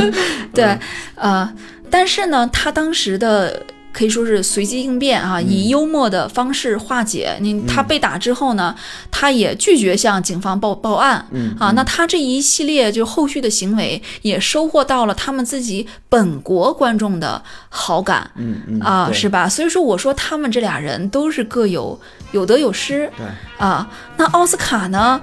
[0.54, 0.78] 对，
[1.16, 1.52] 呃，
[1.90, 3.62] 但是呢，他当时的。
[3.92, 7.36] 可以说是随机应变啊，以幽默的方式化解。
[7.40, 8.74] 你他被打之后呢，
[9.10, 11.26] 他也拒绝向警方报报案。
[11.30, 18.30] 嗯啊，那他这一系列就后续的行为也收获到了他们自己本国观众的好感。
[18.36, 19.48] 嗯嗯啊，是吧？
[19.48, 21.98] 所以说我说他们这俩人都是各有
[22.32, 23.10] 有得有失。
[23.16, 23.26] 对
[23.58, 25.20] 啊，那奥斯卡呢，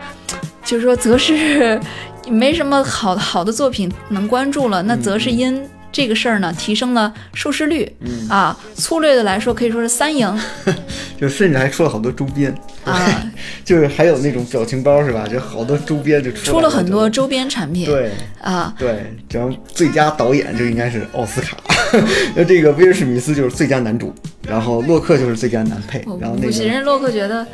[0.65, 1.79] 就是说则是
[2.27, 5.69] 没什么好好的作品能关注了，那则是因。
[5.95, 8.27] 这个事儿呢，提升了收视率，嗯。
[8.27, 10.29] 啊，粗略的来说，可以说是三赢，
[11.17, 12.53] 就甚至还出了好多周边。
[12.83, 13.23] 啊，
[13.63, 15.25] 就是还有那种表情包是吧？
[15.25, 18.11] 就好多周边就出了很多周边产品，对。
[18.41, 21.55] 啊，对，然后最佳导演就应该是奥斯卡，
[22.35, 24.13] 那这个威尔史密斯就是最佳男主，
[24.45, 27.47] 然后洛克就是最佳男配，然后那个人洛克觉得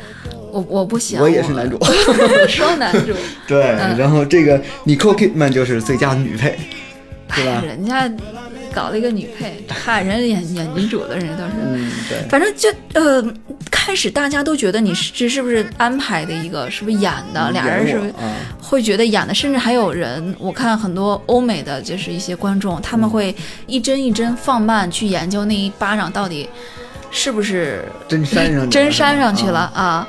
[0.50, 1.78] 我我不行，我也是男主，
[2.48, 3.14] 双男主，
[3.46, 3.60] 对，
[3.96, 6.58] 然后这个 Nicole Kidman 就是最佳女配。
[7.34, 7.62] 对吧？
[7.66, 8.10] 人家
[8.72, 13.22] 搞了一个女配，嗨，人家演演女主的人家都是，嗯，对，反正就呃，
[13.70, 17.50] 开始大家都觉得你是这是不是安排的一个，是不是演的？
[17.50, 18.12] 俩人是不是
[18.60, 19.34] 会觉得演的？
[19.34, 23.34] 甚至还有人，我看很多欧美的就是一些观众，他们会
[23.66, 26.48] 一帧一帧放慢去研究那一巴掌到底
[27.10, 30.06] 是不是真扇上真扇上去了啊。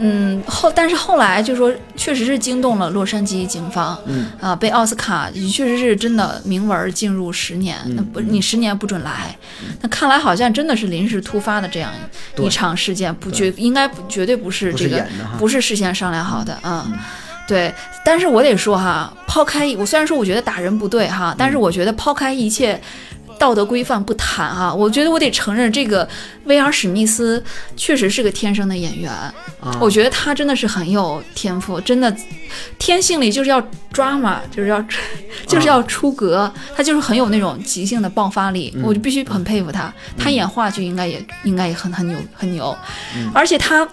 [0.00, 3.98] 嗯，后但是后来就说，确实是惊动了洛杉矶警方。
[4.06, 9.36] 嗯啊，被奥斯卡确实是真的明文进入十年，那不你十年不准来。
[9.80, 11.90] 那看来好像真的是临时突发的这样
[12.38, 15.04] 一场事件，不绝应该绝对不是这个
[15.38, 16.86] 不是事先商量好的啊。
[17.46, 22.80] 对，但是我得说哈，抛开我虽然说我觉得打人不对哈，但是我觉得抛开一切。
[23.38, 26.06] 道德规范不谈啊，我觉得我得承认，这个
[26.44, 27.42] 威尔史密斯
[27.76, 29.12] 确实是个天生的演员。
[29.80, 32.14] 我觉得他真的是很有天赋，真的
[32.78, 33.62] 天性里就是要
[33.92, 34.84] 抓嘛，就是要
[35.46, 39.92] 就是要出格，他就是很有那种即兴的爆发力，我就必须很佩服他。
[40.18, 42.76] 他演话剧应该也应该也很很牛很牛，
[43.32, 43.88] 而且他。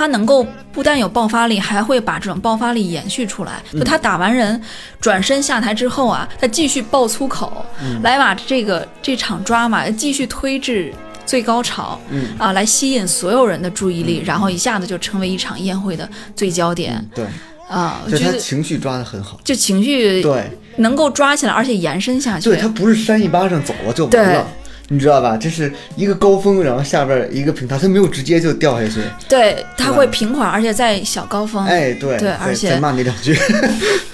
[0.00, 3.62] 他能够不但有爆发力，还会把这种爆发力延续出来。
[3.70, 4.58] 就他打完人，
[4.98, 7.62] 转身下台之后啊，他继续爆粗口，
[8.02, 10.90] 来把这个这场抓马继续推至
[11.26, 17.26] 最高潮，嗯啊，来吸引所有人的注意力，然后一下子就成为一场宴会的最焦点对，
[17.68, 18.00] 啊！
[18.06, 19.38] 我就他觉得情绪抓得很好。
[19.44, 22.48] 就情绪对，能够抓起来，而且延伸下去。
[22.48, 24.46] 对他不是扇一巴掌走了就完了。
[24.92, 25.36] 你知道吧？
[25.36, 29.00] 就是一个高峰，然后下边一个平台，它没有直接就掉下去。
[29.28, 31.64] 对，它会平缓，而且在小高峰。
[31.64, 33.38] 哎，对对而且再骂你两句。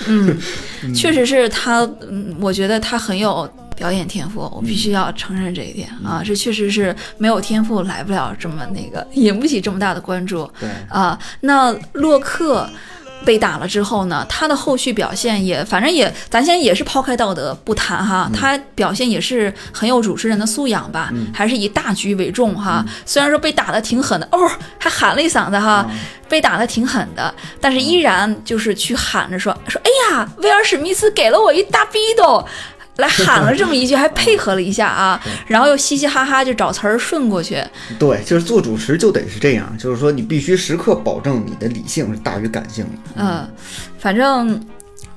[0.07, 0.37] 嗯，
[0.95, 1.81] 确实是他，
[2.11, 11.19] 嗯，我觉得他很有表演天赋，我必须要承认这一点、啊，这确实是没有天赋来不了这么那个，引不起这么大的关注对，啊。
[11.41, 12.69] 那洛克。
[13.25, 22.85] 被打了之后呢，他的后续表现也，反正也，咱先也是抛开道德不谈哈，他表现也是很有主持人的素养吧，还是以大局为重哈。
[23.05, 24.39] 虽然说被打的挺狠的，哦，
[24.79, 25.85] 还喊了一嗓子哈，
[26.29, 32.47] 被打的挺狠的，但是依然就是去喊着说说，哎呀，威尔史密斯给了我一大逼斗。
[32.97, 37.63] 来喊了这么一句，还配合了一下啊， 然后又嘻嘻哈哈就找词儿顺过去，
[37.99, 42.91] 对，就是做主持就得是这样，就是说你必须时刻保证你的理性是大于感性的。
[43.17, 43.49] 嗯，
[43.99, 44.59] 反正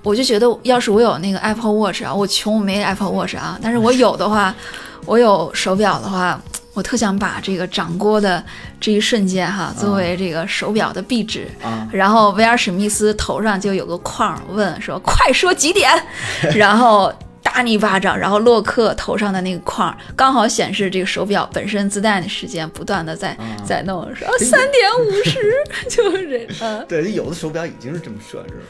[0.03, 4.53] 我就觉得，要是我有那个 Apple Watch 啊，我穷我没 Apple Watch 啊，但是我有的话，
[5.06, 6.41] 我有手表的话，
[6.73, 8.43] 我特想把这个掌锅的
[8.80, 11.47] 这一瞬间哈，作为这个手表的壁纸。
[11.64, 15.89] 啊，然后威尔史密斯头上就有个框，问说：“快说几点？”
[16.56, 17.11] 然后
[17.51, 23.35] 打你一巴掌，然后洛克头上的那个框刚好显示这个手表本身自带的时间，不断的在、
[23.65, 25.53] 在弄，说啊三点五十，
[25.89, 28.61] 就是这，嗯，对，有的手表已经是这么设置了。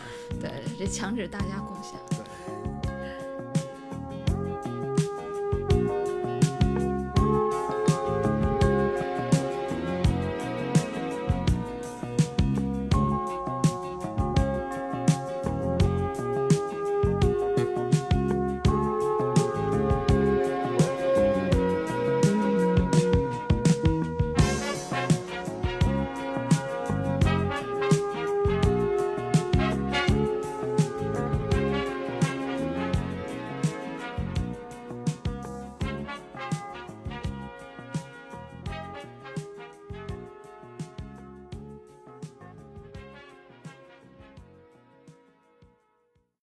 [0.42, 0.50] 对，
[0.80, 2.00] 这强制大家共享。